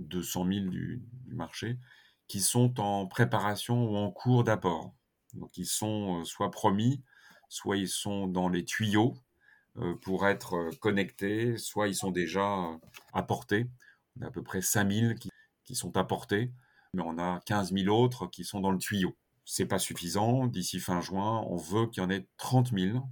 200 0.00 0.46
euh, 0.46 0.52
000 0.52 0.66
du, 0.66 1.02
marché 1.28 1.78
qui 2.28 2.40
sont 2.40 2.80
en 2.80 3.06
préparation 3.06 3.84
ou 3.84 3.96
en 3.96 4.10
cours 4.10 4.44
d'apport. 4.44 4.94
Donc 5.34 5.56
ils 5.56 5.66
sont 5.66 6.24
soit 6.24 6.50
promis, 6.50 7.02
soit 7.48 7.76
ils 7.76 7.88
sont 7.88 8.26
dans 8.26 8.48
les 8.48 8.64
tuyaux 8.64 9.16
pour 10.02 10.26
être 10.26 10.70
connectés, 10.80 11.56
soit 11.56 11.88
ils 11.88 11.94
sont 11.94 12.10
déjà 12.10 12.68
apportés. 13.12 13.68
On 14.16 14.22
a 14.22 14.26
à 14.26 14.30
peu 14.30 14.42
près 14.42 14.62
5000 14.62 15.16
qui, 15.16 15.30
qui 15.64 15.74
sont 15.74 15.96
apportés, 15.96 16.52
mais 16.92 17.02
on 17.04 17.18
a 17.18 17.40
15 17.46 17.72
000 17.72 17.88
autres 17.88 18.26
qui 18.26 18.44
sont 18.44 18.60
dans 18.60 18.72
le 18.72 18.78
tuyau 18.78 19.16
c'est 19.50 19.66
pas 19.66 19.80
suffisant. 19.80 20.46
D'ici 20.46 20.78
fin 20.78 21.00
juin, 21.00 21.44
on 21.48 21.56
veut 21.56 21.86
qu'il 21.88 22.02
y 22.02 22.06
en 22.06 22.10
ait 22.10 22.28
30 22.36 22.72
000 22.72 23.04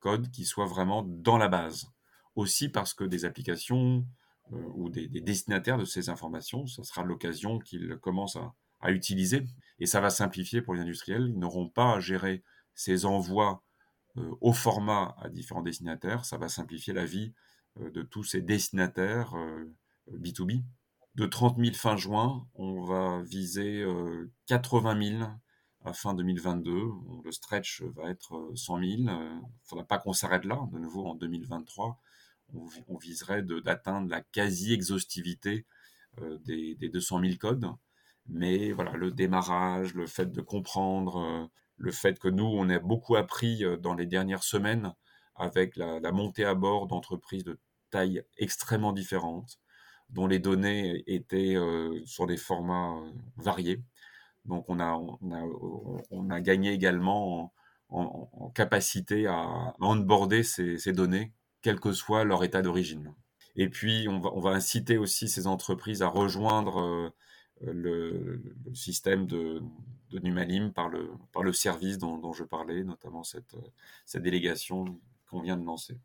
codes 0.00 0.28
qui 0.32 0.44
soient 0.44 0.66
vraiment 0.66 1.04
dans 1.04 1.38
la 1.38 1.46
base. 1.46 1.86
Aussi 2.34 2.68
parce 2.68 2.94
que 2.94 3.04
des 3.04 3.24
applications 3.24 3.98
euh, 3.98 4.02
ou 4.50 4.90
des, 4.90 5.08
destinataires 5.08 5.78
de 5.78 5.84
ces 5.84 6.08
informations, 6.08 6.66
ça 6.66 6.84
sera 6.84 7.02
l'occasion 7.02 7.58
qu'ils 7.58 7.96
commencent 7.98 8.36
à, 8.36 8.90
utiliser. 8.90 9.42
Et 9.78 9.86
ça 9.86 10.02
va 10.02 10.10
simplifier 10.10 10.60
pour 10.60 10.74
les 10.74 10.82
industriels. 10.82 11.28
Ils 11.28 11.38
n'auront 11.38 11.70
pas 11.70 11.94
à 11.94 12.00
gérer 12.00 12.42
ces 12.74 13.06
envois 13.06 13.62
euh, 14.18 14.30
au 14.42 14.52
format 14.52 15.16
à 15.22 15.30
différents 15.30 15.62
destinataires. 15.62 16.26
Ça 16.26 16.36
va 16.36 16.50
simplifier 16.50 16.92
la 16.92 17.06
vie 17.06 17.32
euh, 17.80 17.90
de 17.90 18.02
tous 18.02 18.24
ces 18.24 18.42
destinataires 18.42 19.32
B2B. 20.12 20.64
De 21.14 21.24
30 21.24 21.56
000 21.58 21.72
fin 21.74 21.96
juin, 21.96 22.46
on 22.56 22.82
va 22.82 23.22
viser 23.22 23.86
80 24.46 25.18
000 25.18 25.30
à 25.84 25.92
fin 25.92 26.12
2022. 26.14 26.88
Le 27.24 27.32
stretch 27.32 27.82
va 27.82 28.10
être 28.10 28.52
100 28.54 28.78
000. 28.78 28.90
Il 28.90 29.04
ne 29.04 29.40
faudra 29.64 29.84
pas 29.84 29.98
qu'on 29.98 30.12
s'arrête 30.12 30.44
là. 30.44 30.58
De 30.72 30.78
nouveau, 30.78 31.06
en 31.06 31.14
2023, 31.14 32.00
on, 32.88 32.96
viserait 32.98 33.42
d'atteindre 33.42 34.08
la 34.10 34.20
quasi-exhaustivité 34.20 35.66
euh, 36.20 36.38
des, 36.44 36.76
200 36.88 37.20
000 37.20 37.34
codes. 37.38 37.66
Mais 38.26 38.72
voilà, 38.72 38.92
le 38.92 39.10
démarrage, 39.10 39.94
le 39.94 40.06
fait 40.06 40.30
de 40.32 40.40
comprendre, 40.40 41.18
euh, 41.18 41.46
le 41.76 41.92
fait 41.92 42.18
que 42.18 42.28
nous, 42.28 42.44
on 42.44 42.68
a 42.70 42.78
beaucoup 42.78 43.16
appris 43.16 43.64
euh, 43.64 43.76
dans 43.76 43.94
les 43.94 44.06
dernières 44.06 44.44
semaines 44.44 44.94
avec 45.36 45.76
la, 45.76 46.00
montée 46.12 46.44
à 46.44 46.54
bord 46.54 46.86
d'entreprises 46.86 47.44
de 47.44 47.58
taille 47.90 48.22
extrêmement 48.38 48.92
différentes, 48.92 49.58
dont 50.10 50.26
les 50.28 50.38
données 50.38 51.02
étaient 51.08 51.56
sur 52.04 52.28
des 52.28 52.36
formats 52.36 53.02
variés. 53.36 53.82
Donc 54.44 54.64
on 54.68 54.78
a, 54.78 54.96
on 56.10 56.30
a, 56.30 56.40
gagné 56.40 56.70
également 56.72 57.52
en, 57.88 58.50
capacité 58.54 59.26
à 59.26 59.74
onboarder 59.80 60.44
ces, 60.44 60.78
ces, 60.78 60.92
données, 60.92 61.32
quel 61.64 61.80
que 61.80 61.92
soit 61.92 62.24
leur 62.24 62.44
état 62.44 62.60
d'origine. 62.60 63.14
Et 63.56 63.70
puis 63.70 64.06
on 64.08 64.20
va, 64.20 64.30
on 64.34 64.40
va, 64.40 64.50
inciter 64.50 64.98
aussi 64.98 65.28
ces 65.28 65.46
entreprises 65.46 66.02
à 66.02 66.08
rejoindre 66.08 66.78
euh, 67.62 67.72
le, 67.72 68.42
système 68.74 69.26
de, 69.26 69.62
de, 70.10 70.18
Numalim 70.18 70.72
par 70.72 70.90
le, 70.90 71.10
par 71.32 71.42
le 71.42 71.54
service 71.54 71.96
dont, 71.96 72.18
dont 72.18 72.34
je 72.34 72.44
parlais, 72.44 72.84
notamment 72.84 73.22
cette, 73.22 73.56
cette 74.04 74.22
délégation 74.22 75.00
qu'on 75.30 75.40
vient 75.40 75.56
de 75.56 75.64
lancer. 75.64 75.96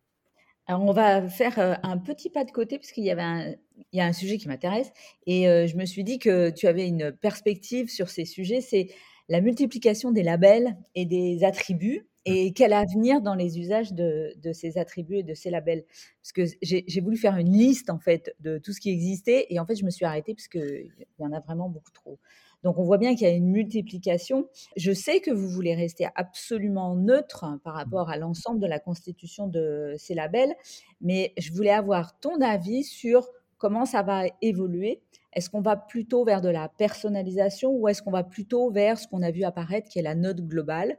Alors, 0.65 0.83
on 0.83 0.93
va 0.93 1.27
faire 1.27 1.59
euh, 1.59 1.73
un 1.83 1.97
petit 1.97 2.29
pas 2.29 2.45
de 2.45 2.51
côté 2.51 2.77
parce 2.77 2.91
qu'il 2.91 3.03
y 3.03 3.11
avait 3.11 3.21
un, 3.21 3.53
il 3.91 3.97
y 3.97 3.99
a 3.99 4.05
un 4.05 4.13
sujet 4.13 4.37
qui 4.37 4.47
m'intéresse 4.47 4.93
et 5.27 5.49
euh, 5.49 5.67
je 5.67 5.75
me 5.75 5.85
suis 5.85 6.05
dit 6.05 6.19
que 6.19 6.51
tu 6.51 6.67
avais 6.67 6.87
une 6.87 7.11
perspective 7.11 7.89
sur 7.89 8.07
ces 8.07 8.23
sujets, 8.23 8.61
c'est 8.61 8.93
la 9.27 9.41
multiplication 9.41 10.11
des 10.11 10.23
labels 10.23 10.77
et 10.95 11.05
des 11.05 11.43
attributs 11.43 12.08
et 12.29 12.49
mmh. 12.49 12.53
quel 12.53 12.73
avenir 12.73 13.21
dans 13.21 13.35
les 13.35 13.59
usages 13.59 13.93
de, 13.93 14.33
ces 14.53 14.77
attributs 14.77 15.17
et 15.17 15.23
de 15.23 15.33
ces 15.33 15.49
labels? 15.49 15.83
Parce 16.21 16.31
que 16.31 16.55
j'ai 16.61 17.01
voulu 17.01 17.17
faire 17.17 17.37
une 17.37 17.51
liste 17.51 17.89
en 17.89 17.99
fait 17.99 18.35
de 18.39 18.57
tout 18.57 18.73
ce 18.73 18.79
qui 18.79 18.89
existait 18.89 19.47
et 19.49 19.59
en 19.59 19.65
fait 19.65 19.75
je 19.75 19.85
me 19.85 19.89
suis 19.89 20.05
arrêtée 20.05 20.33
parce 20.33 20.47
qu'il 20.47 20.91
y 21.19 21.25
en 21.25 21.33
a 21.33 21.39
vraiment 21.39 21.69
beaucoup 21.69 21.91
trop. 21.91 22.19
Donc 22.63 22.77
on 22.77 22.83
voit 22.83 22.97
bien 22.97 23.15
qu'il 23.15 23.27
y 23.27 23.29
a 23.31 23.33
une 23.33 23.49
multiplication. 23.49 24.47
Je 24.75 24.91
sais 24.91 25.21
que 25.21 25.31
vous 25.31 25.47
voulez 25.47 25.75
rester 25.75 26.07
absolument 26.15 26.95
neutre 26.95 27.45
par 27.63 27.73
rapport 27.73 28.09
à 28.09 28.17
l'ensemble 28.17 28.59
de 28.59 28.67
la 28.67 28.79
constitution 28.79 29.47
de 29.47 29.95
ces 29.97 30.13
labels, 30.13 30.53
mais 31.01 31.33
je 31.37 31.53
voulais 31.53 31.71
avoir 31.71 32.19
ton 32.19 32.41
avis 32.41 32.83
sur 32.83 33.27
comment 33.57 33.85
ça 33.85 34.01
va 34.03 34.23
évoluer. 34.41 35.01
Est-ce 35.33 35.49
qu'on 35.49 35.61
va 35.61 35.77
plutôt 35.77 36.25
vers 36.25 36.41
de 36.41 36.49
la 36.49 36.69
personnalisation 36.69 37.71
ou 37.71 37.87
est-ce 37.87 38.01
qu'on 38.01 38.11
va 38.11 38.23
plutôt 38.23 38.71
vers 38.71 38.97
ce 38.97 39.07
qu'on 39.07 39.21
a 39.21 39.31
vu 39.31 39.43
apparaître 39.43 39.87
qui 39.87 39.99
est 39.99 40.03
la 40.03 40.15
note 40.15 40.41
globale? 40.41 40.97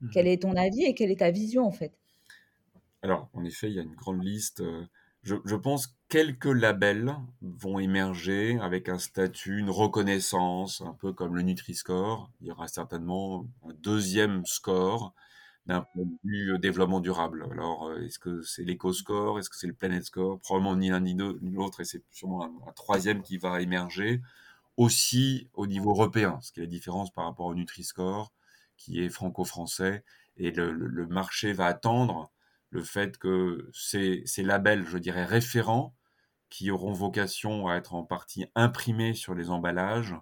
Mmh 0.00 0.08
Quel 0.12 0.26
est 0.26 0.42
ton 0.42 0.56
avis 0.56 0.84
et 0.84 0.94
quelle 0.94 1.10
est 1.10 1.20
ta 1.20 1.30
vision 1.30 1.66
en 1.66 1.72
fait? 1.72 1.92
Alors, 3.02 3.28
en 3.34 3.44
effet, 3.44 3.68
il 3.68 3.74
y 3.74 3.78
a 3.78 3.82
une 3.82 3.94
grande 3.94 4.24
liste. 4.24 4.60
Euh, 4.60 4.86
je, 5.24 5.56
pense 5.56 5.86
que 5.86 5.92
quelques 6.08 6.44
labels 6.46 7.14
vont 7.42 7.78
émerger 7.78 8.58
avec 8.60 8.88
un 8.88 8.98
statut, 8.98 9.58
une 9.58 9.70
reconnaissance, 9.70 10.82
un 10.82 10.94
peu 10.94 11.12
comme 11.12 11.34
le 11.34 11.42
Nutri-Score. 11.42 12.30
Il 12.40 12.48
y 12.48 12.50
aura 12.50 12.68
certainement 12.68 13.46
un 13.66 13.74
deuxième 13.82 14.44
score 14.44 15.14
d'un 15.66 15.80
point 15.82 16.04
de 16.04 16.16
vue 16.24 16.52
euh, 16.52 16.58
développement 16.58 17.00
durable. 17.00 17.46
Alors, 17.50 17.88
euh, 17.88 18.02
est-ce 18.02 18.18
que 18.18 18.42
c'est 18.42 18.64
l'éco-score? 18.64 19.38
Est-ce 19.38 19.48
que 19.48 19.56
c'est 19.56 19.66
le 19.66 19.74
Planet 19.74 20.04
Score? 20.04 20.40
Probablement 20.40 20.76
ni 20.76 20.90
l'un 20.90 21.00
ni 21.00 21.14
l'autre, 21.14 21.80
et 21.80 21.84
c'est 21.84 22.02
sûrement 22.10 22.44
un, 22.44 22.72
troisième 22.72 23.22
qui 23.22 23.38
va 23.38 23.60
émerger 23.62 24.20
aussi 24.76 25.48
au 25.54 25.66
niveau 25.66 25.90
européen, 25.90 26.38
ce 26.42 26.52
qui 26.52 26.60
est 26.60 26.64
la 26.64 26.68
différence 26.68 27.10
par 27.12 27.24
rapport 27.24 27.46
au 27.46 27.54
Nutri-Score, 27.54 28.32
qui 28.76 29.02
est 29.04 29.08
franco-français, 29.08 30.04
et 30.36 30.50
le 30.50 31.06
marché 31.06 31.52
va 31.52 31.66
attendre 31.66 32.32
le 32.74 32.82
fait 32.82 33.18
que 33.18 33.70
ces, 33.72 34.24
labels, 34.38 34.84
je 34.84 34.98
dirais, 34.98 35.24
référents, 35.24 35.94
qui 36.50 36.72
auront 36.72 36.92
vocation 36.92 37.68
à 37.68 37.76
être 37.76 37.94
en 37.94 38.02
partie 38.02 38.46
imprimés 38.56 39.14
sur 39.14 39.34
les 39.34 39.50
emballages, 39.50 40.16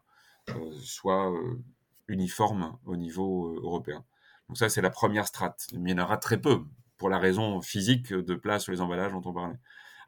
euh, 0.50 0.72
soient 0.82 1.32
euh, 1.32 1.62
uniformes 2.08 2.78
au 2.84 2.96
niveau 2.96 3.54
euh, 3.54 3.60
européen. 3.62 4.04
Donc 4.48 4.58
ça, 4.58 4.68
c'est 4.68 4.82
la 4.82 4.90
première 4.90 5.26
strate. 5.26 5.66
Il 5.72 5.88
y 5.88 5.94
en 5.94 5.98
aura 5.98 6.18
très 6.18 6.38
peu, 6.38 6.64
pour 6.98 7.08
la 7.08 7.18
raison 7.18 7.62
physique 7.62 8.12
de 8.12 8.34
place 8.34 8.64
sur 8.64 8.72
les 8.72 8.82
emballages 8.82 9.12
dont 9.12 9.22
on 9.24 9.32
parlait. 9.32 9.58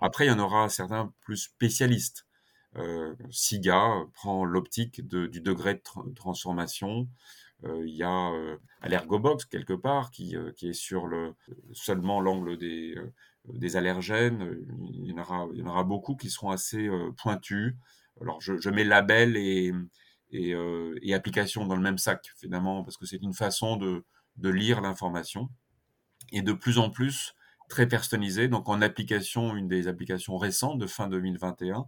Après, 0.00 0.26
il 0.26 0.28
y 0.28 0.32
en 0.32 0.38
aura 0.38 0.68
certains 0.68 1.12
plus 1.22 1.38
spécialistes. 1.38 2.26
SIGA 3.30 4.02
prend 4.14 4.44
l'optique 4.44 5.06
du 5.06 5.40
degré 5.40 5.74
de 5.74 6.14
transformation 6.14 7.08
il 7.84 7.94
y 7.94 8.02
a 8.02 8.32
Allergobox 8.80 9.46
quelque 9.46 9.72
part 9.72 10.10
qui, 10.10 10.36
qui 10.56 10.68
est 10.68 10.74
sur 10.74 11.06
le, 11.06 11.34
seulement 11.72 12.20
l'angle 12.20 12.58
des, 12.58 12.94
des 13.46 13.76
allergènes. 13.76 14.56
Il 14.92 15.06
y, 15.06 15.12
en 15.12 15.66
aura, 15.66 15.84
beaucoup 15.84 16.16
qui 16.16 16.30
seront 16.30 16.50
assez 16.50 16.88
pointus. 17.16 17.74
Alors 18.20 18.40
je, 18.40 18.70
mets 18.70 18.84
label 18.84 19.36
et, 19.36 19.72
et, 20.30 20.54
et, 21.02 21.14
application 21.14 21.66
dans 21.66 21.76
le 21.76 21.82
même 21.82 21.98
sac, 21.98 22.32
finalement, 22.36 22.84
parce 22.84 22.96
que 22.96 23.06
c'est 23.06 23.22
une 23.22 23.34
façon 23.34 23.76
de, 23.76 24.04
de 24.36 24.48
lire 24.48 24.80
l'information. 24.80 25.48
Et 26.32 26.42
de 26.42 26.52
plus 26.52 26.78
en 26.78 26.90
plus, 26.90 27.34
très 27.68 27.86
personnalisé. 27.86 28.48
Donc 28.48 28.68
en 28.68 28.82
application, 28.82 29.56
une 29.56 29.68
des 29.68 29.88
applications 29.88 30.36
récentes 30.36 30.78
de 30.78 30.86
fin 30.86 31.08
2021, 31.08 31.86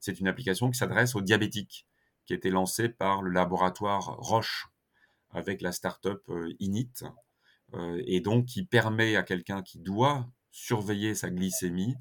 c'est 0.00 0.20
une 0.20 0.28
application 0.28 0.70
qui 0.70 0.78
s'adresse 0.78 1.14
aux 1.14 1.20
diabétiques, 1.20 1.86
qui 2.26 2.32
a 2.32 2.36
été 2.36 2.50
lancée 2.50 2.88
par 2.88 3.22
le 3.22 3.30
laboratoire 3.30 4.16
Roche 4.18 4.68
avec 5.30 5.60
la 5.62 5.72
startup 5.72 6.20
euh, 6.28 6.52
Init, 6.60 7.04
euh, 7.74 8.02
et 8.06 8.20
donc 8.20 8.46
qui 8.46 8.64
permet 8.64 9.16
à 9.16 9.22
quelqu'un 9.22 9.62
qui 9.62 9.78
doit 9.78 10.26
surveiller 10.50 11.14
sa 11.14 11.30
glycémie 11.30 11.96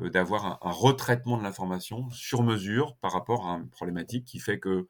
euh, 0.00 0.10
d'avoir 0.10 0.58
un, 0.66 0.70
retraitement 0.70 1.38
de 1.38 1.42
l'information 1.42 2.10
sur 2.10 2.42
mesure 2.42 2.96
par 2.96 3.12
rapport 3.12 3.48
à 3.48 3.54
une 3.54 3.70
problématique 3.70 4.24
qui 4.24 4.40
fait 4.40 4.58
que 4.58 4.88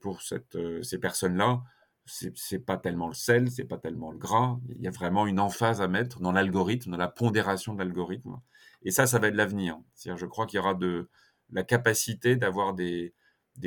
pour 0.00 0.20
ces 0.22 0.98
personnes-là, 0.98 1.62
c'est 2.06 2.58
pas 2.58 2.76
tellement 2.76 3.06
le 3.06 3.14
sel, 3.14 3.52
c'est 3.52 3.64
pas 3.64 3.78
tellement 3.78 4.10
le 4.10 4.18
gras. 4.18 4.58
Il 4.70 4.82
y 4.82 4.88
a 4.88 4.90
vraiment 4.90 5.28
une 5.28 5.38
emphase 5.38 5.80
à 5.80 5.86
mettre 5.86 6.18
dans 6.18 6.32
l'algorithme, 6.32 6.90
dans 6.90 6.96
la 6.96 7.06
pondération 7.06 7.72
de 7.72 7.78
l'algorithme. 7.78 8.40
Et 8.82 8.90
ça, 8.90 9.06
ça 9.06 9.20
va 9.20 9.28
être 9.28 9.36
l'avenir. 9.36 9.78
Je 10.04 10.26
crois 10.26 10.46
qu'il 10.46 10.56
y 10.56 10.60
aura 10.60 10.74
de 10.74 11.08
la 11.50 11.62
capacité 11.62 12.34
d'avoir 12.34 12.74
des 12.74 13.14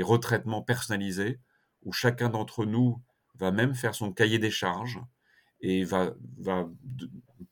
retraitements 0.02 0.62
personnalisés 0.62 1.40
où 1.84 1.94
chacun 1.94 2.28
d'entre 2.28 2.66
nous 2.66 3.02
va 3.38 3.52
même 3.52 3.76
faire 3.76 3.96
son 3.96 4.12
cahier 4.12 4.40
des 4.40 4.52
charges 4.52 5.00
et 5.62 5.84
va, 5.84 6.14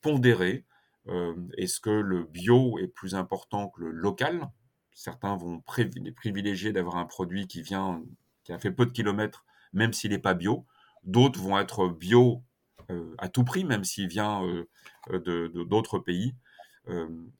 pondérer 0.01 0.65
euh, 1.07 1.33
est-ce 1.57 1.79
que 1.79 1.89
le 1.89 2.23
bio 2.23 2.77
est 2.79 2.87
plus 2.87 3.15
important 3.15 3.69
que 3.69 3.81
le 3.81 3.91
local? 3.91 4.49
Certains 4.93 5.35
vont 5.35 5.61
privilégier 5.61 6.71
d'avoir 6.71 6.97
un 6.97 7.05
produit 7.05 7.47
qui 7.47 7.61
vient, 7.61 8.03
qui 8.43 8.53
a 8.53 8.59
fait 8.59 8.71
peu 8.71 8.85
de 8.85 8.91
kilomètres, 8.91 9.45
même 9.73 9.91
s'il 9.91 10.11
n'est 10.11 10.19
pas 10.19 10.33
bio. 10.33 10.65
D'autres 11.03 11.41
vont 11.41 11.57
être 11.59 11.87
bio 11.87 12.43
euh, 12.89 13.15
à 13.17 13.27
tout 13.27 13.43
prix, 13.43 13.65
même 13.65 13.83
s'il 13.83 14.07
vient 14.07 14.43
euh, 14.45 15.59
d'autres 15.65 15.99
pays. 15.99 16.35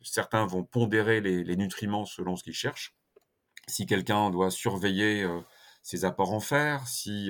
Certains 0.02 0.46
vont 0.46 0.64
pondérer 0.64 1.20
les, 1.20 1.56
nutriments 1.58 2.06
selon 2.06 2.38
ce 2.38 2.44
qu'ils 2.44 2.54
cherchent. 2.54 2.96
Si 3.68 3.86
quelqu'un 3.86 4.30
doit 4.30 4.50
surveiller 4.50 5.28
ses 5.82 6.06
apports 6.06 6.32
en 6.32 6.40
fer, 6.40 6.88
si 6.88 7.30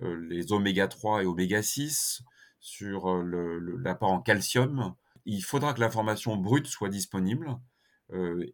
les 0.00 0.52
oméga 0.52 0.88
3 0.88 1.22
et 1.22 1.26
oméga 1.26 1.62
6, 1.62 2.22
sur 2.60 3.22
l'apport 3.22 4.10
en 4.10 4.20
calcium, 4.20 4.94
il 5.24 5.42
faudra 5.42 5.74
que 5.74 5.80
l'information 5.80 6.36
brute 6.36 6.66
soit 6.66 6.88
disponible 6.88 7.56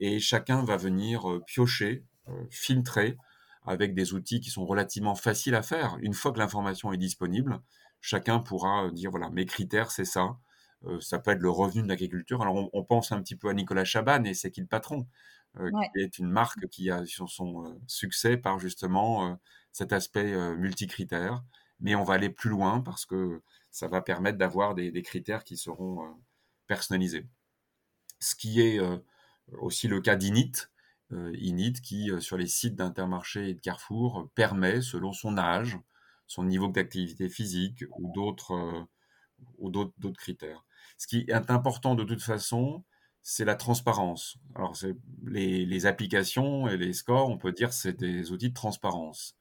et 0.00 0.20
chacun 0.20 0.64
va 0.64 0.76
venir 0.76 1.40
piocher, 1.46 2.04
filtrer 2.50 3.16
avec 3.66 3.94
des 3.94 4.12
outils 4.14 4.40
qui 4.40 4.50
sont 4.50 4.66
relativement 4.66 5.14
faciles 5.14 5.54
à 5.54 5.62
faire. 5.62 5.96
Une 6.00 6.14
fois 6.14 6.32
que 6.32 6.38
l'information 6.38 6.92
est 6.92 6.98
disponible, 6.98 7.60
chacun 8.00 8.38
pourra 8.40 8.90
dire 8.90 9.10
voilà, 9.10 9.30
mes 9.30 9.46
critères, 9.46 9.90
c'est 9.90 10.04
ça. 10.04 10.36
Euh, 10.86 11.00
ça 11.00 11.18
peut 11.18 11.30
être 11.30 11.40
le 11.40 11.50
revenu 11.50 11.82
de 11.82 11.88
l'agriculture. 11.88 12.42
Alors, 12.42 12.68
on, 12.72 12.84
pense 12.84 13.12
un 13.12 13.22
petit 13.22 13.36
peu 13.36 13.48
à 13.48 13.54
Nicolas 13.54 13.84
Chaban 13.84 14.24
et 14.24 14.34
c'est 14.34 14.50
qui 14.50 14.60
le 14.60 14.66
patron, 14.66 15.06
euh, 15.58 15.70
qui 15.70 16.00
est 16.00 16.18
une 16.18 16.28
marque 16.28 16.68
qui 16.68 16.90
a 16.90 17.02
son, 17.06 17.64
euh, 17.64 17.74
succès 17.86 18.36
par 18.36 18.58
justement 18.58 19.38
cet 19.74 19.92
aspect 19.92 20.34
multicritère. 20.56 21.44
Mais 21.80 21.94
on 21.94 22.04
va 22.04 22.14
aller 22.14 22.30
plus 22.30 22.48
loin 22.48 22.80
parce 22.80 23.04
que 23.04 23.42
ça 23.70 23.88
va 23.88 24.00
permettre 24.00 24.38
d'avoir 24.38 24.74
des, 24.74 25.02
critères 25.02 25.44
qui 25.44 25.58
seront 25.58 26.16
personnalisés. 26.66 27.26
Ce 28.20 28.34
qui 28.34 28.62
est 28.62 28.80
aussi 29.52 29.88
le 29.88 30.00
cas 30.00 30.16
d'Init, 30.16 30.52
euh, 31.12 31.32
Init 31.36 31.74
qui, 31.74 32.10
euh, 32.10 32.20
sur 32.20 32.36
les 32.36 32.46
sites 32.46 32.76
d'Intermarché 32.76 33.50
et 33.50 33.54
de 33.54 33.60
Carrefour, 33.60 34.30
permet, 34.34 34.80
selon 34.80 35.12
son 35.12 35.36
âge, 35.38 35.78
son 36.26 36.44
niveau 36.44 36.68
d'activité 36.68 37.28
physique 37.28 37.84
ou 37.98 38.10
d'autres 38.12 38.52
euh, 38.52 38.82
ou 39.58 39.70
d'autres 39.70 40.12
critères. 40.18 40.64
Ce 40.96 41.06
qui 41.06 41.24
est 41.28 41.50
important 41.50 41.94
de 41.94 42.04
toute 42.04 42.22
façon, 42.22 42.84
c'est 43.22 43.44
la 43.44 43.56
transparence. 43.56 44.38
Alors, 44.54 44.74
les, 45.24 45.66
les, 45.66 45.86
applications 45.86 46.68
et 46.68 46.76
les 46.76 46.92
scores, 46.92 47.28
on 47.28 47.38
peut 47.38 47.52
dire 47.52 47.72
c'est 47.72 47.94
des 47.94 48.32
outils 48.32 48.50
de 48.50 48.54
transparence. 48.54 49.36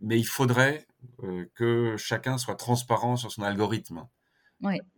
Mais 0.00 0.18
il 0.18 0.26
faudrait 0.26 0.86
que 1.54 1.96
chacun 1.96 2.38
soit 2.38 2.56
transparent 2.56 3.16
sur 3.16 3.32
son 3.32 3.42
algorithme. 3.42 4.06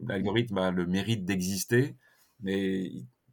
L'algorithme 0.00 0.58
a 0.58 0.70
le 0.70 0.86
mérite 0.86 1.24
d'exister, 1.24 1.96
mais 2.40 2.86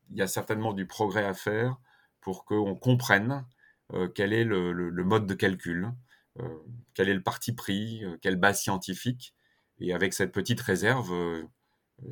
il 0.09 0.17
y 0.17 0.21
a 0.21 0.27
certainement 0.27 0.73
du 0.73 0.85
progrès 0.85 1.25
à 1.25 1.33
faire 1.33 1.77
pour 2.21 2.45
qu'on 2.45 2.75
comprenne 2.75 3.45
euh, 3.93 4.07
quel 4.07 4.33
est 4.33 4.43
le, 4.43 5.03
mode 5.03 5.27
de 5.27 5.33
calcul, 5.33 5.91
euh, 6.39 6.57
quel 6.93 7.09
est 7.09 7.13
le 7.13 7.23
parti 7.23 7.53
pris, 7.53 8.03
euh, 8.03 8.17
quelle 8.21 8.35
base 8.35 8.61
scientifique. 8.61 9.35
Et 9.79 9.93
avec 9.93 10.13
cette 10.13 10.31
petite 10.31 10.61
réserve, 10.61 11.13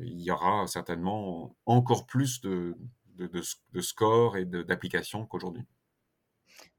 il 0.02 0.20
y 0.20 0.30
aura 0.30 0.66
certainement 0.66 1.56
encore 1.64 2.06
plus 2.06 2.42
de, 2.42 2.76
de, 3.16 3.80
scores 3.80 4.36
et 4.36 4.44
d'applications 4.44 5.24
qu'aujourd'hui. 5.24 5.64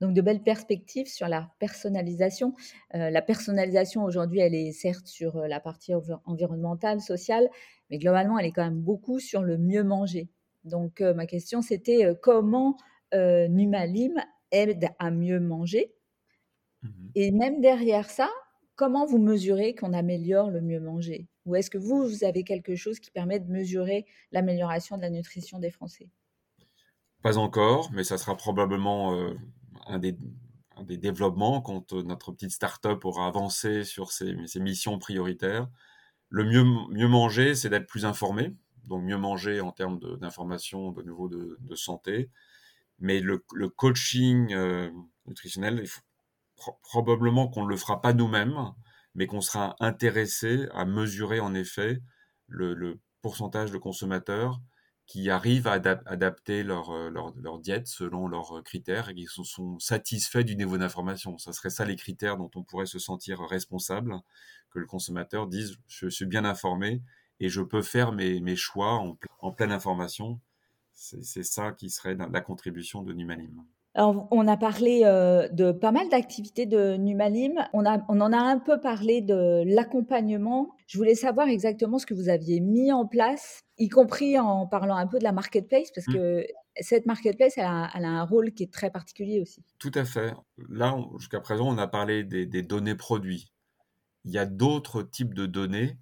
Donc 0.02 0.14
de 0.14 0.22
belles 0.22 0.44
perspectives 0.44 1.08
sur 1.08 1.28
la 1.28 1.50
personnalisation. 1.60 2.54
la 2.94 3.22
personnalisation 3.22 4.04
aujourd'hui, 4.04 4.40
elle 4.40 4.56
est 4.56 4.72
certes 4.72 5.08
sur 5.08 5.38
la 5.38 5.60
partie 5.60 5.94
environnementale, 6.26 7.02
sociale, 7.02 7.50
mais 7.90 7.98
globalement, 7.98 8.38
elle 8.40 8.46
est 8.46 8.52
quand 8.52 8.64
même 8.64 8.82
beaucoup 8.82 9.20
sur 9.20 9.42
le 9.42 9.58
mieux 9.58 9.84
manger. 9.84 10.30
Donc 10.64 11.02
ma 11.02 11.26
question, 11.26 11.62
c'était 11.62 12.14
comment 12.22 12.78
euh, 13.14 13.48
Numalim 13.48 14.22
aide 14.52 14.90
à 15.00 15.12
mieux 15.12 15.40
manger? 15.40 15.94
Mhm. 16.82 17.12
Et 17.16 17.32
même 17.32 17.62
derrière 17.62 18.10
ça, 18.10 18.30
comment 18.76 19.06
vous 19.06 19.20
mesurez 19.20 19.76
qu'on 19.76 19.94
améliore 19.94 20.50
le 20.50 20.62
mieux 20.62 20.80
manger? 20.80 21.28
Ou 21.46 21.56
est-ce 21.56 21.70
que 21.70 21.78
vous, 21.78 22.04
vous 22.04 22.24
avez 22.24 22.44
quelque 22.44 22.76
chose 22.76 23.00
qui 23.00 23.12
permet 23.12 23.40
de 23.40 23.50
mesurer 23.52 24.06
l'amélioration 24.32 24.98
de 24.98 25.02
la 25.02 25.10
nutrition 25.10 25.60
des 25.60 25.70
Français? 25.70 26.10
Pas 27.22 27.38
encore, 27.38 27.92
mais 27.94 28.04
ça 28.04 28.18
sera 28.18 28.36
probablement 28.36 29.16
euh, 29.16 29.36
un, 29.86 30.00
des, 30.00 30.18
développements 30.98 31.62
quand 31.62 31.94
euh, 31.94 32.04
notre 32.04 32.32
petite 32.32 32.52
start-up 32.52 33.06
aura 33.06 33.28
avancé 33.28 33.84
sur 33.84 34.12
ses, 34.12 34.36
missions 34.56 35.00
prioritaires. 35.00 35.68
Le 36.30 36.44
mieux, 36.44 36.64
mieux 36.90 37.08
manger, 37.08 37.56
c'est 37.56 37.70
d'être 37.70 37.88
plus 37.88 38.06
informé, 38.06 38.56
donc 38.86 39.04
mieux 39.04 39.18
manger 39.18 39.62
en 39.62 39.72
termes 39.72 40.00
d'information 40.20 40.92
de, 40.92 41.04
nouveau 41.04 41.30
de, 41.30 41.58
de 41.60 41.76
santé, 41.76 42.30
mais 43.00 43.20
le, 43.20 43.44
coaching 43.70 44.54
euh, 44.54 44.90
nutritionnel, 45.26 45.84
probablement 46.82 47.48
qu'on 47.48 47.64
ne 47.64 47.70
le 47.70 47.78
fera 47.78 48.02
pas 48.02 48.14
nous-mêmes, 48.14 48.72
mais 49.14 49.28
qu'on 49.28 49.42
sera 49.42 49.76
intéressé 49.80 50.68
à 50.74 50.86
mesurer 50.86 51.40
en 51.40 51.54
effet 51.54 52.02
le, 52.48 53.00
pourcentage 53.22 53.72
de 53.72 53.80
consommateurs 53.80 54.62
qui 55.08 55.30
arrivent 55.30 55.68
à 55.68 55.74
adapter 55.74 56.64
leur, 56.64 56.90
euh, 56.92 57.10
leur, 57.10 57.60
diète 57.60 57.88
selon 57.88 58.28
leurs 58.28 58.64
critères 58.64 59.10
et 59.10 59.16
qui 59.16 59.26
sont, 59.26 59.78
satisfaits 59.80 60.44
du 60.44 60.56
niveau 60.56 60.78
d'information. 60.78 61.38
Ça 61.38 61.54
serait 61.54 61.70
ça 61.70 61.86
les 61.86 61.96
critères 61.96 62.38
dont 62.38 62.50
on 62.56 62.64
pourrait 62.64 62.88
se 62.88 63.00
sentir 63.00 63.40
responsable, 63.42 64.16
que 64.72 64.80
le 64.80 64.88
consommateur 64.88 65.48
dise 65.48 65.78
je 65.88 66.08
suis 66.10 66.26
bien 66.26 66.46
informé 66.46 67.04
et 67.40 67.50
je 67.50 67.62
peux 67.62 67.82
faire 67.82 68.12
mes, 68.12 68.56
choix 68.56 68.94
en, 68.94 69.18
en 69.40 69.52
pleine 69.52 69.72
information 69.72 70.40
c'est 70.96 71.44
ça 71.44 71.74
qui 71.74 71.90
serait 71.90 72.16
la 72.16 72.42
contribution 72.42 73.04
de 73.04 73.14
Numalim. 73.14 73.66
On 73.98 74.48
a 74.48 74.58
parlé 74.58 75.04
euh, 75.06 75.48
de 75.50 75.72
pas 75.72 75.94
mal 75.94 76.10
d'activités 76.10 76.66
de 76.66 76.98
Numalim. 76.98 77.66
On, 77.72 77.86
en 77.86 78.34
a 78.34 78.38
un 78.38 78.60
peu 78.60 78.82
parlé 78.82 79.22
de 79.22 79.64
l'accompagnement. 79.66 80.76
Je 80.88 80.98
voulais 80.98 81.16
savoir 81.16 81.48
exactement 81.48 81.98
ce 81.98 82.06
que 82.06 82.14
vous 82.14 82.28
aviez 82.28 82.60
mis 82.60 82.92
en 82.92 83.06
place, 83.06 83.62
y 83.78 83.88
compris 83.88 84.38
en 84.38 84.68
parlant 84.68 84.98
un 84.98 85.08
peu 85.08 85.18
de 85.18 85.24
la 85.24 85.32
marketplace, 85.32 85.92
parce 85.96 86.08
que 86.08 86.46
cette 86.82 87.06
marketplace, 87.06 87.54
elle 87.58 87.64
a, 87.64 87.90
un 87.94 88.26
rôle 88.26 88.52
qui 88.52 88.64
est 88.64 88.74
très 88.74 88.90
particulier 88.90 89.40
aussi. 89.40 89.64
Tout 89.80 89.92
à 89.96 90.04
fait. 90.04 90.34
Là, 90.70 90.98
jusqu'à 91.18 91.40
présent, 91.40 91.66
on 91.68 91.78
a 91.78 91.88
parlé 91.88 92.26
des 92.26 92.62
données 92.64 92.96
produits. 92.96 93.54
Il 94.26 94.32
y 94.32 94.38
a 94.38 94.46
d'autres 94.46 95.04
types 95.04 95.34
de 95.34 95.46
données 95.46 95.98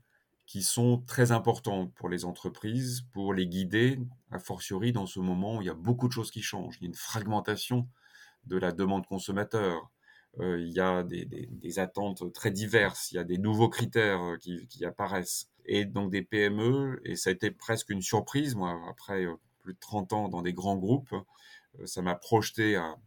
qui 0.45 0.61
sont 0.61 1.01
très 1.07 1.31
importants 1.31 1.87
pour 1.87 2.09
les 2.09 2.25
entreprises, 2.25 3.01
pour 3.11 3.33
les 3.33 3.47
guider, 3.47 3.99
a 4.31 4.39
fortiori 4.39 4.91
dans 4.91 5.05
ce 5.05 5.19
moment 5.19 5.57
où 5.57 5.61
il 5.61 5.67
y 5.67 5.69
a 5.69 5.75
beaucoup 5.75 6.07
de 6.07 6.13
choses 6.13 6.31
qui 6.31 6.41
changent. 6.41 6.77
Il 6.79 6.83
y 6.83 6.87
a 6.87 6.89
une 6.89 6.95
fragmentation 6.95 7.87
de 8.45 8.57
la 8.57 8.71
demande 8.71 9.05
consommateur. 9.05 9.89
Euh, 10.39 10.59
il 10.59 10.73
y 10.73 10.79
a 10.79 11.03
des, 11.03 11.79
attentes 11.79 12.33
très 12.33 12.51
diverses, 12.51 13.11
il 13.11 13.15
y 13.15 13.17
a 13.19 13.23
des 13.23 13.37
nouveaux 13.37 13.69
critères 13.69 14.21
euh, 14.21 14.37
qui, 14.37 14.83
apparaissent. 14.85 15.49
Et 15.65 15.85
donc 15.85 16.11
des 16.11 16.23
PME, 16.23 16.99
et 17.05 17.15
ça 17.15 17.29
a 17.29 17.33
été 17.33 17.51
presque 17.51 17.89
une 17.89 18.01
surprise, 18.01 18.55
moi, 18.55 18.77
après 18.89 19.25
euh, 19.25 19.35
plus 19.61 19.73
de 19.73 19.79
30 19.79 20.13
ans 20.13 20.29
dans 20.29 20.41
des 20.41 20.53
grands 20.53 20.75
groupes, 20.75 21.15
ça 21.85 22.01
m'a 22.01 22.15
projeté 22.15 22.75
à 22.75 22.97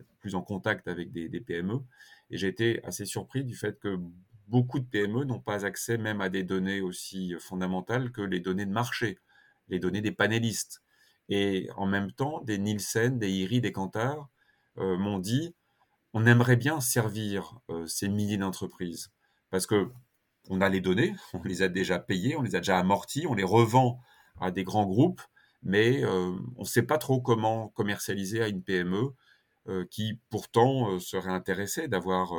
être 0.00 0.14
plus 0.18 0.34
en 0.34 0.42
contact 0.42 0.88
avec 0.88 1.12
des, 1.12 1.28
des 1.28 1.40
PME. 1.40 1.80
Et 2.30 2.38
j'ai 2.38 2.48
été 2.48 2.82
assez 2.84 3.04
surpris 3.04 3.44
du 3.44 3.54
fait 3.54 3.78
que 3.78 3.98
beaucoup 4.46 4.78
de 4.78 4.84
PME 4.84 5.24
n'ont 5.24 5.40
pas 5.40 5.64
accès 5.64 5.98
même 5.98 6.20
à 6.20 6.28
des 6.28 6.42
données 6.42 6.80
aussi 6.80 7.34
fondamentales 7.38 8.12
que 8.12 8.22
les 8.22 8.40
données 8.40 8.66
de 8.66 8.72
marché, 8.72 9.18
les 9.68 9.78
données 9.78 10.00
des 10.00 10.12
panélistes. 10.12 10.82
Et 11.28 11.68
en 11.76 11.86
même 11.86 12.12
temps, 12.12 12.40
des 12.42 12.58
Nielsen, 12.58 13.18
des 13.18 13.30
IRI, 13.30 13.60
des 13.60 13.72
Kantar 13.72 14.28
euh, 14.78 14.96
m'ont 14.96 15.18
dit 15.18 15.54
on 16.12 16.24
aimerait 16.24 16.56
bien 16.56 16.80
servir 16.80 17.58
ces 17.86 18.08
milliers 18.08 18.38
d'entreprises 18.38 19.10
parce 19.50 19.66
que 19.66 19.90
on 20.48 20.62
a 20.62 20.68
les 20.70 20.80
données, 20.80 21.14
on 21.34 21.42
les 21.42 21.62
a 21.62 21.68
déjà 21.68 21.98
payées, 21.98 22.36
on 22.36 22.42
les 22.42 22.54
a 22.54 22.60
déjà 22.60 22.78
amorties, 22.78 23.26
on 23.26 23.34
les 23.34 23.44
revend 23.44 24.00
à 24.40 24.50
des 24.50 24.64
grands 24.64 24.86
groupes, 24.86 25.20
mais 25.62 26.06
on 26.06 26.60
ne 26.60 26.64
sait 26.64 26.84
pas 26.84 26.96
trop 26.96 27.20
comment 27.20 27.68
commercialiser 27.68 28.42
à 28.42 28.48
une 28.48 28.62
PME 28.62 29.12
qui 29.90 30.18
pourtant 30.30 30.98
serait 31.00 31.32
intéressée 31.32 31.88
d'avoir 31.88 32.32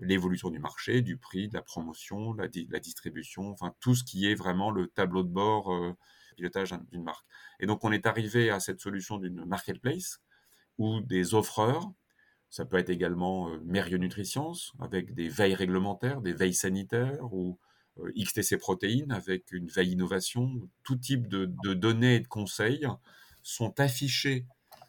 l'évolution 0.00 0.50
du 0.50 0.58
marché, 0.58 1.02
du 1.02 1.16
prix, 1.16 1.48
de 1.48 1.54
la 1.54 1.62
promotion, 1.62 2.32
la, 2.34 2.44
la, 2.70 2.78
distribution, 2.80 3.50
enfin 3.50 3.74
tout 3.80 3.94
ce 3.94 4.04
qui 4.04 4.30
est 4.30 4.34
vraiment 4.34 4.70
le 4.70 4.86
tableau 4.86 5.22
de 5.22 5.28
bord 5.28 5.72
pilotage 6.38 6.72
d'une 6.90 7.02
marque. 7.02 7.26
Et 7.60 7.66
donc 7.66 7.84
on 7.84 7.92
est 7.92 8.06
arrivé 8.06 8.50
à 8.50 8.60
cette 8.60 8.80
solution 8.80 9.18
d'une 9.18 9.44
marketplace 9.44 10.20
où 10.78 11.00
des 11.00 11.34
offreurs, 11.34 11.92
ça 12.48 12.64
peut 12.64 12.78
être 12.78 12.90
également 12.90 13.50
euh, 13.50 13.58
Nutritionscience 13.98 14.72
avec 14.80 15.14
des 15.14 15.28
veilles 15.28 15.54
réglementaires, 15.54 16.22
des 16.22 16.32
veilles 16.32 16.54
sanitaires 16.54 17.32
ou 17.34 17.58
euh, 17.98 18.10
XTC 18.16 18.56
Protéines 18.56 19.12
avec 19.12 19.50
une 19.50 19.66
veille 19.66 19.92
innovation, 19.92 20.70
tout 20.84 20.96
type 20.96 21.28
de, 21.28 21.46
données 21.74 22.16
et 22.16 22.20
de 22.20 22.28
conseils 22.28 22.86
sont 23.42 23.78
affichés 23.80 24.46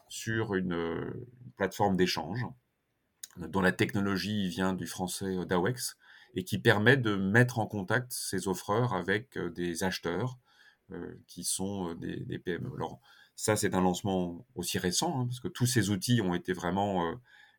sur 0.08 0.56
une, 0.56 0.74
une 0.74 1.52
plateforme 1.58 1.98
d'échange 1.98 2.46
dont 3.48 3.62
la 3.62 3.72
technologie 3.72 4.48
vient 4.50 4.74
du 4.74 4.86
français 4.86 5.38
euh, 5.38 5.46
DAWEX 5.46 5.98
et 6.36 6.44
qui 6.44 6.60
permet 6.60 6.98
de 6.98 7.16
mettre 7.16 7.60
en 7.60 7.68
contact 7.68 8.12
ces 8.12 8.48
offreurs 8.48 8.94
avec 8.94 9.38
euh, 9.38 9.50
des 9.50 9.84
acheteurs 9.84 10.38
euh, 10.92 11.16
qui 11.28 11.44
sont 11.44 11.94
des, 11.96 12.40
PME. 12.40 12.72
Alors 12.76 13.00
ça, 13.36 13.56
c'est 13.56 13.74
un 13.74 13.82
lancement 13.82 14.46
aussi 14.56 14.78
récent, 14.78 15.22
hein, 15.22 15.26
parce 15.26 15.40
que 15.40 15.48
tous 15.48 15.66
ces 15.66 15.90
outils 15.90 16.22
ont 16.22 16.34
été 16.34 16.52
vraiment 16.52 17.14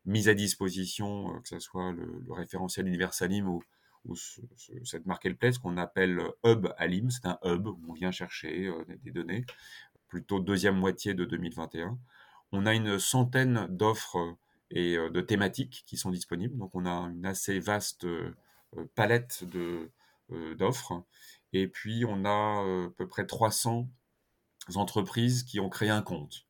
mis 0.05 0.29
à 0.29 0.35
disposition, 0.35 1.41
que 1.41 1.49
ce 1.49 1.59
soit 1.59 1.93
le, 1.93 2.21
référentiel 2.31 2.87
Universalim 2.87 3.49
ou, 3.49 3.63
ou 4.05 4.15
cette 4.85 5.07
marketplace 5.07 5.59
qu'on 5.59 5.79
appelle 5.79 6.21
Hub 6.45 6.69
Alim. 6.77 7.11
C'est 7.11 7.25
un 7.25 7.39
hub 7.45 7.67
où 7.67 7.81
on 7.89 7.95
vient 7.95 8.11
chercher 8.11 8.71
des 9.03 9.11
données, 9.11 9.47
plutôt 10.09 10.39
deuxième 10.39 10.77
moitié 10.77 11.15
de 11.15 11.25
2021. 11.25 11.99
On 12.53 12.67
a 12.67 12.75
une 12.75 12.99
centaine 12.99 13.67
d'offres 13.71 14.37
et 14.71 14.97
euh, 14.97 15.11
de 15.11 15.21
thématiques 15.21 15.85
qui 15.87 15.97
sont 15.97 16.11
disponibles. 16.11 16.57
Donc 16.57 16.75
on 16.75 16.87
a 16.87 17.11
une 17.11 17.27
assez 17.27 17.59
vaste 17.59 18.05
euh, 18.05 18.35
palette 18.95 19.45
euh, 19.55 20.55
d'offres. 20.57 21.05
Et 21.53 21.67
puis 21.69 22.05
on 22.07 22.25
a 22.25 22.87
à 22.87 22.91
peu 22.97 23.09
près 23.09 23.27
300 23.27 23.89
entreprises 24.77 25.43
qui 25.43 25.59
ont 25.59 25.69
créé 25.69 25.89
un 25.89 26.03
compte, 26.03 26.47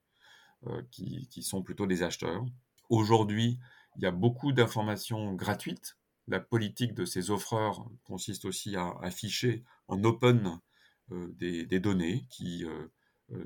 qui, 0.90 1.26
qui, 1.30 1.42
sont 1.42 1.62
plutôt 1.62 1.86
des 1.86 2.02
acheteurs. 2.02 2.44
Aujourd'hui, 2.90 3.58
il 3.96 4.02
y 4.02 4.06
a 4.06 4.10
beaucoup 4.10 4.52
d'informations 4.52 5.32
gratuites. 5.32 5.96
La 6.28 6.38
politique 6.38 6.92
de 6.92 7.06
ces 7.06 7.30
offreurs 7.30 7.88
consiste 8.04 8.44
aussi 8.44 8.76
à 8.76 8.94
afficher 9.00 9.64
en 9.88 10.04
open 10.04 10.60
des, 11.08 11.64
des, 11.64 11.80
données 11.80 12.26
qui 12.28 12.66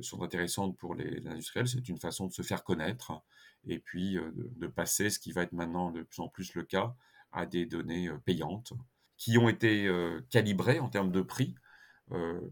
sont 0.01 0.23
intéressantes 0.23 0.77
pour 0.77 0.97
les 0.97 1.25
industriels. 1.29 1.69
C'est 1.69 1.89
une 1.89 2.01
façon 2.01 2.27
de 2.27 2.33
se 2.33 2.43
faire 2.43 2.65
connaître 2.65 3.23
et 3.67 3.79
puis 3.79 4.19
euh, 4.19 4.31
de, 4.35 4.67
passer, 4.67 5.11
ce 5.11 5.19
qui 5.19 5.33
va 5.33 5.43
être 5.43 5.53
maintenant 5.53 5.91
de 5.91 6.03
plus 6.03 6.21
en 6.21 6.29
plus 6.29 6.55
le 6.55 6.63
cas, 6.63 6.95
à 7.33 7.47
des 7.47 7.67
données 7.67 8.09
euh, 8.09 8.19
payantes 8.19 8.73
qui 9.17 9.39
ont 9.39 9.49
été 9.49 9.87
euh, 9.87 10.21
calibrées 10.31 10.81
en 10.81 10.89
termes 10.89 11.13
de 11.13 11.23
prix, 11.23 11.55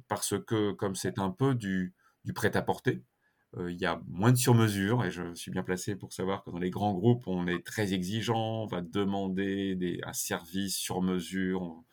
parce 0.08 0.34
que 0.46 0.72
comme 0.72 0.94
c'est 0.94 1.18
un 1.18 1.30
peu 1.30 1.54
du, 1.54 1.94
prêt-à-porter, 2.34 3.04
il 3.58 3.78
y 3.78 3.84
a 3.84 4.00
moins 4.08 4.32
de 4.32 4.36
sur-mesure, 4.36 5.04
et 5.04 5.10
je 5.10 5.34
suis 5.34 5.50
bien 5.50 5.62
placé 5.62 5.94
pour 5.94 6.14
savoir 6.14 6.42
que 6.42 6.50
dans 6.50 6.58
les 6.58 6.70
grands 6.70 6.94
groupes, 6.94 7.26
on 7.26 7.46
est 7.46 7.62
très 7.62 7.92
exigeant, 7.92 8.62
on 8.62 8.66
va 8.66 8.80
demander 8.80 10.00
un 10.04 10.14
service 10.14 10.74
sur 10.78 11.02
mesure, 11.02 11.60
on, 11.60 11.84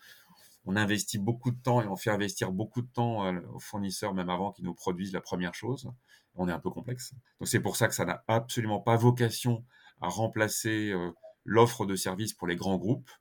on, 0.65 0.77
investit 0.77 1.17
beaucoup 1.17 1.51
de 1.51 1.61
temps 1.61 1.81
et 1.81 1.87
on 1.87 1.97
fait 1.97 2.11
investir 2.11 2.53
beaucoup 2.53 2.81
de 2.81 2.87
temps 2.87 3.29
aux 3.53 3.59
fournisseurs, 3.59 4.13
même 4.13 4.29
avant 4.29 4.53
qu'ils 4.53 4.63
nous 4.63 4.73
produisent 4.73 5.13
la 5.13 5.21
première 5.21 5.53
chose 5.53 5.91
on 6.39 6.47
est 6.47 6.53
un 6.53 6.59
peu 6.59 6.69
complexe. 6.69 7.13
Donc 7.39 7.47
c'est 7.47 7.59
pour 7.59 7.75
ça 7.75 7.87
que 7.87 7.93
ça 7.93 8.05
n'a 8.05 8.23
absolument 8.27 8.79
pas 8.79 8.95
vocation 8.95 9.65
à 10.01 10.07
remplacer 10.07 10.91
euh, 10.91 11.11
l'offre 11.43 11.85
de 11.85 11.95
services 11.95 12.33
pour 12.33 12.47
les 12.47 12.55
grands 12.55 12.77
groupes. 12.77 13.11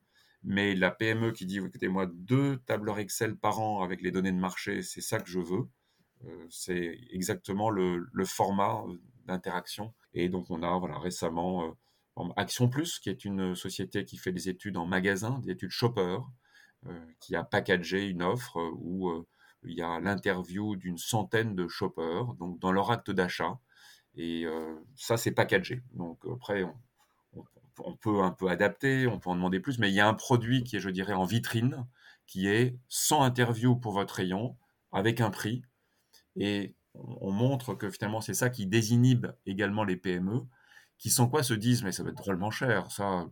Mais 0.44 0.74
la 0.76 0.92
PME 0.92 1.32
qui 1.32 1.44
dit, 1.44 1.58
écoutez-moi, 1.58 2.06
deux 2.06 2.58
tableurs 2.58 3.00
Excel 3.00 3.36
par 3.36 3.60
an 3.60 3.82
avec 3.82 4.00
les 4.02 4.12
données 4.12 4.30
de 4.30 4.38
marché, 4.38 4.82
c'est 4.82 5.00
ça 5.00 5.18
que 5.18 5.28
je 5.28 5.40
veux. 5.40 5.68
Euh, 6.24 6.46
c'est 6.48 6.96
exactement 7.10 7.70
le, 7.70 8.08
format 8.24 8.84
euh, 8.86 8.96
d'interaction. 9.26 9.92
Et 10.14 10.28
donc 10.28 10.50
on 10.50 10.62
a 10.62 10.78
voilà, 10.78 10.98
récemment 10.98 11.76
Action 12.36 12.68
Plus, 12.68 12.98
qui 12.98 13.10
est 13.10 13.24
une 13.24 13.54
société 13.54 14.04
qui 14.04 14.16
fait 14.16 14.32
des 14.32 14.48
études 14.48 14.76
en 14.76 14.86
magasin, 14.86 15.38
des 15.40 15.52
études 15.52 15.70
shopper, 15.70 16.18
qui 17.20 17.36
a 17.36 17.44
packagé 17.44 18.06
une 18.06 18.22
offre 18.22 18.56
où 18.76 19.24
il 19.68 19.78
y 19.78 19.82
a 19.82 20.00
l'interview 20.00 20.76
d'une 20.76 20.98
centaine 20.98 21.54
de 21.54 21.68
shoppers, 21.68 22.34
donc 22.34 22.58
dans 22.58 22.72
leur 22.72 22.90
acte 22.90 23.10
d'achat. 23.10 23.58
Et 24.16 24.44
euh, 24.46 24.74
ça, 24.96 25.16
c'est 25.16 25.32
packagé. 25.32 25.82
Donc 25.94 26.18
après, 26.32 26.64
on, 27.78 27.96
peut 27.96 28.22
un 28.22 28.32
peu 28.32 28.48
adapter, 28.48 29.06
on 29.06 29.18
peut 29.20 29.30
en 29.30 29.36
demander 29.36 29.60
plus, 29.60 29.78
mais 29.78 29.90
il 29.90 29.94
y 29.94 30.00
a 30.00 30.08
un 30.08 30.14
produit 30.14 30.64
qui 30.64 30.76
est, 30.76 30.80
je 30.80 30.90
dirais, 30.90 31.12
en 31.12 31.24
vitrine, 31.24 31.86
qui 32.26 32.48
est 32.48 32.76
sans 32.88 33.22
interview 33.22 33.76
pour 33.76 33.92
votre 33.92 34.14
rayon, 34.14 34.56
avec 34.92 35.20
un 35.20 35.30
prix. 35.30 35.62
Et 36.36 36.74
on, 36.94 37.30
montre 37.30 37.74
que 37.74 37.90
finalement, 37.90 38.20
c'est 38.20 38.34
ça 38.34 38.50
qui 38.50 38.66
désinhibe 38.66 39.28
également 39.46 39.84
les 39.84 39.96
PME, 39.96 40.42
qui 40.98 41.10
sans 41.10 41.28
quoi 41.28 41.42
se 41.42 41.54
disent, 41.54 41.84
mais 41.84 41.92
ça 41.92 42.02
va 42.02 42.10
être 42.10 42.16
drôlement 42.16 42.50
cher. 42.50 42.90
Ça, 42.90 43.28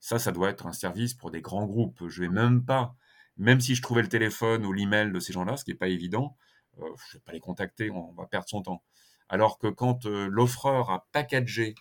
ça, 0.00 0.18
ça 0.18 0.32
doit 0.32 0.50
être 0.50 0.66
un 0.66 0.72
service 0.72 1.14
pour 1.14 1.30
des 1.30 1.42
grands 1.42 1.66
groupes. 1.66 2.08
Je 2.08 2.22
vais 2.22 2.28
même 2.28 2.64
pas 2.64 2.96
même 3.36 3.60
si 3.60 3.74
je 3.74 3.82
trouvais 3.82 4.02
le 4.02 4.08
téléphone 4.08 4.64
ou 4.66 4.72
l'email 4.72 5.10
de 5.12 5.20
ces 5.20 5.32
gens-là, 5.32 5.56
ce 5.56 5.64
qui 5.64 5.70
n'est 5.70 5.76
pas 5.76 5.88
évident, 5.88 6.36
euh, 6.78 6.86
je 7.08 7.16
ne 7.16 7.18
vais 7.18 7.24
pas 7.24 7.32
les 7.32 7.40
contacter, 7.40 7.90
on 7.90 8.12
va 8.12 8.26
perdre 8.26 8.48
son 8.48 8.62
temps. 8.62 8.82
Alors 9.28 9.58
que 9.58 9.68
quand 9.68 10.06
euh, 10.06 10.28
l'offreur 10.30 10.90
a 10.90 11.06
packagé 11.12 11.74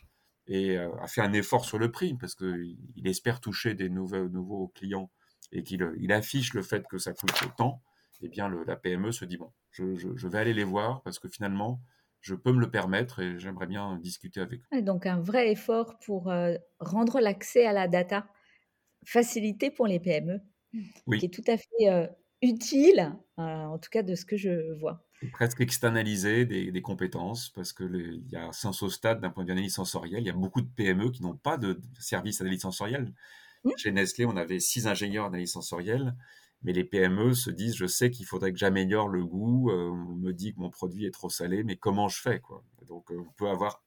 et 0.47 0.77
euh, 0.77 0.93
a 1.01 1.07
fait 1.07 1.21
un 1.21 1.33
effort 1.33 1.65
sur 1.65 1.79
le 1.79 1.91
prix, 1.91 2.15
parce 2.15 2.35
qu'il 2.35 2.77
espère 3.05 3.39
toucher 3.39 3.73
des 3.73 3.89
nouveaux, 3.89 4.69
clients 4.69 5.11
et 5.51 5.63
qu'il 5.63 5.91
il 5.99 6.11
affiche 6.11 6.53
le 6.53 6.61
fait 6.61 6.87
que 6.87 6.97
ça 6.97 7.13
coûte 7.13 7.31
autant, 7.45 7.81
eh 8.21 8.29
bien 8.29 8.49
la 8.49 8.75
PME 8.75 9.11
se 9.11 9.25
dit, 9.25 9.37
bon, 9.37 9.51
je, 9.71 10.27
vais 10.27 10.37
aller 10.37 10.53
les 10.53 10.63
voir 10.63 11.01
parce 11.03 11.19
que 11.19 11.27
finalement, 11.27 11.81
je 12.21 12.35
peux 12.35 12.51
me 12.51 12.59
le 12.59 12.69
permettre 12.69 13.19
et 13.19 13.39
j'aimerais 13.39 13.65
bien 13.65 13.97
discuter 13.97 14.39
avec 14.39 14.61
eux. 14.73 14.81
Donc 14.81 15.05
un 15.07 15.19
vrai 15.19 15.51
effort 15.51 15.97
pour 16.05 16.31
rendre 16.79 17.19
l'accès 17.19 17.65
à 17.65 17.73
la 17.73 17.87
data 17.87 18.27
facilité 19.03 19.71
pour 19.71 19.87
les 19.87 19.99
PME 19.99 20.39
qui 20.74 21.26
est 21.26 21.34
tout 21.34 21.43
à 21.47 21.57
fait 21.57 22.09
utile, 22.41 23.13
en 23.38 23.78
tout 23.78 23.89
cas 23.89 24.03
de 24.03 24.15
ce 24.15 24.26
que 24.26 24.38
je 24.38 24.74
vois. 24.80 25.05
Presque 25.34 25.61
externaliser 25.61 26.45
des, 26.45 26.82
compétences, 26.82 27.49
parce 27.49 27.74
qu'il 27.74 28.24
y 28.32 28.36
a 28.36 28.51
sens 28.51 28.82
au 28.82 28.89
stade 28.89 29.22
d'un 29.22 29.30
point 29.30 29.43
de 29.43 29.49
vue 29.49 29.53
analyse 29.53 29.76
sensorielle. 29.76 30.22
Il 30.22 30.28
y 30.28 30.32
a 30.32 30.34
beaucoup 30.34 30.61
de 30.61 30.69
PME 30.76 31.11
qui 31.11 31.22
n'ont 31.22 31.38
pas 31.38 31.57
de 31.57 31.80
service 31.99 32.39
d'analyse 32.39 32.61
sensorielle. 32.61 33.13
Mmh. 33.63 33.72
Chez 33.78 33.91
Nestlé, 33.91 34.26
on 34.26 34.36
avait 34.36 34.59
six 34.59 34.88
ingénieurs 34.88 35.26
d'analyse 35.26 35.51
sensorielle, 35.51 36.15
mais 36.63 36.74
les 36.74 36.84
PME 36.84 37.34
se 37.34 37.51
disent 37.51 37.76
je 37.76 37.86
sais 37.86 38.09
qu'il 38.09 38.26
faudrait 38.26 38.51
que 38.51 38.57
j'améliore 38.57 39.07
le 39.07 39.24
goût, 39.24 39.72
on 39.72 40.15
me 40.15 40.32
dit 40.32 40.53
que 40.53 40.59
mon 40.59 40.72
produit 40.72 41.05
est 41.05 41.11
trop 41.11 41.30
salé, 41.30 41.63
mais 41.63 41.76
comment 41.76 42.07
je 42.07 42.19
fais 42.19 42.39
quoi? 42.39 42.63
Donc 42.88 43.11
on 43.11 43.32
peut 43.38 43.49
avoir 43.49 43.84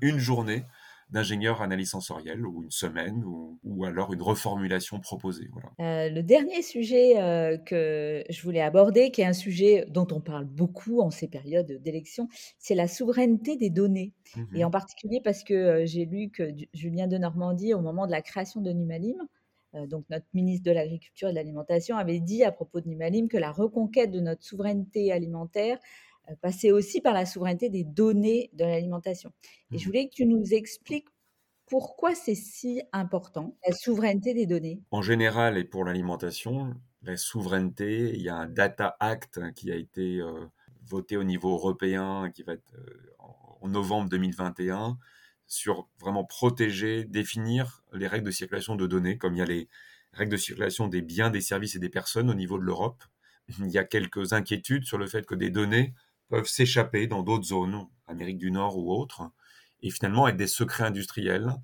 une 0.00 0.18
journée 0.18 0.64
d'ingénieur 1.10 1.62
analyse 1.62 1.90
sensorielle 1.90 2.46
ou 2.46 2.62
une 2.62 2.70
semaine 2.70 3.22
ou, 3.24 3.84
alors 3.84 4.12
une 4.12 4.22
reformulation 4.22 5.00
proposée. 5.00 5.48
Euh, 5.80 6.08
le 6.10 6.22
dernier 6.22 6.62
sujet 6.62 7.20
euh, 7.20 7.56
que 7.56 8.24
je 8.28 8.42
voulais 8.42 8.60
aborder, 8.60 9.10
qui 9.10 9.22
est 9.22 9.26
un 9.26 9.32
sujet 9.32 9.86
dont 9.88 10.06
on 10.10 10.20
parle 10.20 10.44
beaucoup 10.44 11.00
en 11.00 11.10
ces 11.10 11.28
périodes 11.28 11.80
d'élection, 11.82 12.28
c'est 12.58 12.74
la 12.74 12.88
souveraineté 12.88 13.56
des 13.56 13.70
données. 13.70 14.12
Et 14.54 14.58
mhm. 14.58 14.64
en 14.64 14.70
particulier 14.70 15.20
parce 15.22 15.44
que 15.44 15.54
euh, 15.54 15.86
j'ai 15.86 16.04
lu 16.04 16.30
que 16.30 16.50
Julien 16.74 17.06
de 17.06 17.16
Normandie, 17.16 17.72
au 17.72 17.80
moment 17.80 18.06
de 18.06 18.12
la 18.12 18.22
création 18.22 18.60
de 18.60 18.72
Numalim, 18.72 19.16
donc 19.86 20.06
notre 20.08 20.24
ministre 20.32 20.64
de 20.64 20.70
l'Agriculture 20.70 21.28
et 21.28 21.32
de 21.32 21.36
l'Alimentation, 21.36 21.98
avait 21.98 22.20
dit 22.20 22.42
à 22.42 22.50
propos 22.50 22.80
de 22.80 22.88
Numalim 22.88 23.28
que 23.28 23.36
la 23.36 23.52
reconquête 23.52 24.10
de 24.10 24.18
notre 24.18 24.42
souveraineté 24.42 25.12
alimentaire 25.12 25.78
passer 26.36 26.72
aussi 26.72 27.00
par 27.00 27.14
la 27.14 27.26
souveraineté 27.26 27.70
des 27.70 27.84
données 27.84 28.50
de 28.52 28.64
l'alimentation. 28.64 29.32
Et 29.72 29.78
je 29.78 29.84
mmh. 29.84 29.86
voulais 29.86 30.08
que 30.08 30.14
tu 30.14 30.26
nous 30.26 30.54
expliques 30.54 31.08
pourquoi 31.68 32.14
c'est 32.14 32.34
si 32.34 32.82
important, 32.92 33.56
la 33.66 33.74
souveraineté 33.74 34.34
des 34.34 34.46
données. 34.46 34.80
En 34.90 35.02
général, 35.02 35.58
et 35.58 35.64
pour 35.64 35.84
l'alimentation, 35.84 36.74
la 37.02 37.16
souveraineté, 37.16 38.14
il 38.14 38.22
y 38.22 38.28
a 38.28 38.36
un 38.36 38.46
Data 38.46 38.96
Act 39.00 39.40
qui 39.54 39.70
a 39.70 39.76
été 39.76 40.20
euh, 40.20 40.46
voté 40.86 41.16
au 41.16 41.24
niveau 41.24 41.52
européen, 41.52 42.30
qui 42.34 42.42
va 42.42 42.54
être 42.54 42.74
euh, 42.74 43.14
en 43.60 43.68
novembre 43.68 44.08
2021, 44.08 44.98
sur 45.46 45.88
vraiment 46.00 46.24
protéger, 46.24 47.04
définir 47.04 47.82
les 47.92 48.06
règles 48.06 48.26
de 48.26 48.30
circulation 48.30 48.76
de 48.76 48.86
données, 48.86 49.18
comme 49.18 49.34
il 49.34 49.38
y 49.38 49.42
a 49.42 49.46
les 49.46 49.68
règles 50.12 50.32
de 50.32 50.36
circulation 50.36 50.88
des 50.88 51.02
biens, 51.02 51.30
des 51.30 51.40
services 51.40 51.76
et 51.76 51.78
des 51.78 51.88
personnes 51.88 52.30
au 52.30 52.34
niveau 52.34 52.58
de 52.58 52.64
l'Europe. 52.64 53.04
Il 53.60 53.68
y 53.68 53.78
a 53.78 53.84
quelques 53.84 54.32
inquiétudes 54.32 54.84
sur 54.84 54.98
le 54.98 55.06
fait 55.06 55.24
que 55.24 55.34
des 55.34 55.50
données 55.50 55.94
peuvent 56.28 56.46
s'échapper 56.46 57.06
dans 57.06 57.22
d'autres 57.22 57.46
zones, 57.46 57.86
Amérique 58.06 58.38
du 58.38 58.50
Nord 58.50 58.78
ou 58.78 58.92
autres, 58.92 59.30
et 59.82 59.90
finalement 59.90 60.28
être 60.28 60.36
des 60.36 60.46
secrets 60.46 60.84
industriels, 60.84 61.54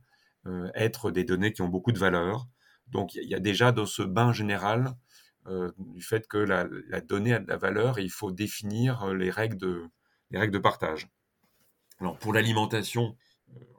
euh, 0.46 0.70
être 0.74 1.10
des 1.10 1.24
données 1.24 1.52
qui 1.52 1.62
ont 1.62 1.68
beaucoup 1.68 1.92
de 1.92 1.98
valeur. 1.98 2.46
Donc 2.88 3.14
il 3.14 3.28
y 3.28 3.34
a 3.34 3.40
déjà 3.40 3.72
dans 3.72 3.86
ce 3.86 4.02
bain 4.02 4.32
général 4.32 4.94
euh, 5.46 5.72
du 5.78 6.02
fait 6.02 6.26
que 6.26 6.38
la, 6.38 6.66
donnée 7.00 7.34
a 7.34 7.38
de 7.38 7.48
la 7.48 7.56
valeur 7.56 7.98
et 7.98 8.02
il 8.02 8.10
faut 8.10 8.30
définir 8.30 9.02
euh, 9.04 9.14
les 9.14 9.30
règles 9.30 9.56
de, 9.56 9.88
les 10.30 10.38
règles 10.38 10.54
de 10.54 10.58
partage. 10.58 11.08
Alors 12.00 12.18
pour 12.18 12.32
l'alimentation, 12.32 13.16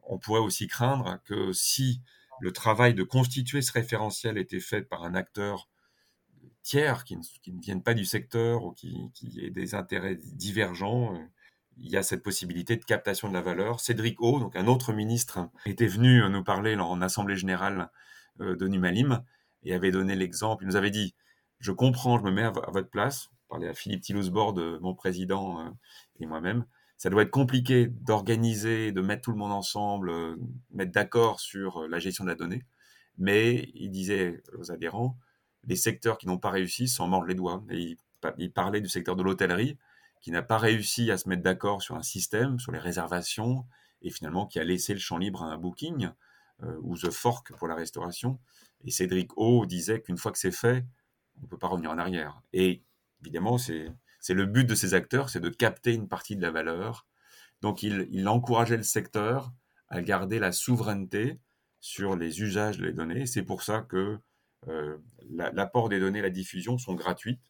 on 0.04 0.18
pourrait 0.18 0.42
aussi 0.42 0.68
craindre 0.68 1.20
que 1.26 1.54
si 1.54 2.02
le 2.40 2.52
travail 2.52 2.94
de 2.94 3.04
constituer 3.04 3.62
ce 3.62 3.72
référentiel 3.72 4.38
était 4.38 4.60
fait 4.60 4.82
par 4.82 5.04
un 5.04 5.16
acteur 5.16 5.70
tiers 6.66 7.04
qui 7.04 7.16
ne, 7.16 7.62
viennent 7.62 7.84
pas 7.84 7.94
du 7.94 8.06
secteur 8.06 8.66
ou 8.66 8.72
qui, 8.72 9.12
qui 9.14 9.40
aient 9.40 9.52
des 9.52 9.76
intérêts 9.76 10.16
divergents, 10.16 11.14
il 11.78 11.92
y 11.92 11.96
a 11.96 12.04
cette 12.04 12.24
possibilité 12.24 12.76
de 12.76 12.84
captation 12.84 13.30
de 13.30 13.34
la 13.34 13.42
valeur. 13.42 13.80
Cédric 13.80 14.20
O, 14.20 14.40
donc 14.40 14.56
un 14.56 14.66
autre 14.66 14.92
ministre, 14.92 15.48
était 15.66 15.88
venu 15.88 16.28
nous 16.30 16.44
parler 16.44 16.76
en 16.76 17.02
assemblée 17.02 17.36
générale 17.36 17.92
euh, 18.42 18.56
de 18.56 18.68
Numalim 18.68 19.24
et 19.64 19.74
avait 19.74 19.92
donné 19.92 20.16
l'exemple. 20.16 20.64
Il 20.64 20.68
nous 20.68 20.76
avait 20.76 20.92
dit 20.92 21.16
Je 21.60 21.72
comprends, 21.72 22.18
je 22.18 22.24
me 22.24 22.32
mets 22.32 22.44
à, 22.44 22.52
votre 22.52 22.90
place. 22.90 23.30
Parler 23.48 23.68
à 23.68 23.76
Philippe 23.76 24.02
Tilousbord, 24.02 24.56
mon 24.82 24.96
président 24.96 25.60
euh, 25.60 25.70
et 26.20 26.26
moi-même. 26.26 26.66
Ça 26.98 27.12
doit 27.12 27.22
être 27.22 27.32
compliqué 27.32 27.88
d'organiser, 27.88 28.92
de 28.92 29.02
mettre 29.02 29.22
tout 29.24 29.32
le 29.32 29.38
monde 29.38 29.52
ensemble, 29.52 30.10
euh, 30.10 30.36
mettre 30.72 30.92
d'accord 30.92 31.40
sur 31.40 31.88
la 31.88 32.00
gestion 32.00 32.24
de 32.24 32.30
la 32.30 32.36
donnée. 32.36 32.64
Mais 33.20 33.70
il 33.76 33.92
disait 33.92 34.42
aux 34.58 34.72
adhérents 34.72 35.16
les 35.68 35.76
secteurs 35.76 36.18
qui 36.18 36.28
n'ont 36.28 36.38
pas 36.38 36.50
réussi 36.50 36.88
s'en 36.88 37.08
mordent 37.08 37.28
les 37.28 37.36
doigts. 37.36 37.64
Il 38.38 38.52
parlait 38.52 38.82
du 38.82 38.90
secteur 38.90 39.16
de 39.16 39.24
l'hôtellerie 39.24 39.78
qui 40.22 40.32
n'a 40.32 40.42
pas 40.42 40.58
réussi 40.58 41.12
à 41.12 41.18
se 41.18 41.30
mettre 41.30 41.44
d'accord 41.44 41.82
sur 41.82 41.96
un 41.96 42.04
système, 42.04 42.60
sur 42.60 42.72
les 42.72 42.80
réservations, 42.80 43.66
et 44.02 44.10
finalement 44.10 44.48
qui 44.48 44.60
a 44.60 44.64
laissé 44.64 44.94
le 44.94 45.00
champ 45.00 45.18
libre 45.18 45.44
à 45.44 45.48
un 45.48 45.58
booking 45.58 46.10
euh, 46.64 46.78
ou 46.82 46.98
The 46.98 47.12
Fork 47.12 47.54
pour 47.58 47.68
la 47.68 47.76
restauration. 47.76 48.40
Et 48.84 48.92
Cédric 48.92 49.32
O 49.38 49.66
disait 49.66 50.02
qu'une 50.02 50.18
fois 50.18 50.32
que 50.32 50.40
c'est 50.40 50.52
fait, 50.52 50.86
on 51.38 51.44
ne 51.44 51.48
peut 51.48 51.58
pas 51.58 51.68
revenir 51.68 51.92
en 51.92 51.98
arrière. 51.98 52.42
Et 52.54 52.84
évidemment, 53.22 53.58
c'est 53.58 53.94
le 54.30 54.46
but 54.46 54.66
de 54.66 54.76
ces 54.76 54.94
acteurs, 54.94 55.30
c'est 55.30 55.40
de 55.40 55.50
capter 55.50 55.94
une 55.94 56.08
partie 56.08 56.36
de 56.36 56.42
la 56.42 56.52
valeur. 56.52 57.06
Donc 57.62 57.84
il, 57.84 58.08
il 58.12 58.28
encourageait 58.28 58.78
le 58.78 58.84
secteur 58.84 59.54
à 59.90 60.02
garder 60.02 60.40
la 60.40 60.52
souveraineté 60.52 61.40
sur 61.80 62.16
les 62.16 62.42
usages 62.42 62.80
de 62.80 62.86
les 62.86 62.94
données. 62.94 63.28
C'est 63.28 63.44
pour 63.44 63.62
ça 63.62 63.82
que 63.82 64.18
euh, 64.68 64.98
l'apport 65.30 65.90
des 65.90 66.00
données, 66.00 66.22
la 66.22 66.30
diffusion 66.30 66.78
sont 66.78 66.96
gratuites 66.96 67.42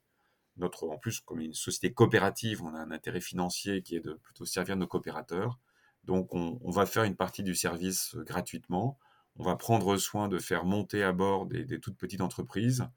notre, 0.58 0.88
en 0.88 0.98
plus, 0.98 1.20
comme 1.20 1.42
une 1.42 1.54
société 1.54 1.94
coopérative, 1.94 2.64
on 2.64 2.74
a 2.74 2.80
un 2.80 2.92
intérêt 2.92 3.22
financier 3.22 3.82
qui 3.82 3.96
est 3.96 4.00
de 4.00 4.14
plutôt 4.14 4.46
servir 4.46 4.76
nos 4.78 4.88
coopérateurs. 4.88 5.60
Donc, 6.06 6.34
on, 6.34 6.70
va 6.70 6.86
faire 6.86 7.04
une 7.04 7.16
partie 7.16 7.44
du 7.44 7.56
service 7.56 8.16
euh, 8.16 8.24
gratuitement. 8.24 8.98
On 9.38 9.44
va 9.44 9.56
prendre 9.56 9.98
soin 9.98 10.28
de 10.28 10.38
faire 10.38 10.64
monter 10.64 11.04
à 11.04 11.12
bord 11.12 11.46
des, 11.48 11.80
toutes 11.80 11.98
petites 11.98 12.22
entreprises 12.22 12.88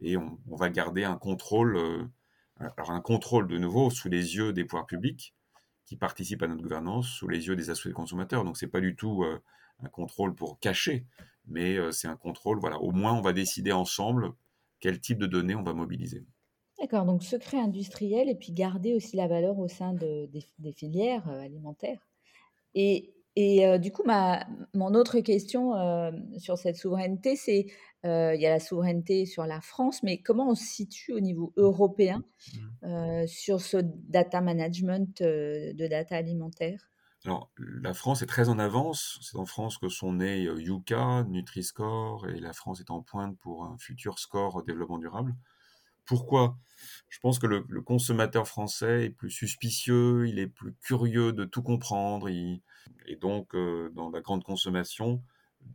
et 0.00 0.16
on, 0.16 0.38
va 0.46 0.70
garder 0.70 1.04
un 1.04 1.16
contrôle, 1.16 1.76
euh, 1.76 2.04
alors 2.76 2.92
un 2.92 3.00
contrôle 3.00 3.48
de 3.48 3.58
nouveau 3.58 3.90
sous 3.90 4.08
les 4.08 4.36
yeux 4.36 4.52
des 4.52 4.64
pouvoirs 4.64 4.86
publics 4.86 5.34
qui 5.84 5.96
participent 5.96 6.42
à 6.42 6.46
notre 6.46 6.62
gouvernance, 6.62 7.08
sous 7.08 7.28
les 7.28 7.48
yeux 7.48 7.56
des 7.56 7.68
associés 7.68 7.90
de 7.90 7.96
consommateurs. 7.96 8.44
Donc, 8.44 8.56
c'est 8.56 8.68
pas 8.68 8.80
du 8.80 8.94
tout 8.96 9.24
un 9.82 9.88
contrôle 9.88 10.34
pour 10.34 10.58
cacher, 10.60 11.06
mais 11.46 11.76
c'est 11.92 12.08
un 12.08 12.16
contrôle, 12.16 12.58
voilà, 12.60 12.78
au 12.78 12.92
moins 12.92 13.12
on 13.12 13.20
va 13.20 13.32
décider 13.32 13.72
ensemble 13.72 14.32
quel 14.80 15.00
type 15.00 15.18
de 15.18 15.26
données 15.26 15.54
on 15.54 15.62
va 15.62 15.72
mobiliser. 15.72 16.24
D'accord, 16.82 17.04
donc 17.04 17.22
secret 17.22 17.58
industriel 17.58 18.28
et 18.28 18.34
puis 18.34 18.52
garder 18.52 18.94
aussi 18.94 19.16
la 19.16 19.28
valeur 19.28 19.56
au 19.58 19.68
sein 19.68 19.92
de, 19.92 20.28
des, 20.58 20.72
filières 20.72 21.28
euh, 21.28 21.40
alimentaires. 21.40 22.08
Et, 22.74 23.14
et 23.36 23.64
euh, 23.64 23.78
du 23.78 23.92
coup, 23.92 24.02
ma, 24.04 24.44
mon 24.74 24.94
autre 24.94 25.20
question 25.20 25.76
euh, 25.76 26.10
sur 26.38 26.58
cette 26.58 26.76
souveraineté, 26.76 27.36
c'est 27.36 27.66
il 28.04 28.40
y 28.40 28.46
a 28.46 28.50
la 28.50 28.58
souveraineté 28.58 29.26
sur 29.26 29.46
la 29.46 29.60
France, 29.60 30.02
mais 30.02 30.18
comment 30.18 30.50
on 30.50 30.56
se 30.56 30.64
situe 30.64 31.12
au 31.12 31.20
niveau 31.20 31.52
européen 31.56 32.24
mmh. 32.82 33.26
sur 33.28 33.60
ce 33.60 33.76
data 33.80 34.40
management 34.40 35.22
de 35.22 35.86
data 35.86 36.16
alimentaire? 36.16 36.91
Alors, 37.24 37.50
la 37.56 37.94
France 37.94 38.22
est 38.22 38.26
très 38.26 38.48
en 38.48 38.58
avance. 38.58 39.18
C'est 39.22 39.36
en 39.36 39.46
France 39.46 39.78
que 39.78 39.88
sont 39.88 40.14
nés 40.14 40.42
Yuka, 40.42 41.24
Nutri-Score, 41.28 42.28
et 42.28 42.40
la 42.40 42.52
France 42.52 42.80
est 42.80 42.90
en 42.90 43.00
pointe 43.00 43.38
pour 43.38 43.64
un 43.64 43.78
futur 43.78 44.18
score 44.18 44.64
développement 44.64 44.98
durable. 44.98 45.34
Pourquoi? 46.04 46.58
Je 47.08 47.20
pense 47.20 47.38
que 47.38 47.46
le, 47.46 47.62
consommateur 47.80 48.48
français 48.48 49.04
est 49.04 49.10
plus 49.10 49.30
suspicieux, 49.30 50.26
il 50.26 50.40
est 50.40 50.48
plus 50.48 50.74
curieux 50.82 51.32
de 51.32 51.44
tout 51.44 51.62
comprendre, 51.62 52.28
et 52.28 52.60
donc 53.20 53.54
euh, 53.54 53.90
dans 53.94 54.10
la 54.10 54.20
grande 54.20 54.42
consommation, 54.42 55.22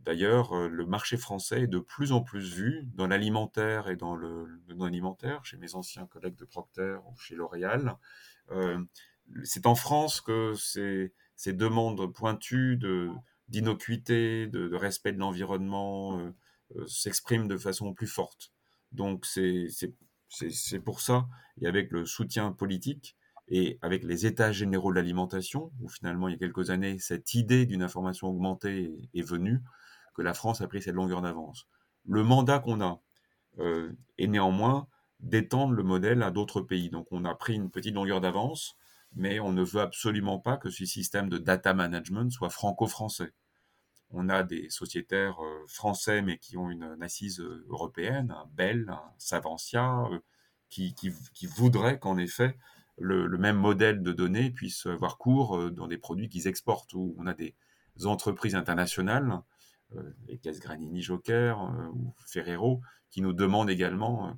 D'ailleurs, 0.04 0.54
euh, 0.54 0.68
le 0.68 0.86
marché 0.86 1.16
français 1.16 1.62
est 1.62 1.66
de 1.66 1.78
plus 1.78 2.12
en 2.12 2.22
plus 2.22 2.54
vu 2.54 2.88
dans 2.94 3.06
l'alimentaire 3.06 3.88
et 3.88 3.96
dans 3.96 4.16
le, 4.16 4.60
non-alimentaire, 4.68 5.44
chez 5.44 5.56
mes 5.56 5.74
anciens 5.74 6.06
collègues 6.06 6.36
de 6.36 6.44
Procter 6.44 6.98
ou 7.06 7.16
chez 7.16 7.34
L'Oréal. 7.34 7.96
Euh, 8.50 8.82
c'est 9.44 9.66
en 9.66 9.74
France 9.74 10.20
que 10.20 10.54
ces, 11.38 11.54
demandes 11.54 12.12
pointues 12.12 12.78
d'innocuité, 13.48 14.46
de, 14.48 14.74
respect 14.74 15.12
de 15.12 15.18
l'environnement 15.18 16.20
s'expriment 16.86 17.48
de 17.48 17.56
façon 17.56 17.94
plus 17.94 18.06
forte. 18.06 18.52
Donc 18.92 19.24
c'est 19.24 19.68
c'est 20.28 20.80
pour 20.80 21.00
ça, 21.00 21.26
et 21.60 21.66
avec 21.66 21.90
le 21.90 22.04
soutien 22.04 22.52
politique, 22.52 23.16
et 23.50 23.78
avec 23.80 24.04
les 24.04 24.26
états 24.26 24.52
généraux 24.52 24.90
de 24.90 24.96
l'alimentation, 24.96 25.72
où 25.80 25.88
finalement, 25.88 26.28
il 26.28 26.32
y 26.32 26.34
a 26.34 26.38
quelques 26.38 26.70
années, 26.70 26.98
cette 26.98 27.34
idée 27.34 27.64
d'une 27.64 27.82
information 27.82 28.28
augmentée 28.28 29.08
est 29.14 29.22
venue, 29.22 29.60
que 30.14 30.22
la 30.22 30.34
France 30.34 30.60
a 30.60 30.68
pris 30.68 30.82
cette 30.82 30.94
longueur 30.94 31.22
d'avance. 31.22 31.66
Le 32.04 32.22
mandat 32.22 32.58
qu'on 32.58 32.80
a 32.80 33.00
euh, 33.58 33.92
est 34.18 34.26
néanmoins 34.26 34.86
d'étendre 35.20 35.72
le 35.72 35.82
modèle 35.82 36.22
à 36.22 36.30
d'autres 36.30 36.60
pays. 36.60 36.90
Donc 36.90 37.06
on 37.10 37.24
a 37.24 37.34
pris 37.34 37.54
une 37.54 37.70
petite 37.70 37.94
longueur 37.94 38.20
d'avance, 38.20 38.76
mais 39.14 39.40
on 39.40 39.52
ne 39.52 39.62
veut 39.62 39.80
absolument 39.80 40.38
pas 40.38 40.56
que 40.56 40.70
ce 40.70 40.84
système 40.84 41.28
de 41.28 41.38
data 41.38 41.74
management 41.74 42.30
soit 42.30 42.50
franco-français 42.50 43.32
on 44.10 44.28
a 44.28 44.42
des 44.42 44.70
sociétaires 44.70 45.42
euh, 45.42 45.64
français, 45.66 46.22
mais 46.22 46.38
qui 46.38 46.56
ont 46.56 46.70
une, 46.70 46.96
assise 47.02 47.40
euh, 47.40 47.64
européenne, 47.68 48.30
un 48.30 48.46
Bell, 48.54 48.86
un 48.88 49.02
Savantia, 49.18 50.06
euh, 50.10 50.18
qui, 50.70 50.94
voudraient 51.56 51.98
qu'en 51.98 52.18
effet, 52.18 52.58
le, 52.98 53.28
même 53.38 53.56
modèle 53.56 54.02
de 54.02 54.12
données 54.12 54.50
puisse 54.50 54.86
avoir 54.86 55.18
cours 55.18 55.70
dans 55.70 55.86
des 55.86 55.98
produits 55.98 56.28
qu'ils 56.28 56.46
exportent, 56.46 56.94
on 56.94 57.26
a 57.26 57.32
des 57.32 57.54
entreprises 58.04 58.54
internationales, 58.54 59.40
les 60.26 60.36
caisses 60.36 60.60
Granini 60.60 61.00
Joker 61.00 61.72
ou 61.94 62.12
Ferrero, 62.26 62.82
qui 63.10 63.22
nous 63.22 63.32
demandent 63.32 63.70
également. 63.70 64.36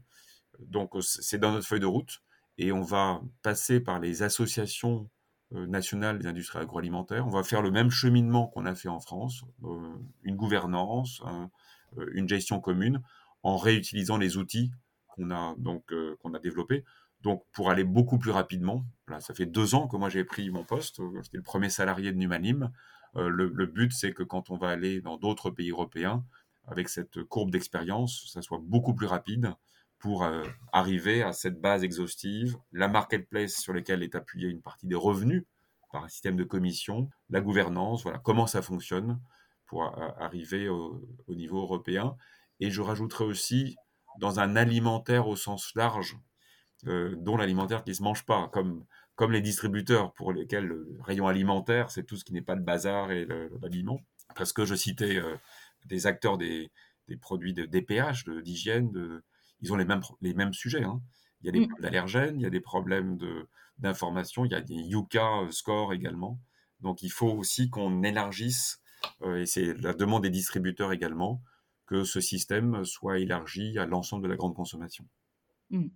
donc, 0.61 0.93
c'est 1.01 1.39
dans 1.39 1.51
notre 1.51 1.67
feuille 1.67 1.81
de 1.81 1.87
route, 1.87 2.23
et 2.59 2.73
on 2.73 2.83
va 2.83 3.23
passer 3.43 3.81
par 3.81 4.01
les 4.01 4.23
associations 4.23 5.09
euh, 5.53 5.67
nationale 5.67 6.21
des 6.21 6.29
industries 6.29 6.61
agroalimentaires. 6.61 7.27
On 7.27 7.31
va 7.31 7.43
faire 7.43 7.61
le 7.61 7.73
même 7.73 7.91
cheminement 7.91 8.47
qu'on 8.47 8.67
a 8.67 8.75
fait 8.77 8.89
en 8.89 9.01
France, 9.01 9.45
euh, 9.65 9.97
une 10.23 10.37
gouvernance, 10.37 11.23
euh, 11.27 12.07
une 12.13 12.29
gestion 12.29 12.61
commune, 12.61 13.03
en 13.43 13.57
réutilisant 13.57 14.17
les 14.17 14.37
outils 14.37 14.71
qu'on 15.09 15.33
a 15.33 15.57
donc 15.59 15.93
qu'on 16.21 16.35
a 16.35 16.39
développés. 16.39 16.85
Donc 17.23 17.45
pour 17.53 17.69
aller 17.71 17.83
beaucoup 17.83 18.19
plus 18.19 18.31
rapidement, 18.31 18.85
là, 19.09 19.19
ça 19.21 19.35
fait 19.35 19.47
deux 19.47 19.75
ans 19.75 19.89
que 19.89 19.97
moi 19.97 20.09
j'ai 20.09 20.23
pris 20.23 20.51
mon 20.51 20.63
poste, 20.63 21.01
j'étais 21.23 21.39
le 21.39 21.43
premier 21.43 21.69
salarié 21.69 22.13
de 22.13 22.17
Numanim. 22.17 22.71
le, 23.17 23.49
le, 23.49 23.67
but 23.67 23.93
c'est 23.93 24.13
que 24.13 24.23
quand 24.23 24.51
on 24.51 24.57
va 24.57 24.69
aller 24.69 25.01
dans 25.01 25.17
d'autres 25.17 25.51
pays 25.51 25.71
européens, 25.71 26.25
avec 26.69 26.89
cette 26.89 27.25
courbe 27.25 27.51
d'expérience, 27.51 28.31
ça 28.33 28.41
soit 28.41 28.61
beaucoup 28.63 28.95
plus 28.95 29.07
rapide 29.07 29.53
pour 30.01 30.25
euh, 30.25 30.43
arriver 30.73 31.23
à 31.23 31.33
cette 31.33 31.61
base 31.61 31.85
exhaustive, 31.85 32.57
la 32.73 32.89
marketplace 32.89 33.53
sur 33.53 33.75
laquelle 33.75 34.03
est 34.03 34.15
appuyée 34.15 34.49
une 34.49 34.63
partie 34.63 34.87
des 34.87 34.95
revenus 34.95 35.45
par 35.93 36.05
un 36.05 36.09
système 36.09 36.37
de 36.37 36.45
commission, 36.45 37.11
la 37.29 37.41
gouvernance, 37.41 38.03
voilà 38.03 38.19
comment 38.19 38.47
ça 38.47 38.63
fonctionne 38.63 39.21
pour 39.67 39.85
euh, 39.85 40.09
arriver 40.19 40.69
au, 40.69 41.07
niveau 41.29 41.61
européen. 41.61 42.17
Et 42.61 42.71
je 42.71 42.81
rajouterai 42.81 43.25
aussi 43.25 43.77
dans 44.19 44.41
un 44.41 44.57
alimentaire 44.57 45.29
au 45.29 45.37
sens 45.37 45.73
large, 45.75 46.17
euh, 46.87 47.15
dont 47.19 47.37
l'alimentaire 47.37 47.85
qui 47.85 47.91
ne 47.91 47.95
se 47.95 48.03
mange 48.03 48.25
pas, 48.25 48.49
comme, 48.49 48.85
comme 49.17 49.33
les 49.33 49.43
distributeurs 49.43 50.15
pour 50.15 50.33
lesquels 50.33 50.65
le 50.65 50.97
rayon 51.01 51.27
alimentaire, 51.27 51.91
c'est 51.91 52.05
tout 52.05 52.17
ce 52.17 52.25
qui 52.25 52.33
n'est 52.33 52.41
pas 52.41 52.55
le 52.55 52.63
bazar 52.63 53.13
et 53.13 53.27
l'habillement. 53.61 54.01
Parce 54.35 54.53
que 54.53 54.65
je 54.65 54.75
citais 54.75 55.21
des 55.87 56.07
acteurs 56.07 56.39
des, 56.39 56.71
des 57.09 57.17
produits 57.17 57.53
de 57.53 57.67
DPH, 57.67 58.25
d'hygiène, 58.43 58.91
de, 58.93 59.23
ils 59.63 59.73
ont 59.73 59.77
les 59.77 59.85
mêmes, 59.85 60.03
les 60.21 60.35
mêmes 60.35 60.53
sujets. 60.53 60.85
Hein. 60.85 61.01
Il 61.43 61.47
y 61.47 61.49
a 61.49 61.53
des 61.53 61.61
mmh. 61.61 61.69
problèmes 61.69 61.91
d'allergènes, 61.91 62.37
il 62.37 62.43
y 62.43 62.47
a 62.47 62.51
des 62.51 62.61
problèmes 62.61 63.19
d'information, 63.79 64.45
il 64.45 64.53
y 64.53 64.55
a 64.55 64.61
des 64.61 64.75
Yuka 64.75 65.43
euh, 65.43 65.51
score 65.51 65.93
également. 65.93 66.39
Donc 66.81 67.03
il 67.03 67.11
faut 67.11 67.31
aussi 67.31 67.71
qu'on 67.71 68.03
élargisse, 68.03 68.81
euh, 69.23 69.43
et 69.43 69.47
c'est 69.47 69.75
la 69.75 69.95
demande 69.95 70.23
des 70.23 70.31
distributeurs 70.31 70.93
également, 70.93 71.43
que 71.87 72.05
ce 72.05 72.21
système 72.21 72.85
soit 72.85 73.19
élargi 73.19 73.79
à 73.79 73.87
l'ensemble 73.87 74.25
de 74.25 74.29
la 74.29 74.37
grande 74.37 74.55
consommation. 74.55 75.07
Mmh. 75.71 75.89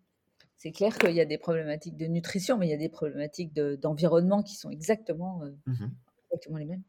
C'est 0.56 0.72
clair 0.72 0.96
qu'il 0.96 1.14
y 1.14 1.20
a 1.20 1.26
des 1.26 1.36
problématiques 1.36 1.96
de 1.96 2.06
nutrition, 2.06 2.56
mais 2.56 2.66
il 2.66 2.70
y 2.70 2.74
a 2.74 2.78
des 2.78 2.88
problématiques 2.88 3.52
d'environnement 3.54 4.42
qui 4.42 4.54
sont 4.56 4.70
exactement, 4.70 5.42
euh, 5.42 5.50
mmh 5.66 5.90
exactement 6.30 6.56
les 6.58 6.64
mêmes. 6.64 6.82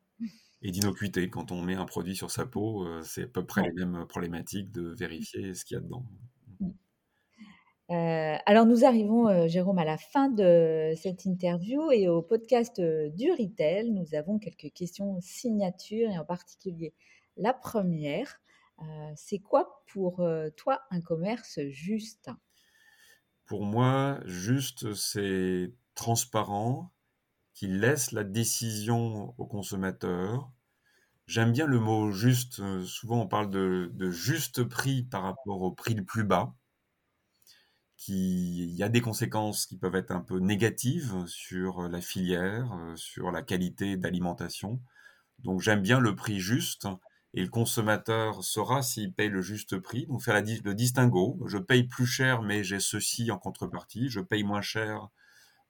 Et 0.62 0.72
d'innocuité, 0.72 1.30
quand 1.30 1.52
on 1.52 1.62
met 1.62 1.76
un 1.76 1.86
produit 1.86 2.16
sur 2.16 2.32
sa 2.32 2.46
peau, 2.46 2.88
euh, 2.88 3.02
c'est 3.04 3.24
à 3.24 3.28
peu 3.28 3.46
près 3.46 3.64
les 3.64 3.74
mêmes 3.74 4.06
problématiques 4.08 4.72
de 4.72 4.94
vérifier 4.98 5.54
ce 5.54 5.66
qu'il 5.66 5.76
y 5.76 5.78
a 5.78 5.82
dedans. 5.82 6.06
Euh, 7.92 8.36
alors 8.46 8.66
nous 8.66 8.84
arrivons, 8.84 9.48
Jérôme, 9.48 9.78
à 9.78 9.86
la 9.86 9.98
fin 9.98 10.30
de 10.30 10.94
cette 10.96 11.26
interview 11.26 11.92
et 11.92 12.08
au 12.08 12.22
podcast 12.22 12.82
du 12.82 13.32
Retail, 13.32 13.92
nous 13.92 14.16
avons 14.16 14.40
quelques 14.40 14.74
questions 14.74 15.20
signatures 15.22 16.10
et 16.10 16.18
en 16.18 16.26
particulier 16.26 16.94
la 17.38 17.54
première, 17.54 18.42
c'est 19.16 19.40
quoi 19.40 19.84
pour 19.88 20.26
toi 20.56 20.82
un 20.90 21.02
commerce 21.02 21.60
juste? 21.70 22.30
Pour 23.46 23.64
moi, 23.64 24.20
juste, 24.26 24.94
c'est 24.96 25.72
transparent, 25.94 26.92
qui 27.54 27.68
laisse 27.68 28.12
la 28.12 28.24
décision 28.24 29.34
au 29.38 29.46
consommateur. 29.46 30.52
J'aime 31.28 31.52
bien 31.52 31.68
le 31.68 31.80
mot 31.80 32.12
juste. 32.12 32.62
Souvent, 32.84 33.22
on 33.22 33.28
parle 33.28 33.50
de, 33.50 33.92
juste 34.12 34.64
prix 34.64 35.04
par 35.04 35.24
rapport 35.24 35.62
au 35.62 35.72
prix 35.72 35.94
le 35.94 36.04
plus 36.04 36.24
bas. 36.24 36.54
Il 38.08 38.76
y 38.76 38.84
a 38.84 38.90
des 38.90 39.02
conséquences 39.02 39.66
qui 39.66 39.78
peuvent 39.78 39.96
être 39.96 40.12
un 40.12 40.22
peu 40.22 40.40
négatives 40.40 41.26
sur 41.28 41.88
la 41.88 42.02
filière, 42.02 42.78
sur 42.96 43.32
la 43.32 43.42
qualité 43.42 43.98
d'alimentation. 43.98 44.80
Donc, 45.40 45.62
j'aime 45.62 45.82
bien 45.82 46.00
le 46.00 46.16
prix 46.16 46.40
juste 46.40 46.88
et 47.36 47.42
le 47.42 47.50
consommateur 47.50 48.44
saura 48.44 48.82
s'il 48.82 49.14
paye 49.14 49.28
le 49.28 49.42
juste 49.42 49.78
prix. 49.78 50.08
Donc 50.08 50.24
faire 50.24 50.42
le 50.42 50.74
distinguo. 50.74 51.38
Je 51.48 51.58
paye 51.58 51.84
plus 51.84 52.06
cher, 52.06 52.42
mais 52.42 52.64
j'ai 52.64 52.80
ceci 52.80 53.30
en 53.30 53.38
contrepartie. 53.38 54.10
Je 54.10 54.22
paye 54.22 54.44
moins 54.44 54.62
cher. 54.62 55.10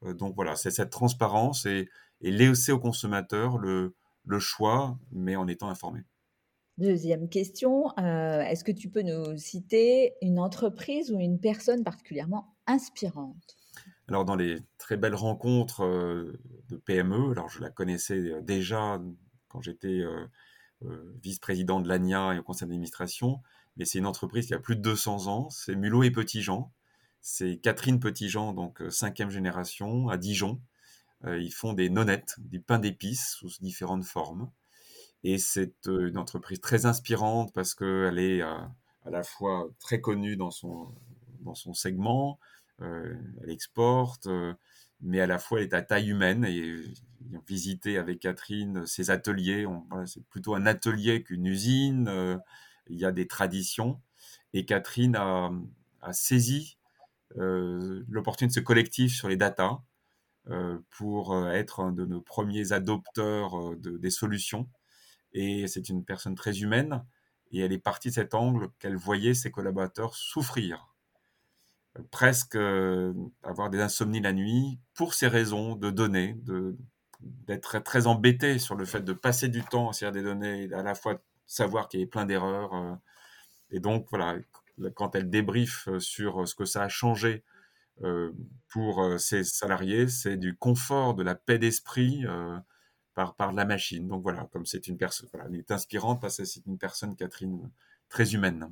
Euh, 0.04 0.14
donc 0.14 0.36
voilà, 0.36 0.56
c'est 0.56 0.70
cette 0.70 0.92
transparence 0.92 1.66
et, 1.66 1.90
laisser 2.22 2.72
au 2.72 2.80
consommateur 2.80 3.58
le, 3.58 3.94
choix, 4.40 4.98
mais 5.12 5.36
en 5.36 5.48
étant 5.48 5.70
informé. 5.70 6.02
Deuxième 6.78 7.30
question, 7.30 7.88
euh, 8.00 8.42
est-ce 8.42 8.64
que 8.64 8.72
tu 8.72 8.90
peux 8.90 9.02
nous 9.02 9.38
citer 9.38 10.14
une 10.22 10.40
entreprise 10.40 11.12
ou 11.12 11.20
une 11.20 11.40
personne 11.40 11.84
particulièrement 11.84 12.56
inspirante? 12.68 13.56
Alors 14.08 14.26
dans 14.26 14.36
les 14.36 14.60
très 14.78 14.98
belles 14.98 15.16
rencontres 15.16 15.84
euh, 15.84 16.40
de 16.70 16.76
PME, 16.76 17.32
alors 17.32 17.50
je 17.50 17.62
la 17.62 17.70
connaissais 17.70 18.42
déjà 18.42 19.02
quand 19.48 19.62
j'étais 19.62 20.04
euh, 20.84 21.16
vice-président 21.24 21.80
de 21.80 21.88
l'ANIA 21.88 22.34
et 22.34 22.40
au 22.40 22.44
conseil 22.44 22.68
d'administration, 22.68 23.42
mais 23.78 23.86
c'est 23.86 23.98
une 23.98 24.06
entreprise 24.06 24.48
qui 24.48 24.54
a 24.54 24.60
plus 24.60 24.76
de 24.76 24.82
200 24.82 25.28
ans, 25.28 25.50
c'est 25.50 25.76
Mulot 25.76 26.04
et 26.04 26.12
Petitjean. 26.12 26.72
C'est 27.22 27.58
Catherine 27.58 28.00
Petitjean, 28.00 28.54
donc 28.54 28.82
euh, 28.82 28.90
cinquième 28.90 29.30
génération, 29.30 30.10
à 30.10 30.18
Dijon. 30.18 30.62
Euh, 31.24 31.40
ils 31.40 31.54
font 31.54 31.74
des 31.74 31.90
nonnettes, 31.90 32.36
du 32.40 32.60
pain 32.60 32.78
d'épices 32.78 33.36
sous 33.40 33.50
différentes 33.62 34.04
formes. 34.04 34.52
Et 35.28 35.40
c'est 35.40 35.88
une 35.88 36.20
entreprise 36.20 36.62
très 36.62 36.86
inspirante 36.86 37.52
parce 37.52 37.74
qu'elle 37.74 38.20
est 38.20 38.42
à, 38.42 38.70
la 39.10 39.24
fois 39.24 39.68
très 39.80 40.00
connue 40.00 40.38
dans 40.38 40.52
son, 40.52 40.94
dans 41.42 41.56
son 41.56 41.74
segment, 41.74 42.40
elle 42.80 43.50
exporte, 43.50 44.28
mais 45.02 45.20
à 45.20 45.26
la 45.26 45.40
fois 45.40 45.60
elle 45.60 45.66
est 45.66 45.74
à 45.74 45.82
taille 45.82 46.12
humaine 46.12 46.46
et 46.46 46.60
ayant 47.32 47.44
visité 47.48 47.98
avec 47.98 48.20
Catherine 48.20 48.86
ses 48.86 49.10
ateliers, 49.10 49.66
c'est 50.06 50.24
plutôt 50.28 50.54
un 50.54 50.68
atelier 50.68 51.24
qu'une 51.24 51.48
usine, 51.48 52.08
euh, 52.08 52.38
il 52.88 53.00
y 53.00 53.06
a 53.06 53.12
des 53.12 53.26
traditions. 53.28 54.00
Et 54.54 54.64
Catherine 54.64 55.16
a, 55.16 55.52
saisi 56.12 56.78
euh, 57.38 58.04
l'opportunité 58.08 58.60
de 58.60 58.64
ce 58.64 58.64
collectif 58.64 59.12
sur 59.16 59.28
les 59.28 59.38
data 59.38 59.82
euh, 60.52 60.78
pour 60.92 61.36
être 61.50 61.80
un 61.80 61.92
de 61.92 62.06
nos 62.06 62.22
premiers 62.22 62.74
adopteurs 62.74 63.76
des 63.76 64.12
solutions 64.12 64.70
et 65.36 65.68
c'est 65.68 65.90
une 65.90 66.04
personne 66.04 66.34
très 66.36 66.62
humaine 66.62 67.06
et 67.52 67.60
elle 67.60 67.74
est 67.74 67.78
partie 67.78 68.10
de 68.10 68.16
cet 68.16 68.34
angle 68.34 68.70
qu'elle 68.80 68.96
voyait 68.96 69.36
ses 69.36 69.52
collaborateurs 69.52 70.16
souffrir 70.16 70.96
presque 72.12 72.56
euh, 72.56 73.14
avoir 73.44 73.70
des 73.70 73.80
insomnies 73.80 74.22
la 74.22 74.34
nuit 74.34 74.80
pour 74.94 75.14
ces 75.14 75.28
raisons 75.28 75.76
de 75.76 75.90
données, 75.90 76.38
d'être 77.22 77.80
très, 77.80 78.08
embêté 78.08 78.60
sur 78.60 78.76
le 78.76 78.86
fait 78.86 79.02
de 79.02 79.14
passer 79.14 79.48
du 79.48 79.64
temps 79.64 79.90
à 79.90 79.94
faire 79.94 80.12
des 80.12 80.22
données, 80.22 80.72
à 80.74 80.84
la 80.84 80.96
fois 80.96 81.20
savoir 81.48 81.88
qu'il 81.88 82.00
y 82.00 82.04
a 82.04 82.08
plein 82.08 82.26
d'erreurs. 82.26 82.74
Euh, 82.74 82.96
et 83.72 83.80
donc, 83.80 84.08
voilà, 84.10 84.38
quand 84.96 85.16
elle 85.16 85.30
débriefe 85.30 85.90
sur 86.00 86.48
ce 86.48 86.56
que 86.56 86.66
ça 86.66 86.84
a 86.84 86.90
changé 86.90 87.44
euh, 88.04 88.32
pour 88.68 89.20
ses 89.20 89.44
salariés, 89.44 90.08
c'est 90.08 90.38
du 90.38 90.56
confort, 90.56 91.16
de 91.16 91.24
la 91.24 91.36
paix 91.36 91.58
d'esprit 91.58 92.26
par, 93.16 93.36
par 93.36 93.54
la 93.54 93.66
machine. 93.66 94.08
Donc 94.08 94.22
voilà, 94.22 94.48
comme 94.52 94.66
c'est 94.66 94.88
une 94.88 94.98
personne, 94.98 95.30
elle 95.46 95.56
est 95.56 95.72
inspirante 95.72 96.22
parce 96.22 96.38
que 96.38 96.46
c'est 96.46 96.66
une 96.66 96.78
personne, 96.78 97.16
Catherine, 97.16 97.72
très 98.10 98.34
humaine. 98.34 98.72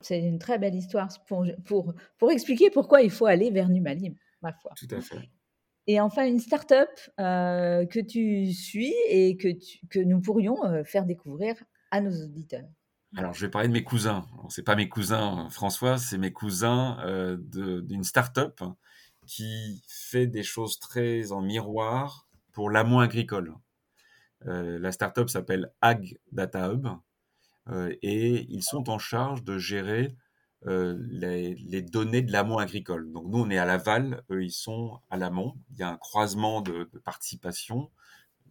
C'est 0.00 0.18
une 0.18 0.38
très 0.38 0.58
belle 0.58 0.74
histoire 0.74 1.08
pour, 1.26 1.46
pour, 1.64 1.94
pour, 2.18 2.30
expliquer 2.30 2.70
pourquoi 2.70 3.02
il 3.02 3.10
faut 3.10 3.26
aller 3.26 3.50
vers 3.50 3.68
Numalim, 3.68 4.14
ma 4.42 4.52
foi. 4.52 4.72
Tout 4.76 4.88
à 4.90 5.00
fait. 5.00 5.30
Et 5.86 6.00
enfin, 6.00 6.26
une 6.26 6.40
start-up 6.40 6.88
euh, 7.20 7.86
que 7.86 8.00
tu 8.00 8.52
suis 8.52 8.94
et 9.08 9.36
que, 9.36 9.48
que 9.90 10.00
nous 10.00 10.20
pourrions 10.20 10.64
euh, 10.64 10.82
faire 10.82 11.04
découvrir 11.04 11.54
à 11.90 12.00
nos 12.00 12.24
auditeurs. 12.24 12.68
Alors, 13.16 13.32
je 13.32 13.46
vais 13.46 13.50
parler 13.50 13.68
de 13.68 13.72
mes 13.72 13.84
cousins. 13.84 14.26
Ce 14.48 14.60
n'est 14.60 14.64
pas 14.64 14.74
mes 14.74 14.88
cousins 14.88 15.48
François, 15.50 15.98
c'est 15.98 16.18
mes 16.18 16.32
cousins 16.32 16.98
euh, 17.04 17.36
d'une 17.82 18.02
start-up 18.02 18.60
qui 19.26 19.82
fait 19.88 20.26
des 20.26 20.42
choses 20.42 20.78
très 20.78 21.32
en 21.32 21.40
miroir 21.40 22.28
pour 22.52 22.70
l'amont 22.70 23.00
agricole. 23.00 23.54
La 24.44 24.92
start-up 24.92 25.28
s'appelle 25.28 25.72
Ag 25.80 26.18
Data 26.32 26.70
Hub. 26.72 26.86
Euh, 27.70 27.94
et 28.02 28.46
ils 28.50 28.62
sont 28.62 28.90
en 28.90 28.98
charge 28.98 29.42
de 29.42 29.58
gérer 29.58 30.14
euh, 30.66 30.96
les, 31.10 31.82
données 31.82 32.22
de 32.22 32.32
l'amont 32.32 32.58
agricole. 32.58 33.10
Donc 33.12 33.26
nous, 33.26 33.38
on 33.38 33.50
est 33.50 33.58
à 33.58 33.64
l'aval, 33.64 34.22
eux, 34.30 34.44
ils 34.44 34.52
sont 34.52 35.00
à 35.10 35.16
l'amont. 35.16 35.54
Il 35.70 35.78
y 35.78 35.82
a 35.82 35.90
un 35.90 35.96
croisement 35.96 36.60
de, 36.60 36.84
participation. 37.04 37.90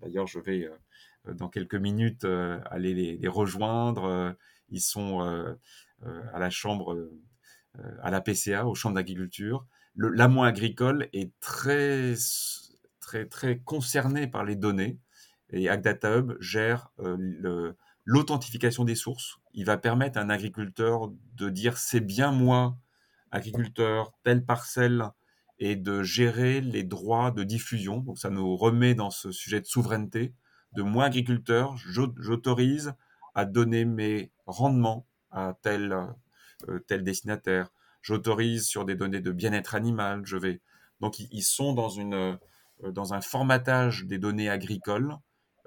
D'ailleurs, 0.01 0.27
je 0.27 0.39
vais 0.39 0.65
euh, 0.65 1.33
dans 1.33 1.49
quelques 1.49 1.75
minutes 1.75 2.25
aller 2.25 2.93
les, 2.93 3.27
rejoindre. 3.27 4.35
Ils 4.69 4.81
sont 4.81 5.21
à 6.01 6.39
la 6.39 6.49
chambre, 6.49 7.09
à 8.01 8.11
la 8.11 8.19
PCA, 8.19 8.67
aux 8.67 8.75
chambres 8.75 8.95
d'agriculture. 8.95 9.65
L'amont 9.95 10.43
agricole 10.43 11.07
est 11.13 11.31
très, 11.39 12.15
très, 12.99 13.25
très 13.25 13.59
concerné 13.59 14.27
par 14.27 14.43
les 14.43 14.57
données 14.57 14.99
et 15.53 15.69
AgData 15.69 16.17
Hub 16.17 16.33
gère 16.41 16.89
le, 16.97 17.75
l'authentification 18.05 18.83
des 18.83 18.95
sources. 18.95 19.37
Il 19.53 19.65
va 19.65 19.77
permettre 19.77 20.17
à 20.17 20.21
un 20.21 20.29
agriculteur 20.29 21.11
de 21.35 21.49
dire 21.49 21.77
c'est 21.77 22.01
bien 22.01 22.31
moi, 22.31 22.77
agriculteur, 23.31 24.13
telle 24.23 24.45
parcelle, 24.45 25.09
et 25.59 25.75
de 25.75 26.03
gérer 26.03 26.61
les 26.61 26.83
droits 26.83 27.31
de 27.31 27.43
diffusion. 27.43 27.99
Donc 27.99 28.17
ça 28.17 28.29
nous 28.29 28.55
remet 28.57 28.95
dans 28.95 29.11
ce 29.11 29.31
sujet 29.31 29.61
de 29.61 29.65
souveraineté. 29.65 30.33
De 30.73 30.81
moi, 30.81 31.05
agriculteur, 31.05 31.77
j'autorise 31.77 32.93
à 33.35 33.45
donner 33.45 33.85
mes 33.85 34.31
rendements 34.45 35.07
à 35.31 35.55
tel, 35.61 35.95
euh, 36.67 36.79
tel 36.87 37.03
destinataire. 37.03 37.69
J'autorise 38.01 38.65
sur 38.65 38.83
des 38.85 38.95
données 38.95 39.21
de 39.21 39.31
bien-être 39.31 39.75
animal. 39.75 40.23
Je 40.25 40.37
vais. 40.37 40.61
Donc 40.99 41.19
ils 41.19 41.43
sont 41.43 41.75
euh, 41.77 42.37
dans 42.91 43.13
un 43.13 43.21
formatage 43.21 44.05
des 44.05 44.17
données 44.17 44.49
agricoles 44.49 45.15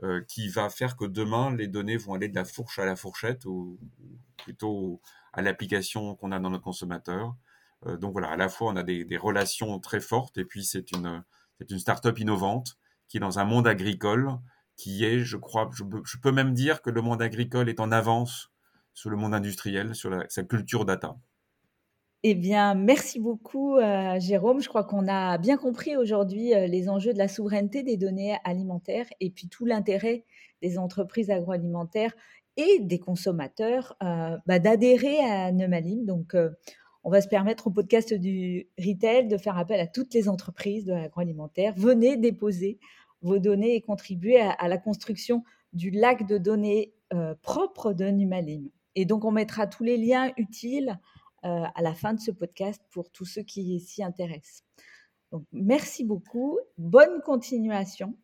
euh, 0.02 0.22
qui 0.28 0.48
va 0.48 0.68
faire 0.68 0.96
que 0.96 1.06
demain, 1.06 1.54
les 1.54 1.68
données 1.68 1.96
vont 1.96 2.14
aller 2.14 2.28
de 2.28 2.34
la 2.34 2.44
fourche 2.44 2.78
à 2.78 2.84
la 2.84 2.96
fourchette, 2.96 3.46
ou 3.46 3.78
plutôt 4.36 5.00
à 5.32 5.42
l'application 5.42 6.14
qu'on 6.16 6.32
a 6.32 6.38
dans 6.38 6.50
notre 6.50 6.64
consommateur. 6.64 7.34
Euh, 7.86 7.96
donc 7.96 8.12
voilà, 8.12 8.28
à 8.30 8.36
la 8.36 8.48
fois, 8.48 8.72
on 8.72 8.76
a 8.76 8.82
des, 8.82 9.16
relations 9.16 9.78
très 9.80 10.00
fortes, 10.00 10.38
et 10.38 10.44
puis 10.44 10.64
c'est 10.64 10.92
une, 10.92 11.24
c'est 11.58 11.70
une 11.70 11.78
start-up 11.78 12.18
innovante 12.18 12.76
qui 13.08 13.16
est 13.16 13.20
dans 13.20 13.38
un 13.38 13.44
monde 13.44 13.66
agricole 13.66 14.38
qui 14.76 15.04
est, 15.04 15.20
je 15.20 15.38
crois, 15.38 15.70
je, 15.72 15.84
je, 16.04 16.18
peux 16.18 16.32
même 16.32 16.52
dire 16.52 16.82
que 16.82 16.90
le 16.90 17.00
monde 17.00 17.22
agricole 17.22 17.68
est 17.70 17.80
en 17.80 17.90
avance 17.90 18.52
sur 18.92 19.10
le 19.10 19.16
monde 19.16 19.34
industriel, 19.34 19.94
sur 19.94 20.10
la, 20.10 20.26
sa 20.28 20.42
culture 20.42 20.84
data. 20.84 21.16
Eh 22.22 22.34
bien, 22.34 22.74
merci 22.74 23.20
beaucoup, 23.20 23.76
euh, 23.76 24.18
Jérôme. 24.18 24.60
Je 24.60 24.68
crois 24.68 24.84
qu'on 24.84 25.06
a 25.06 25.38
bien 25.38 25.56
compris 25.56 25.96
aujourd'hui 25.96 26.54
euh, 26.54 26.66
les 26.66 26.88
enjeux 26.88 27.12
de 27.12 27.18
la 27.18 27.28
souveraineté 27.28 27.82
des 27.82 27.96
données 27.96 28.36
alimentaires 28.42 29.06
et 29.20 29.30
puis 29.30 29.48
tout 29.48 29.66
l'intérêt 29.66 30.24
des 30.62 30.78
entreprises 30.78 31.30
agroalimentaires 31.30 32.14
et 32.56 32.80
des 32.80 32.98
consommateurs 32.98 33.96
euh, 34.02 34.36
bah, 34.46 34.58
d'adhérer 34.58 35.18
à 35.20 35.52
Neumalim. 35.52 36.06
Donc, 36.06 36.34
on 37.04 37.10
va 37.10 37.20
se 37.20 37.28
permettre 37.28 37.66
au 37.66 37.70
podcast 37.70 38.14
du 38.14 38.66
retail 38.78 39.28
de 39.28 39.36
faire 39.36 39.58
appel 39.58 39.78
à 39.78 39.86
toutes 39.86 40.14
les 40.14 40.28
entreprises 40.28 40.86
de 40.86 40.94
l'agroalimentaire. 40.94 41.74
Venez 41.76 42.16
déposer 42.16 42.80
vos 43.20 43.38
données 43.38 43.74
et 43.74 43.82
contribuer 43.82 44.40
à, 44.40 44.68
la 44.68 44.78
construction 44.78 45.44
du 45.74 45.90
lac 45.90 46.26
de 46.26 46.38
données 46.38 46.94
propre 47.42 47.92
de 47.92 48.06
Numalim. 48.06 48.70
Et 48.94 49.04
donc, 49.04 49.24
on 49.24 49.30
mettra 49.30 49.66
tous 49.66 49.84
les 49.84 49.98
liens 49.98 50.32
utiles 50.38 50.98
à 51.46 51.82
la 51.82 51.94
fin 51.94 52.14
de 52.14 52.20
ce 52.20 52.30
podcast 52.30 52.82
pour 52.90 53.10
tous 53.10 53.24
ceux 53.24 53.42
qui 53.42 53.78
s'y 53.80 54.02
intéressent. 54.02 54.64
Donc, 55.32 55.44
merci 55.52 56.04
beaucoup. 56.04 56.58
Bonne 56.78 57.20
continuation. 57.22 58.16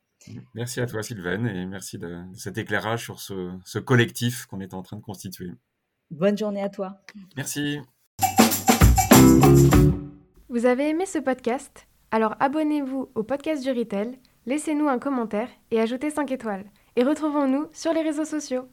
Merci 0.55 0.81
à 0.81 0.87
toi, 0.87 1.03
Sylvaine, 1.03 1.47
et 1.47 1.66
merci 1.66 1.99
de, 1.99 2.23
cet 2.35 2.59
éclairage 2.59 3.03
sur 3.03 3.20
ce, 3.20 3.53
ce 3.64 3.79
collectif 3.79 4.47
qu'on 4.47 4.61
est 4.61 4.75
en 4.75 4.83
train 4.83 4.97
de 4.97 5.03
constituer. 5.03 5.51
Bonne 6.11 6.37
journée 6.37 6.62
à 6.62 6.68
toi. 6.68 7.01
Merci. 7.37 7.81
Vous 10.49 10.66
avez 10.66 10.91
aimé 10.91 11.07
ce 11.07 11.18
podcast? 11.18 11.89
Alors 12.11 12.37
abonnez-vous 12.41 13.11
au 13.14 13.23
podcast 13.23 13.62
du 13.62 13.70
Retail, 13.70 14.18
laissez-nous 14.45 14.87
un 14.87 14.99
commentaire 14.99 15.49
et 15.70 15.81
ajoutez 15.81 16.11
5 16.11 16.31
étoiles. 16.31 16.66
Et 16.95 17.05
retrouvons-nous 17.05 17.68
sur 17.73 17.95
les 17.95 18.03
réseaux 18.03 18.27
sociaux. 18.27 18.68